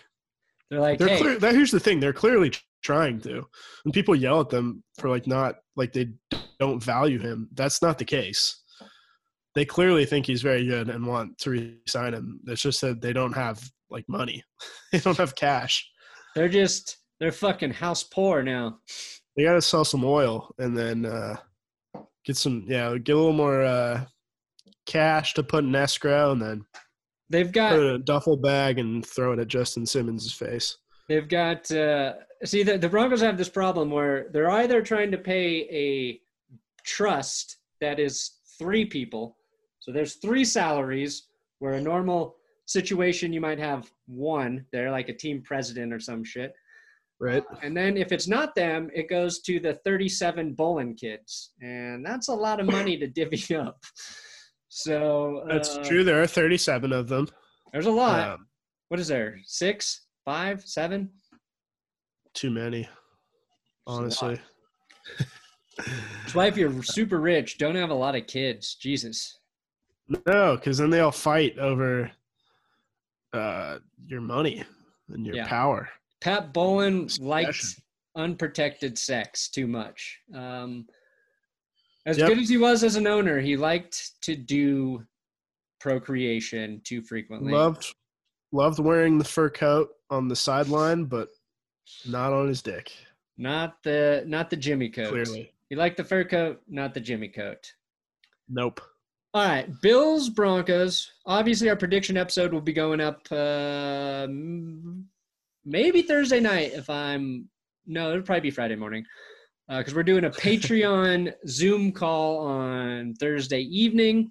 they're 0.70 0.80
like, 0.80 0.98
They're 0.98 1.08
hey, 1.08 1.20
clear. 1.20 1.38
That, 1.38 1.54
here's 1.54 1.70
the 1.70 1.80
thing: 1.80 2.00
they're 2.00 2.12
clearly 2.12 2.52
trying 2.82 3.20
to. 3.22 3.44
When 3.84 3.92
people 3.92 4.14
yell 4.14 4.40
at 4.40 4.48
them 4.48 4.82
for 4.98 5.10
like 5.10 5.26
not 5.26 5.56
like 5.76 5.92
they 5.92 6.10
don't 6.58 6.82
value 6.82 7.18
him, 7.18 7.48
that's 7.52 7.82
not 7.82 7.98
the 7.98 8.04
case. 8.04 8.62
They 9.54 9.64
clearly 9.64 10.04
think 10.04 10.26
he's 10.26 10.42
very 10.42 10.66
good 10.66 10.90
and 10.90 11.06
want 11.06 11.38
to 11.38 11.50
re-sign 11.50 12.12
him. 12.12 12.40
It's 12.46 12.60
just 12.60 12.80
that 12.82 13.00
they 13.00 13.14
don't 13.14 13.32
have 13.32 13.62
like 13.90 14.04
money. 14.08 14.42
they 14.92 14.98
don't 14.98 15.16
have 15.16 15.34
cash. 15.34 15.88
they're 16.34 16.48
just 16.48 16.98
they're 17.20 17.32
fucking 17.32 17.72
house 17.72 18.02
poor 18.02 18.42
now. 18.42 18.78
They 19.36 19.44
got 19.44 19.54
to 19.54 19.62
sell 19.62 19.84
some 19.84 20.04
oil 20.04 20.50
and 20.58 20.76
then 20.76 21.04
uh, 21.04 21.36
get 22.24 22.36
some, 22.36 22.64
yeah, 22.66 22.96
get 22.98 23.14
a 23.14 23.18
little 23.18 23.32
more 23.32 23.62
uh, 23.62 24.04
cash 24.86 25.34
to 25.34 25.42
put 25.42 25.64
in 25.64 25.74
escrow 25.74 26.32
and 26.32 26.40
then 26.40 26.64
They've 27.28 27.50
got 27.50 27.72
put 27.72 27.82
a 27.94 27.98
duffel 27.98 28.36
bag 28.36 28.78
and 28.78 29.04
throw 29.04 29.32
it 29.32 29.38
at 29.40 29.48
Justin 29.48 29.84
Simmons' 29.84 30.32
face. 30.32 30.76
They've 31.08 31.28
got 31.28 31.70
uh, 31.72 32.14
see 32.44 32.62
the, 32.62 32.78
the 32.78 32.88
Broncos 32.88 33.20
have 33.20 33.36
this 33.36 33.48
problem 33.48 33.90
where 33.90 34.28
they're 34.32 34.50
either 34.50 34.80
trying 34.80 35.10
to 35.10 35.18
pay 35.18 35.68
a 35.70 36.20
trust 36.84 37.58
that 37.80 37.98
is 37.98 38.38
three 38.58 38.84
people, 38.84 39.36
so 39.80 39.92
there's 39.92 40.14
three 40.14 40.44
salaries 40.44 41.24
where 41.58 41.74
a 41.74 41.80
normal 41.80 42.36
situation 42.66 43.32
you 43.32 43.40
might 43.40 43.58
have 43.58 43.90
one. 44.06 44.64
They're 44.72 44.90
like 44.90 45.08
a 45.08 45.12
team 45.14 45.42
president 45.42 45.92
or 45.92 46.00
some 46.00 46.22
shit, 46.24 46.54
Right. 47.20 47.44
and 47.62 47.76
then 47.76 47.96
if 47.96 48.12
it's 48.12 48.28
not 48.28 48.54
them, 48.54 48.90
it 48.94 49.08
goes 49.08 49.40
to 49.40 49.58
the 49.58 49.74
37 49.74 50.54
Bowlen 50.54 50.94
kids, 50.94 51.52
and 51.60 52.04
that's 52.06 52.28
a 52.28 52.34
lot 52.34 52.60
of 52.60 52.66
money 52.66 52.96
to 52.98 53.06
divvy 53.20 53.54
up. 53.56 53.82
So 54.76 55.42
That's 55.48 55.78
uh, 55.78 55.82
true. 55.84 56.04
There 56.04 56.22
are 56.22 56.26
37 56.26 56.92
of 56.92 57.08
them. 57.08 57.28
There's 57.72 57.86
a 57.86 57.90
lot. 57.90 58.28
Um, 58.28 58.46
what 58.88 59.00
is 59.00 59.08
there? 59.08 59.38
Six, 59.46 60.02
five, 60.26 60.62
seven? 60.66 61.10
too 62.34 62.50
many, 62.50 62.86
honestly. 63.86 64.38
That's 65.78 66.34
why 66.34 66.48
if 66.48 66.58
you're 66.58 66.82
super 66.82 67.18
rich, 67.18 67.56
don't 67.56 67.74
have 67.74 67.88
a 67.88 67.94
lot 67.94 68.14
of 68.14 68.26
kids. 68.26 68.74
Jesus. 68.74 69.38
No, 70.26 70.56
because 70.56 70.76
then 70.76 70.90
they 70.90 71.00
all 71.00 71.10
fight 71.10 71.58
over 71.58 72.12
uh, 73.32 73.78
your 74.06 74.20
money 74.20 74.62
and 75.08 75.24
your 75.24 75.36
Yeah. 75.36 75.48
power. 75.48 75.88
Pat 76.20 76.52
Bowlen 76.52 77.08
likes 77.18 77.80
unprotected 78.14 78.98
sex 78.98 79.48
too 79.48 79.66
much. 79.66 80.18
Um, 80.34 80.86
as 82.06 82.16
Yep. 82.18 82.28
good 82.28 82.38
as 82.38 82.48
he 82.48 82.56
was 82.56 82.82
as 82.84 82.96
an 82.96 83.06
owner, 83.06 83.40
he 83.40 83.56
liked 83.56 84.20
to 84.22 84.34
do 84.36 85.04
procreation 85.80 86.80
too 86.84 87.02
frequently. 87.02 87.52
Loved, 87.52 87.94
loved 88.52 88.78
wearing 88.78 89.18
the 89.18 89.24
fur 89.24 89.50
coat 89.50 89.90
on 90.08 90.28
the 90.28 90.36
sideline, 90.36 91.04
but 91.04 91.28
not 92.06 92.32
on 92.32 92.48
his 92.48 92.62
dick. 92.62 92.92
not 93.36 93.82
the 93.82 94.24
not 94.26 94.48
the 94.50 94.56
Jimmy 94.56 94.88
coat. 94.88 95.10
Clearly, 95.10 95.52
You 95.68 95.76
like 95.76 95.96
the 95.96 96.04
fur 96.04 96.24
coat, 96.24 96.62
not 96.68 96.94
the 96.94 97.00
Jimmy 97.00 97.28
coat. 97.28 97.72
Nope. 98.48 98.80
All 99.34 99.44
right, 99.46 99.68
Bills 99.82 100.30
Broncos. 100.30 101.12
Obviously, 101.26 101.68
our 101.68 101.76
prediction 101.76 102.16
episode 102.16 102.52
will 102.54 102.62
be 102.62 102.72
going 102.72 103.00
up 103.02 103.30
uh, 103.30 104.26
maybe 105.64 106.02
Thursday 106.02 106.40
night. 106.40 106.72
If 106.72 106.88
I'm 106.88 107.48
no, 107.86 108.10
it'll 108.10 108.22
probably 108.22 108.40
be 108.40 108.50
Friday 108.50 108.76
morning 108.76 109.04
because 109.68 109.94
we're 109.94 110.02
doing 110.02 110.24
a 110.24 110.30
Patreon 110.30 111.32
Zoom 111.48 111.92
call 111.92 112.38
on 112.38 113.14
Thursday 113.14 113.60
evening. 113.62 114.30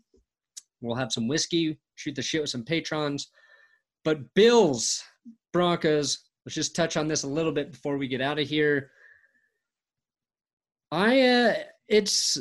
We'll 0.82 0.96
have 0.96 1.12
some 1.12 1.28
whiskey, 1.28 1.80
shoot 1.96 2.16
the 2.16 2.22
shit 2.22 2.42
with 2.42 2.50
some 2.50 2.64
patrons. 2.64 3.30
But 4.04 4.34
Bills 4.34 5.04
Broncos. 5.56 6.20
Let's 6.46 6.54
just 6.54 6.76
touch 6.76 6.98
on 6.98 7.08
this 7.08 7.24
a 7.24 7.28
little 7.28 7.54
bit 7.54 7.72
before 7.72 7.98
we 7.98 8.10
get 8.10 8.20
out 8.20 8.38
of 8.38 8.46
here. 8.46 8.92
I 10.92 11.22
uh, 11.22 11.54
it's 11.88 12.38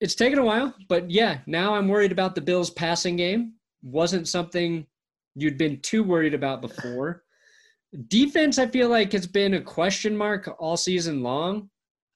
it's 0.00 0.14
taken 0.14 0.38
a 0.38 0.44
while, 0.44 0.74
but 0.88 1.10
yeah, 1.10 1.40
now 1.46 1.74
I'm 1.74 1.88
worried 1.88 2.10
about 2.10 2.34
the 2.34 2.40
Bills' 2.40 2.70
passing 2.70 3.16
game. 3.16 3.52
Wasn't 3.82 4.28
something 4.28 4.86
you'd 5.34 5.58
been 5.58 5.78
too 5.80 6.02
worried 6.02 6.32
about 6.32 6.62
before. 6.62 7.22
Defense, 8.08 8.58
I 8.58 8.66
feel 8.66 8.88
like 8.88 9.12
has 9.12 9.26
been 9.26 9.54
a 9.54 9.60
question 9.60 10.16
mark 10.16 10.48
all 10.58 10.78
season 10.78 11.22
long, 11.22 11.68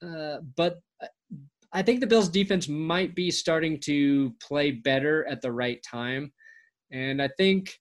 uh, 0.02 0.38
but 0.56 0.80
I 1.72 1.82
think 1.82 2.00
the 2.00 2.06
Bills' 2.06 2.28
defense 2.28 2.68
might 2.68 3.14
be 3.14 3.30
starting 3.30 3.78
to 3.80 4.34
play 4.40 4.70
better 4.70 5.26
at 5.26 5.40
the 5.40 5.52
right 5.52 5.82
time, 5.82 6.32
and 6.90 7.22
I 7.22 7.28
think 7.36 7.78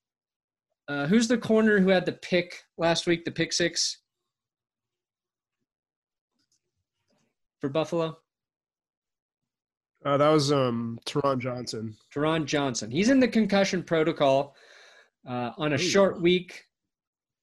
uh, 0.87 1.07
who's 1.07 1.27
the 1.27 1.37
corner 1.37 1.79
who 1.79 1.89
had 1.89 2.05
the 2.05 2.13
pick 2.13 2.63
last 2.77 3.07
week, 3.07 3.25
the 3.25 3.31
pick 3.31 3.53
six 3.53 3.99
for 7.59 7.69
Buffalo? 7.69 8.17
Uh, 10.03 10.17
that 10.17 10.29
was 10.29 10.51
um 10.51 10.99
Taron 11.05 11.39
Johnson. 11.39 11.95
Taron 12.13 12.45
Johnson. 12.45 12.89
He's 12.89 13.09
in 13.09 13.19
the 13.19 13.27
concussion 13.27 13.83
protocol 13.83 14.55
uh, 15.29 15.51
on 15.57 15.73
a 15.73 15.77
short 15.77 16.21
week. 16.21 16.63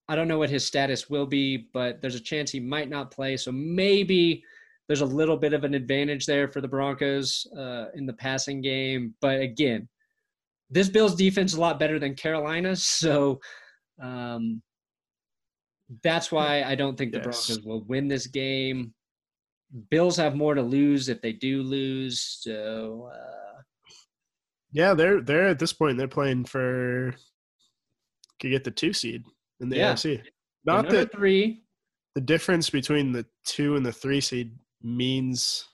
I 0.08 0.16
don't 0.16 0.26
know 0.26 0.38
what 0.38 0.50
his 0.50 0.64
status 0.64 1.08
will 1.08 1.26
be, 1.26 1.68
but 1.72 2.00
there's 2.00 2.14
a 2.14 2.20
chance 2.20 2.50
he 2.50 2.60
might 2.60 2.88
not 2.88 3.10
play. 3.10 3.36
So 3.36 3.52
maybe 3.52 4.42
there's 4.88 5.02
a 5.02 5.06
little 5.06 5.36
bit 5.36 5.52
of 5.52 5.64
an 5.64 5.74
advantage 5.74 6.26
there 6.26 6.48
for 6.48 6.60
the 6.60 6.68
Broncos 6.68 7.46
uh, 7.56 7.86
in 7.94 8.06
the 8.06 8.12
passing 8.14 8.60
game. 8.62 9.14
But 9.20 9.40
again, 9.40 9.88
this 10.70 10.88
Bills 10.88 11.14
defense 11.14 11.52
is 11.52 11.58
a 11.58 11.60
lot 11.60 11.78
better 11.78 11.98
than 11.98 12.14
Carolina's. 12.14 12.82
So 12.88 13.40
um, 14.02 14.62
that's 16.02 16.30
why 16.32 16.62
I 16.62 16.74
don't 16.74 16.96
think 16.96 17.12
the 17.12 17.18
Yes. 17.18 17.46
Broncos 17.46 17.64
will 17.64 17.84
win 17.84 18.08
this 18.08 18.26
game. 18.26 18.92
Bills 19.90 20.16
have 20.16 20.34
more 20.34 20.54
to 20.54 20.62
lose 20.62 21.08
if 21.08 21.20
they 21.20 21.32
do 21.32 21.62
lose. 21.62 22.20
So. 22.40 23.10
Uh, 23.12 23.62
Yeah, 24.72 24.94
they're 24.94 25.20
they're 25.22 25.48
at 25.48 25.58
this 25.58 25.72
point 25.72 25.98
they're 25.98 26.08
playing 26.08 26.44
for 26.44 27.14
could 28.40 28.50
get 28.50 28.64
the 28.64 28.70
two 28.70 28.92
seed 28.92 29.24
in 29.60 29.68
the 29.68 29.76
Yeah. 29.76 29.92
AFC. 29.94 30.22
Not 30.64 30.88
that 30.90 31.12
three. 31.12 31.64
the 32.14 32.20
difference 32.20 32.70
between 32.70 33.12
the 33.12 33.26
two 33.44 33.76
and 33.76 33.84
the 33.84 33.92
three 33.92 34.20
seed 34.20 34.52
means 34.82 35.66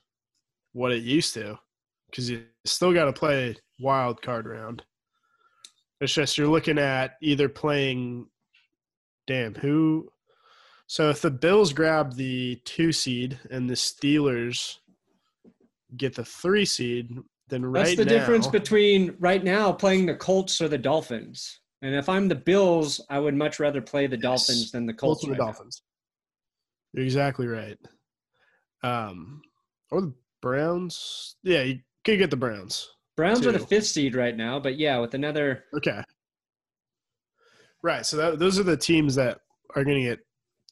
what 0.73 0.93
it 0.93 1.03
used 1.03 1.35
to, 1.35 1.59
because 2.11 2.31
you 2.31 2.45
still 2.65 2.93
got 2.93 3.05
to 3.05 3.13
play 3.13 3.57
wild 3.81 4.21
card 4.23 4.47
round. 4.47 4.83
It's 6.01 6.13
just 6.13 6.37
you're 6.37 6.49
looking 6.49 6.79
at 6.79 7.13
either 7.21 7.49
playing, 7.49 8.27
damn 9.27 9.55
who. 9.55 10.11
So 10.87 11.09
if 11.09 11.23
the 11.23 11.31
Bills 11.31 11.73
grab 11.73 12.15
the 12.15 12.61
two 12.65 12.93
seed 12.93 13.39
and 13.51 13.71
the 13.71 13.75
Steelers 13.75 14.77
get 15.97 16.15
the 16.15 16.25
three 16.25 16.65
seed, 16.65 17.17
then 17.49 17.65
right 17.65 17.85
That's 17.85 17.97
the 17.97 18.05
now, 18.05 18.11
difference 18.11 18.47
between 18.49 19.15
right 19.19 19.43
now 19.43 19.73
playing 19.73 20.07
the 20.07 20.15
Colts 20.15 20.61
or 20.61 20.69
the 20.69 20.79
Dolphins. 20.79 21.61
And 21.83 21.95
if 21.95 22.09
I'm 22.09 22.29
the 22.29 22.35
Bills, 22.35 23.01
I 23.11 23.19
would 23.19 23.35
much 23.35 23.61
rather 23.61 23.81
play 23.81 24.07
the 24.07 24.17
Yes. 24.17 24.23
Dolphins 24.23 24.73
than 24.73 24.87
the 24.87 24.95
Colts 24.95 25.21
Colts. 25.21 25.25
and 25.25 25.35
the 25.35 25.39
right 25.39 25.47
now. 25.47 25.53
Dolphins. 25.53 25.83
You're 26.93 27.05
exactly 27.05 27.47
right. 27.47 27.79
Um, 28.85 29.43
or 29.91 30.03
the 30.03 30.13
Browns. 30.43 31.37
Yeah, 31.43 31.63
you 31.63 31.81
could 32.05 32.19
get 32.19 32.31
the 32.31 32.37
Browns. 32.37 32.91
Browns 33.17 33.47
are 33.47 33.53
the 33.53 33.59
fifth 33.59 33.87
seed 33.87 34.15
right 34.15 34.37
now, 34.37 34.59
but 34.59 34.79
yeah, 34.79 34.99
with 34.99 35.15
another 35.15 35.65
Okay. 35.77 36.03
Right. 37.83 38.05
So 38.05 38.17
that, 38.17 38.39
those 38.39 38.59
are 38.59 38.65
the 38.65 38.77
teams 38.77 39.15
that 39.15 39.41
are 39.77 39.85
going 39.85 40.03
to 40.03 40.09
get 40.11 40.19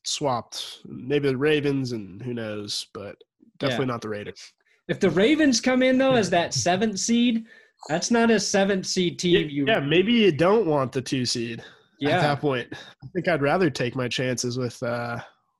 swapped. 0.04 0.80
Maybe 0.84 1.28
the 1.28 1.36
Ravens 1.36 1.92
and 1.92 2.20
who 2.22 2.34
knows, 2.34 2.86
but 2.94 3.16
definitely 3.58 3.86
not 3.86 4.00
the 4.00 4.08
Raiders. 4.08 4.52
if 4.88 4.98
the 4.98 5.10
Ravens 5.10 5.60
come 5.60 5.82
in 5.82 5.98
though 5.98 6.14
as 6.14 6.30
that 6.30 6.52
seventh 6.52 6.98
seed, 6.98 7.46
that's 7.88 8.10
not 8.10 8.30
a 8.30 8.40
seventh 8.40 8.86
seed 8.86 9.18
team. 9.18 9.48
You 9.48 9.66
yeah, 9.66 9.80
maybe 9.80 10.12
you 10.12 10.32
don't 10.32 10.66
want 10.66 10.92
the 10.92 11.02
two 11.02 11.24
seed 11.24 11.62
Yeah. 12.00 12.10
at 12.10 12.14
yeah. 12.16 12.20
that 12.22 12.40
point. 12.40 12.68
I 12.72 13.06
think 13.12 13.28
I'd 13.28 13.42
rather 13.42 13.70
take 13.70 13.94
my 13.94 14.08
chances 14.08 14.58
with 14.58 14.82
uh 14.82 15.18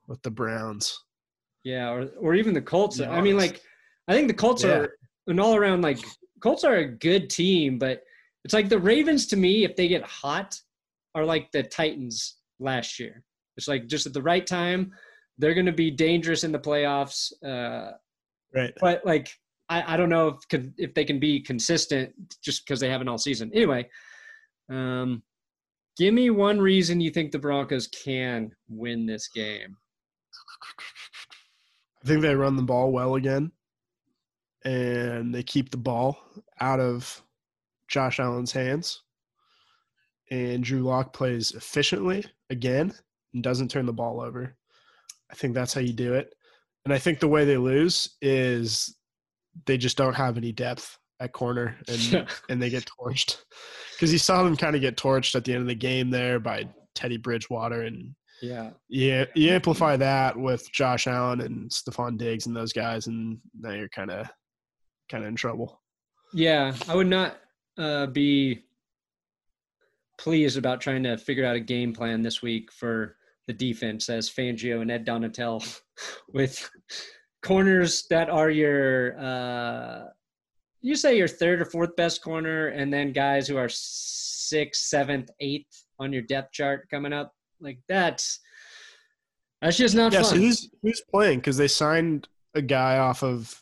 with 0.09 0.21
the 0.23 0.31
Browns. 0.31 0.99
Yeah, 1.65 1.91
or 1.91 2.09
or 2.19 2.35
even 2.35 2.55
the 2.55 2.63
Colts. 2.63 3.01
I 3.01 3.21
mean, 3.21 3.37
like, 3.37 3.61
I 4.09 4.15
think 4.15 4.29
the 4.29 4.35
Colts 4.35 4.65
Yeah. 4.65 4.71
are 4.79 4.97
an 5.29 5.39
all 5.39 5.55
around 5.55 5.83
like 5.83 5.99
Colts 6.41 6.65
are 6.65 6.77
a 6.77 6.85
good 6.89 7.31
team, 7.31 7.79
but 7.79 8.03
it's 8.45 8.55
like 8.55 8.69
the 8.69 8.79
Ravens 8.79 9.27
to 9.29 9.37
me, 9.37 9.65
if 9.65 9.77
they 9.77 9.87
get 9.87 10.03
hot, 10.03 10.61
are 11.15 11.25
like 11.25 11.53
the 11.53 11.63
Titans 11.63 12.39
last 12.59 12.99
year. 12.99 13.23
It's 13.57 13.69
like 13.69 13.87
just 13.87 14.07
at 14.07 14.13
the 14.13 14.23
right 14.23 14.47
time, 14.47 14.93
they're 15.39 15.55
going 15.55 15.67
to 15.67 15.73
be 15.73 15.91
dangerous 15.91 16.43
in 16.43 16.53
the 16.53 16.59
playoffs. 16.59 17.33
Uh, 17.45 17.93
Right. 18.55 18.75
but 18.81 19.05
like, 19.07 19.29
I, 19.71 19.95
I 19.95 19.97
don't 19.97 20.11
know 20.11 20.39
if 20.53 20.67
if 20.77 20.93
they 20.93 21.05
can 21.07 21.19
be 21.19 21.41
consistent 21.41 22.13
just 22.45 22.67
because 22.67 22.81
they 22.81 22.91
haven't 22.91 23.09
all 23.09 23.17
season. 23.17 23.51
Anyway, 23.55 23.89
um, 24.69 25.23
give 25.97 26.13
me 26.13 26.29
one 26.31 26.61
reason 26.61 27.01
you 27.01 27.11
think 27.11 27.31
the 27.33 27.39
Broncos 27.39 27.87
can 27.87 28.55
win 28.69 29.07
this 29.07 29.29
game. 29.29 29.77
I 32.03 32.07
think 32.07 32.23
they 32.23 32.35
run 32.35 32.57
the 32.57 32.63
ball 32.63 32.91
well 32.91 33.15
again, 33.15 33.53
and 34.65 35.35
they 35.35 35.43
keep 35.43 35.71
the 35.71 35.77
ball 35.77 36.19
out 36.61 36.81
of 36.81 37.23
Josh 37.89 38.19
Allen's 38.19 38.53
hands. 38.53 39.03
And 40.31 40.65
Drew 40.65 40.81
Lock 40.81 41.13
plays 41.13 41.53
efficiently 41.53 42.25
again 42.49 42.93
and 43.35 43.43
doesn't 43.43 43.71
turn 43.71 43.87
the 43.87 43.93
ball 43.93 44.21
over. 44.21 44.57
I 45.31 45.35
think 45.35 45.55
that's 45.55 45.75
how 45.75 45.81
you 45.81 45.93
do 45.93 46.15
it. 46.15 46.35
And 46.85 46.93
I 46.93 46.99
think 46.99 47.21
the 47.21 47.29
way 47.29 47.45
they 47.45 47.59
lose 47.59 48.17
is 48.21 48.97
they 49.67 49.77
just 49.77 49.97
don't 49.97 50.15
have 50.15 50.37
any 50.37 50.53
depth 50.53 50.99
at 51.21 51.33
corner 51.33 51.77
and 51.87 52.27
and 52.49 52.63
they 52.63 52.71
get 52.71 52.89
torched. 53.01 53.43
Because 53.93 54.13
you 54.13 54.19
saw 54.19 54.43
them 54.43 54.57
kind 54.57 54.75
of 54.75 54.81
get 54.81 54.97
torched 54.97 55.35
at 55.35 55.45
the 55.45 55.53
end 55.53 55.63
of 55.63 55.69
the 55.69 55.75
game 55.75 56.11
there 56.11 56.41
by 56.41 56.69
Teddy 56.95 57.19
Bridgewater 57.19 57.83
and 57.83 58.15
yeah. 58.43 58.71
yeah, 58.89 59.25
you 59.35 59.51
amplify 59.51 59.97
that 59.97 60.37
with 60.37 60.71
Josh 60.73 61.07
Allen 61.07 61.41
and 61.41 61.71
Stefon 61.71 62.19
Diggs 62.19 62.47
and 62.47 62.57
those 62.57 62.73
guys, 62.73 63.07
and 63.07 63.39
now 63.59 63.71
you're 63.71 63.89
kind 63.89 64.11
of 64.11 64.29
kind 65.11 65.25
of 65.25 65.29
in 65.29 65.37
trouble. 65.37 65.81
Yeah, 66.35 66.75
I 66.89 66.97
would 66.97 67.07
not 67.07 67.37
uh, 67.79 68.07
be 68.07 68.65
pleased 70.19 70.59
about 70.59 70.81
trying 70.81 71.03
to 71.05 71.17
figure 71.17 71.47
out 71.47 71.57
a 71.57 71.61
game 71.61 71.93
plan 71.93 72.23
this 72.23 72.43
week 72.43 72.73
for 72.73 73.17
the 73.47 73.53
defense 73.53 74.09
as 74.09 74.29
Fangio 74.29 74.83
and 74.83 74.91
Ed 74.91 75.07
Donatell 75.07 75.81
with 76.33 76.69
corners 77.43 78.07
that 78.11 78.29
are 78.29 78.51
your 78.51 79.19
uh, 79.19 80.05
you 80.81 80.97
say 80.97 81.17
your 81.17 81.29
third 81.29 81.61
or 81.61 81.65
fourth 81.65 81.95
best 81.97 82.23
corner, 82.23 82.69
and 82.69 82.93
then 82.93 83.13
guys 83.13 83.47
who 83.47 83.57
are 83.57 83.69
sixth, 83.71 84.83
seventh, 84.83 85.31
eighth 85.39 85.85
on 86.01 86.13
your 86.13 86.23
depth 86.23 86.53
chart 86.53 86.89
coming 86.91 87.13
up. 87.13 87.33
Like 87.63 87.79
that's 87.89 88.41
that's 89.61 89.77
just 89.77 89.95
not 89.95 90.13
Yeah, 90.13 90.23
so 90.23 90.37
who's 90.37 90.69
who's 90.83 91.03
playing? 91.11 91.39
Because 91.39 91.57
they 91.57 91.69
signed 91.69 92.29
a 92.55 92.63
guy 92.63 92.99
off 92.99 93.23
of 93.23 93.55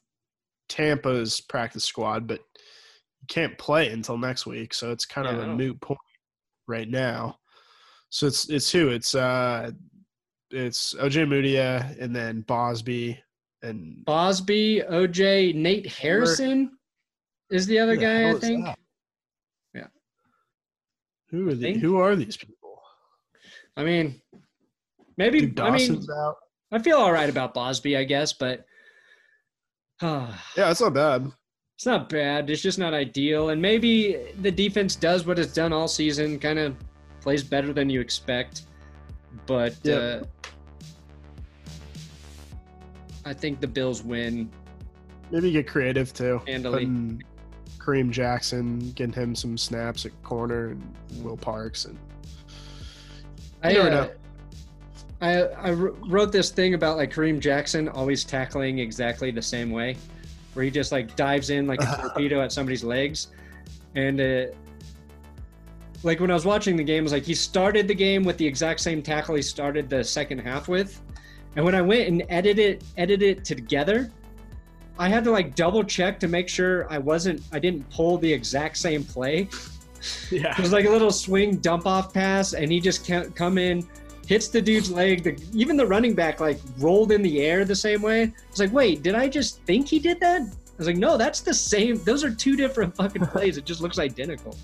Tampa's 0.69 1.41
practice 1.41 1.85
squad, 1.85 2.27
but 2.27 2.41
he 3.21 3.27
can't 3.27 3.57
play 3.59 3.91
until 3.91 4.17
next 4.17 4.47
week, 4.47 4.73
so 4.73 4.91
it's 4.91 5.05
kind 5.05 5.27
Yeah, 5.27 5.35
of 5.35 5.41
a 5.41 5.47
don't- 5.47 5.57
moot 5.57 5.81
point 5.81 5.99
right 6.67 6.89
now. 6.89 7.39
So 8.09 8.27
it's 8.27 8.49
it's 8.49 8.73
who? 8.73 8.89
It's 8.89 9.15
uh 9.15 9.71
it's 10.51 10.95
Ojemudia 10.95 12.01
and 12.01 12.17
then 12.17 12.43
Bausby 12.45 13.19
and 13.63 14.03
Bausby, 14.07 14.89
OJ, 14.91 15.55
Nate 15.55 15.87
Hairston 15.87 16.71
is 17.51 17.67
the 17.67 17.79
other 17.79 17.95
the 17.95 18.01
guy, 18.03 18.31
I 18.31 18.35
think. 18.35 18.65
that? 18.65 18.79
Yeah. 19.75 19.87
Who 21.29 21.49
are 21.51 21.55
the, 21.55 21.61
think- 21.61 21.79
who 21.83 21.99
are 21.99 22.17
these 22.17 22.37
people? 22.37 22.57
I 23.81 23.85
mean, 23.85 24.21
maybe. 25.17 25.41
Dude, 25.41 25.59
I 25.59 25.71
mean, 25.71 26.05
out. 26.15 26.37
I 26.71 26.79
feel 26.79 26.99
all 26.99 27.13
right 27.13 27.31
about 27.31 27.55
Bausby, 27.55 27.97
I 27.97 28.05
guess, 28.05 28.35
but 28.35 28.67
uh, 30.03 30.31
Yeah, 30.57 30.71
it's 30.71 30.83
not 30.83 30.93
bad. 30.93 31.33
it's 31.77 31.87
not 31.87 32.11
bad. 32.11 32.51
It's 32.51 32.61
just 32.61 32.79
not 32.79 32.93
ideal. 32.93 33.49
And 33.49 33.61
maybe 33.63 34.19
the 34.43 34.51
defense 34.51 34.95
does 34.97 35.25
what 35.25 35.39
it's 35.39 35.55
done 35.55 35.73
all 35.73 35.89
season, 35.89 36.39
kind 36.39 36.59
of 36.59 36.77
plays 37.23 37.43
better 37.43 37.73
than 37.73 37.89
you 37.89 38.03
expect. 38.03 38.63
But 39.47 39.75
Yeah. 39.83 39.95
uh, 39.95 40.23
I 43.25 43.33
think 43.33 43.61
the 43.61 43.67
Bills 43.67 44.03
win 44.03 44.51
maybe 45.31 45.51
get 45.53 45.67
creative 45.67 46.13
too. 46.13 46.43
Handily. 46.47 46.87
Kareem 47.79 48.11
Jackson, 48.11 48.91
getting 48.93 49.13
him 49.15 49.35
some 49.35 49.57
snaps 49.57 50.05
at 50.05 50.23
corner, 50.23 50.69
and 50.69 51.25
Will 51.25 51.37
Parks, 51.37 51.87
and 51.87 51.97
I, 53.63 53.73
uh, 53.77 53.89
know. 53.91 54.11
I 55.21 55.43
I 55.43 55.71
wrote 55.73 56.33
this 56.33 56.51
thing 56.51 56.75
about 56.75 56.97
like 56.97 57.13
Kareem 57.13 57.41
Jackson 57.41 57.89
always 57.89 58.25
tackling 58.25 58.79
exactly 58.79 59.31
the 59.31 59.43
same 59.43 59.71
way, 59.71 59.97
where 60.55 60.65
he 60.65 60.71
just 60.71 60.93
like 60.93 61.15
dives 61.17 61.51
in 61.51 61.67
like 61.67 61.83
a 61.83 61.87
torpedo 62.01 62.41
at 62.41 62.53
somebody's 62.53 62.85
legs, 62.85 63.29
and 63.95 64.21
uh, 64.21 64.47
like 66.03 66.21
when 66.21 66.31
I 66.31 66.35
was 66.35 66.47
watching 66.47 66.77
the 66.77 66.85
game, 66.85 67.01
it 67.01 67.03
was 67.03 67.13
like 67.13 67.25
he 67.25 67.35
started 67.35 67.87
the 67.87 67.95
game 67.95 68.25
with 68.25 68.39
the 68.39 68.47
exact 68.47 68.81
same 68.81 69.03
tackle 69.03 69.35
he 69.35 69.43
started 69.43 69.91
the 69.91 70.03
second 70.03 70.39
half 70.39 70.69
with, 70.69 71.01
and 71.57 71.65
when 71.65 71.75
I 71.75 71.83
went 71.83 72.09
and 72.09 72.25
edited 72.31 72.83
edited 72.97 73.39
it 73.39 73.45
together, 73.45 74.11
I 74.99 75.09
had 75.09 75.23
to 75.25 75.31
like 75.31 75.55
double 75.55 75.85
check 75.85 76.19
to 76.21 76.29
make 76.29 76.49
sure 76.49 76.91
I 76.91 76.97
wasn't 76.97 77.43
I 77.53 77.59
didn't 77.59 77.89
pull 77.91 78.17
the 78.17 78.33
exact 78.33 78.79
same 78.79 79.05
play. 79.05 79.49
yeah, 80.31 80.53
It 80.53 80.61
was 80.61 80.73
like 80.73 80.87
a 80.87 80.91
little 80.91 81.11
swing 81.11 81.57
dump 81.59 81.87
off 81.87 82.13
pass, 82.13 82.53
and 82.53 82.71
he 82.71 82.81
just 82.81 83.07
can't 83.07 83.35
come 83.35 83.59
in, 83.59 83.87
hits 84.27 84.49
the 84.49 84.63
dude's 84.63 84.91
leg. 84.91 85.25
The, 85.25 85.37
even 85.53 85.77
the 85.77 85.87
running 85.87 86.15
back 86.15 86.41
like 86.41 86.61
rolled 86.79 87.13
in 87.13 87.23
the 87.23 87.41
air 87.41 87.65
the 87.65 87.75
same 87.75 88.03
way. 88.03 88.23
I 88.23 88.33
was 88.51 88.61
like, 88.61 88.73
wait, 88.73 89.03
did 89.03 89.15
I 89.15 89.29
just 89.29 89.63
think 89.65 89.89
he 89.89 89.99
did 89.99 90.21
that? 90.21 90.43
I 90.43 90.75
was 90.79 90.87
like, 90.87 90.97
no, 90.97 91.17
that's 91.17 91.41
the 91.41 91.53
same. 91.53 92.03
Those 92.05 92.25
are 92.25 92.33
two 92.33 92.57
different 92.57 92.97
fucking 92.97 93.27
plays. 93.27 93.57
It 93.59 93.65
just 93.65 93.81
looks 93.81 93.99
identical. 93.99 94.57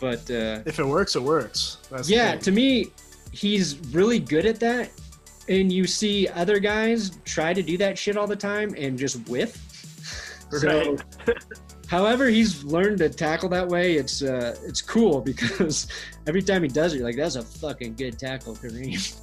But 0.00 0.30
uh, 0.30 0.60
if 0.64 0.78
it 0.78 0.86
works, 0.86 1.14
it 1.14 1.22
works. 1.22 1.76
That's 1.90 2.08
yeah, 2.08 2.36
to 2.36 2.50
me, 2.50 2.86
he's 3.32 3.78
really 3.92 4.18
good 4.18 4.46
at 4.46 4.58
that. 4.60 4.90
And 5.48 5.70
you 5.72 5.86
see 5.86 6.28
other 6.28 6.58
guys 6.58 7.18
try 7.24 7.52
to 7.52 7.62
do 7.62 7.76
that 7.78 7.98
shit 7.98 8.16
all 8.16 8.26
the 8.26 8.36
time 8.36 8.74
and 8.78 8.98
just 8.98 9.28
whiff. 9.28 9.66
So, 10.58 10.96
however 11.90 12.28
he's 12.28 12.62
learned 12.62 12.98
to 12.98 13.08
tackle 13.08 13.48
that 13.48 13.66
way, 13.66 13.94
it's 13.94 14.22
uh, 14.22 14.56
it's 14.64 14.80
cool 14.80 15.20
because 15.32 15.88
every 16.26 16.42
time 16.42 16.62
he 16.62 16.68
does 16.68 16.94
it, 16.94 16.98
you're 16.98 17.06
like, 17.06 17.16
that's 17.16 17.34
a 17.36 17.42
fucking 17.42 17.96
good 17.96 18.18
tackle, 18.18 18.54
Kareem. 18.54 19.20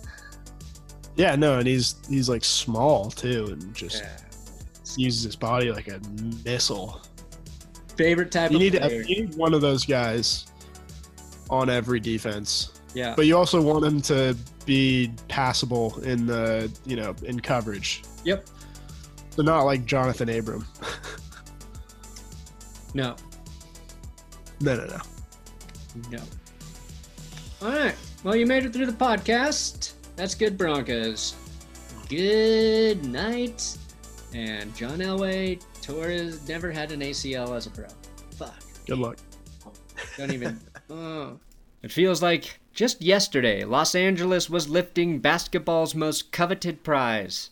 yeah, 1.16 1.36
no, 1.36 1.58
and 1.58 1.68
he's 1.68 1.96
he's 2.10 2.30
like 2.30 2.44
small 2.44 3.10
too, 3.10 3.48
and 3.52 3.74
just 3.74 4.04
uses 4.98 5.24
his 5.24 5.36
body 5.36 5.72
like 5.72 5.88
a 5.88 6.00
missile. 6.44 7.02
Favorite 7.96 8.32
type 8.32 8.52
You 8.52 8.58
of 8.58 8.62
need 8.62 8.74
to, 8.74 9.06
you 9.08 9.26
need 9.26 9.36
one 9.36 9.54
of 9.54 9.62
those 9.62 9.86
guys 9.86 10.48
on 11.50 11.70
every 11.70 12.00
defense, 12.00 12.74
yeah. 12.94 13.14
but 13.16 13.26
you 13.26 13.36
also 13.36 13.62
want 13.62 13.86
him 13.86 14.02
to 14.02 14.36
be 14.66 15.12
passable 15.30 16.00
in 16.02 16.26
the 16.26 16.72
you 16.86 16.96
know 16.96 17.16
in 17.24 17.40
coverage. 17.40 18.04
Yep. 18.24 18.46
So 19.30 19.44
not 19.44 19.64
like 19.64 19.86
Jonathan 19.86 20.30
Abram. 20.30 20.66
No. 22.94 23.16
No, 24.60 24.76
no, 24.76 24.86
no. 24.86 25.02
No. 26.12 26.20
All 27.62 27.70
right. 27.70 27.96
Well, 28.24 28.36
you 28.36 28.46
made 28.46 28.66
it 28.66 28.74
through 28.74 28.86
the 28.86 28.92
podcast. 28.92 29.94
That's 30.16 30.36
good, 30.36 30.58
Broncos. 30.58 31.36
Good 32.10 33.06
night. 33.06 33.78
And 34.34 34.76
John 34.76 35.00
Elway 35.00 35.62
Torres 35.82 36.48
never 36.48 36.72
had 36.72 36.92
an 36.92 37.02
ACL 37.02 37.56
as 37.56 37.68
a 37.68 37.70
pro. 37.70 37.86
Fuck. 38.32 38.62
Good 38.86 39.00
luck. 39.00 39.18
Don't 40.18 40.34
even. 40.34 40.60
oh. 40.90 41.40
It 41.82 41.92
feels 41.92 42.22
like 42.22 42.60
just 42.74 43.02
yesterday, 43.02 43.64
Los 43.64 43.96
Angeles 43.96 44.50
was 44.50 44.70
lifting 44.70 45.20
basketball's 45.20 45.96
most 45.96 46.32
coveted 46.32 46.84
prize 46.84 47.52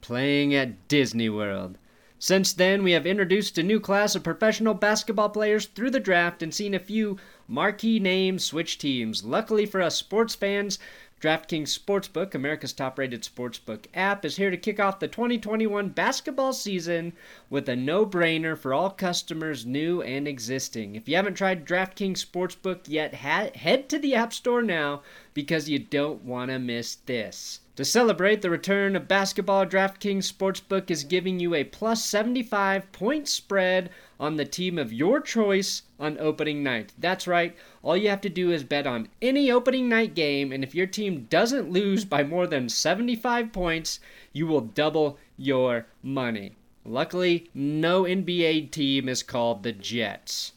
playing 0.00 0.54
at 0.54 0.88
Disney 0.88 1.28
World. 1.28 1.78
Since 2.22 2.52
then, 2.52 2.84
we 2.84 2.92
have 2.92 3.04
introduced 3.04 3.58
a 3.58 3.64
new 3.64 3.80
class 3.80 4.14
of 4.14 4.22
professional 4.22 4.74
basketball 4.74 5.30
players 5.30 5.66
through 5.66 5.90
the 5.90 5.98
draft 5.98 6.40
and 6.40 6.54
seen 6.54 6.72
a 6.72 6.78
few 6.78 7.16
marquee 7.48 7.98
names 7.98 8.44
switch 8.44 8.78
teams. 8.78 9.24
Luckily 9.24 9.66
for 9.66 9.82
us 9.82 9.96
sports 9.96 10.36
fans, 10.36 10.78
DraftKings 11.20 11.76
Sportsbook, 11.76 12.34
America's 12.34 12.72
top 12.72 12.96
rated 12.96 13.22
sportsbook 13.22 13.86
app, 13.92 14.24
is 14.24 14.36
here 14.36 14.52
to 14.52 14.56
kick 14.56 14.78
off 14.78 15.00
the 15.00 15.08
2021 15.08 15.88
basketball 15.88 16.52
season 16.52 17.12
with 17.50 17.68
a 17.68 17.74
no 17.74 18.06
brainer 18.06 18.56
for 18.56 18.72
all 18.72 18.90
customers, 18.90 19.66
new 19.66 20.00
and 20.02 20.28
existing. 20.28 20.94
If 20.94 21.08
you 21.08 21.16
haven't 21.16 21.34
tried 21.34 21.66
DraftKings 21.66 22.24
Sportsbook 22.24 22.82
yet, 22.86 23.14
ha- 23.14 23.50
head 23.56 23.88
to 23.88 23.98
the 23.98 24.14
App 24.14 24.32
Store 24.32 24.62
now 24.62 25.02
because 25.34 25.68
you 25.68 25.78
don't 25.78 26.24
want 26.24 26.50
to 26.50 26.58
miss 26.58 26.94
this. 26.94 27.60
To 27.76 27.86
celebrate 27.86 28.42
the 28.42 28.50
return 28.50 28.94
of 28.94 29.08
basketball, 29.08 29.64
DraftKings 29.64 30.30
Sportsbook 30.30 30.90
is 30.90 31.04
giving 31.04 31.40
you 31.40 31.54
a 31.54 31.64
plus 31.64 32.04
75 32.04 32.92
point 32.92 33.26
spread 33.26 33.88
on 34.20 34.36
the 34.36 34.44
team 34.44 34.78
of 34.78 34.92
your 34.92 35.20
choice 35.20 35.82
on 35.98 36.18
opening 36.18 36.62
night. 36.62 36.92
That's 36.98 37.26
right, 37.26 37.56
all 37.82 37.96
you 37.96 38.10
have 38.10 38.20
to 38.20 38.28
do 38.28 38.52
is 38.52 38.62
bet 38.62 38.86
on 38.86 39.08
any 39.22 39.50
opening 39.50 39.88
night 39.88 40.14
game, 40.14 40.52
and 40.52 40.62
if 40.62 40.74
your 40.74 40.86
team 40.86 41.26
doesn't 41.30 41.72
lose 41.72 42.04
by 42.04 42.22
more 42.22 42.46
than 42.46 42.68
75 42.68 43.52
points, 43.52 44.00
you 44.34 44.46
will 44.46 44.60
double 44.60 45.18
your 45.38 45.86
money. 46.02 46.56
Luckily, 46.84 47.48
no 47.54 48.02
NBA 48.02 48.70
team 48.70 49.08
is 49.08 49.22
called 49.22 49.62
the 49.62 49.72
Jets. 49.72 50.52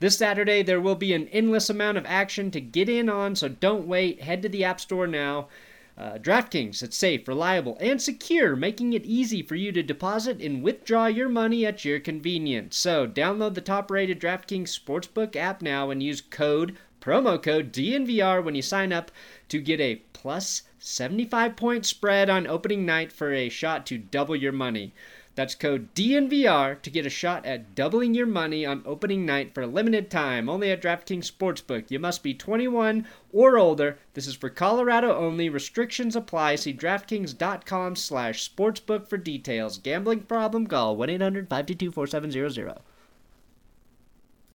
This 0.00 0.16
Saturday, 0.16 0.62
there 0.62 0.80
will 0.80 0.94
be 0.94 1.12
an 1.12 1.26
endless 1.28 1.68
amount 1.68 1.98
of 1.98 2.06
action 2.06 2.52
to 2.52 2.60
get 2.60 2.88
in 2.88 3.08
on, 3.08 3.34
so 3.34 3.48
don't 3.48 3.88
wait. 3.88 4.22
Head 4.22 4.42
to 4.42 4.48
the 4.48 4.62
App 4.62 4.80
Store 4.80 5.08
now. 5.08 5.48
Uh, 5.96 6.16
DraftKings, 6.18 6.80
it's 6.84 6.96
safe, 6.96 7.26
reliable, 7.26 7.76
and 7.80 8.00
secure, 8.00 8.54
making 8.54 8.92
it 8.92 9.04
easy 9.04 9.42
for 9.42 9.56
you 9.56 9.72
to 9.72 9.82
deposit 9.82 10.40
and 10.40 10.62
withdraw 10.62 11.06
your 11.06 11.28
money 11.28 11.66
at 11.66 11.84
your 11.84 11.98
convenience. 11.98 12.76
So, 12.76 13.08
download 13.08 13.54
the 13.54 13.60
top 13.60 13.90
rated 13.90 14.20
DraftKings 14.20 14.68
Sportsbook 14.68 15.34
app 15.34 15.60
now 15.60 15.90
and 15.90 16.00
use 16.00 16.20
code, 16.20 16.76
promo 17.00 17.42
code 17.42 17.72
DNVR 17.72 18.44
when 18.44 18.54
you 18.54 18.62
sign 18.62 18.92
up 18.92 19.10
to 19.48 19.60
get 19.60 19.80
a 19.80 19.96
plus 20.12 20.62
75 20.78 21.56
point 21.56 21.84
spread 21.84 22.30
on 22.30 22.46
opening 22.46 22.86
night 22.86 23.10
for 23.12 23.32
a 23.32 23.48
shot 23.48 23.84
to 23.86 23.98
double 23.98 24.36
your 24.36 24.52
money. 24.52 24.92
That's 25.38 25.54
code 25.54 25.94
DNVR 25.94 26.82
to 26.82 26.90
get 26.90 27.06
a 27.06 27.08
shot 27.08 27.46
at 27.46 27.76
doubling 27.76 28.12
your 28.12 28.26
money 28.26 28.66
on 28.66 28.82
opening 28.84 29.24
night 29.24 29.54
for 29.54 29.62
a 29.62 29.68
limited 29.68 30.10
time, 30.10 30.48
only 30.48 30.72
at 30.72 30.82
DraftKings 30.82 31.30
Sportsbook. 31.30 31.92
You 31.92 32.00
must 32.00 32.24
be 32.24 32.34
21 32.34 33.06
or 33.32 33.56
older. 33.56 33.98
This 34.14 34.26
is 34.26 34.34
for 34.34 34.50
Colorado 34.50 35.14
only. 35.14 35.48
Restrictions 35.48 36.16
apply. 36.16 36.56
See 36.56 36.74
DraftKings.com 36.74 37.94
slash 37.94 38.50
sportsbook 38.50 39.06
for 39.06 39.16
details. 39.16 39.78
Gambling 39.78 40.22
problem? 40.22 40.66
Call 40.66 40.96
1-800-522-4700. 40.96 42.78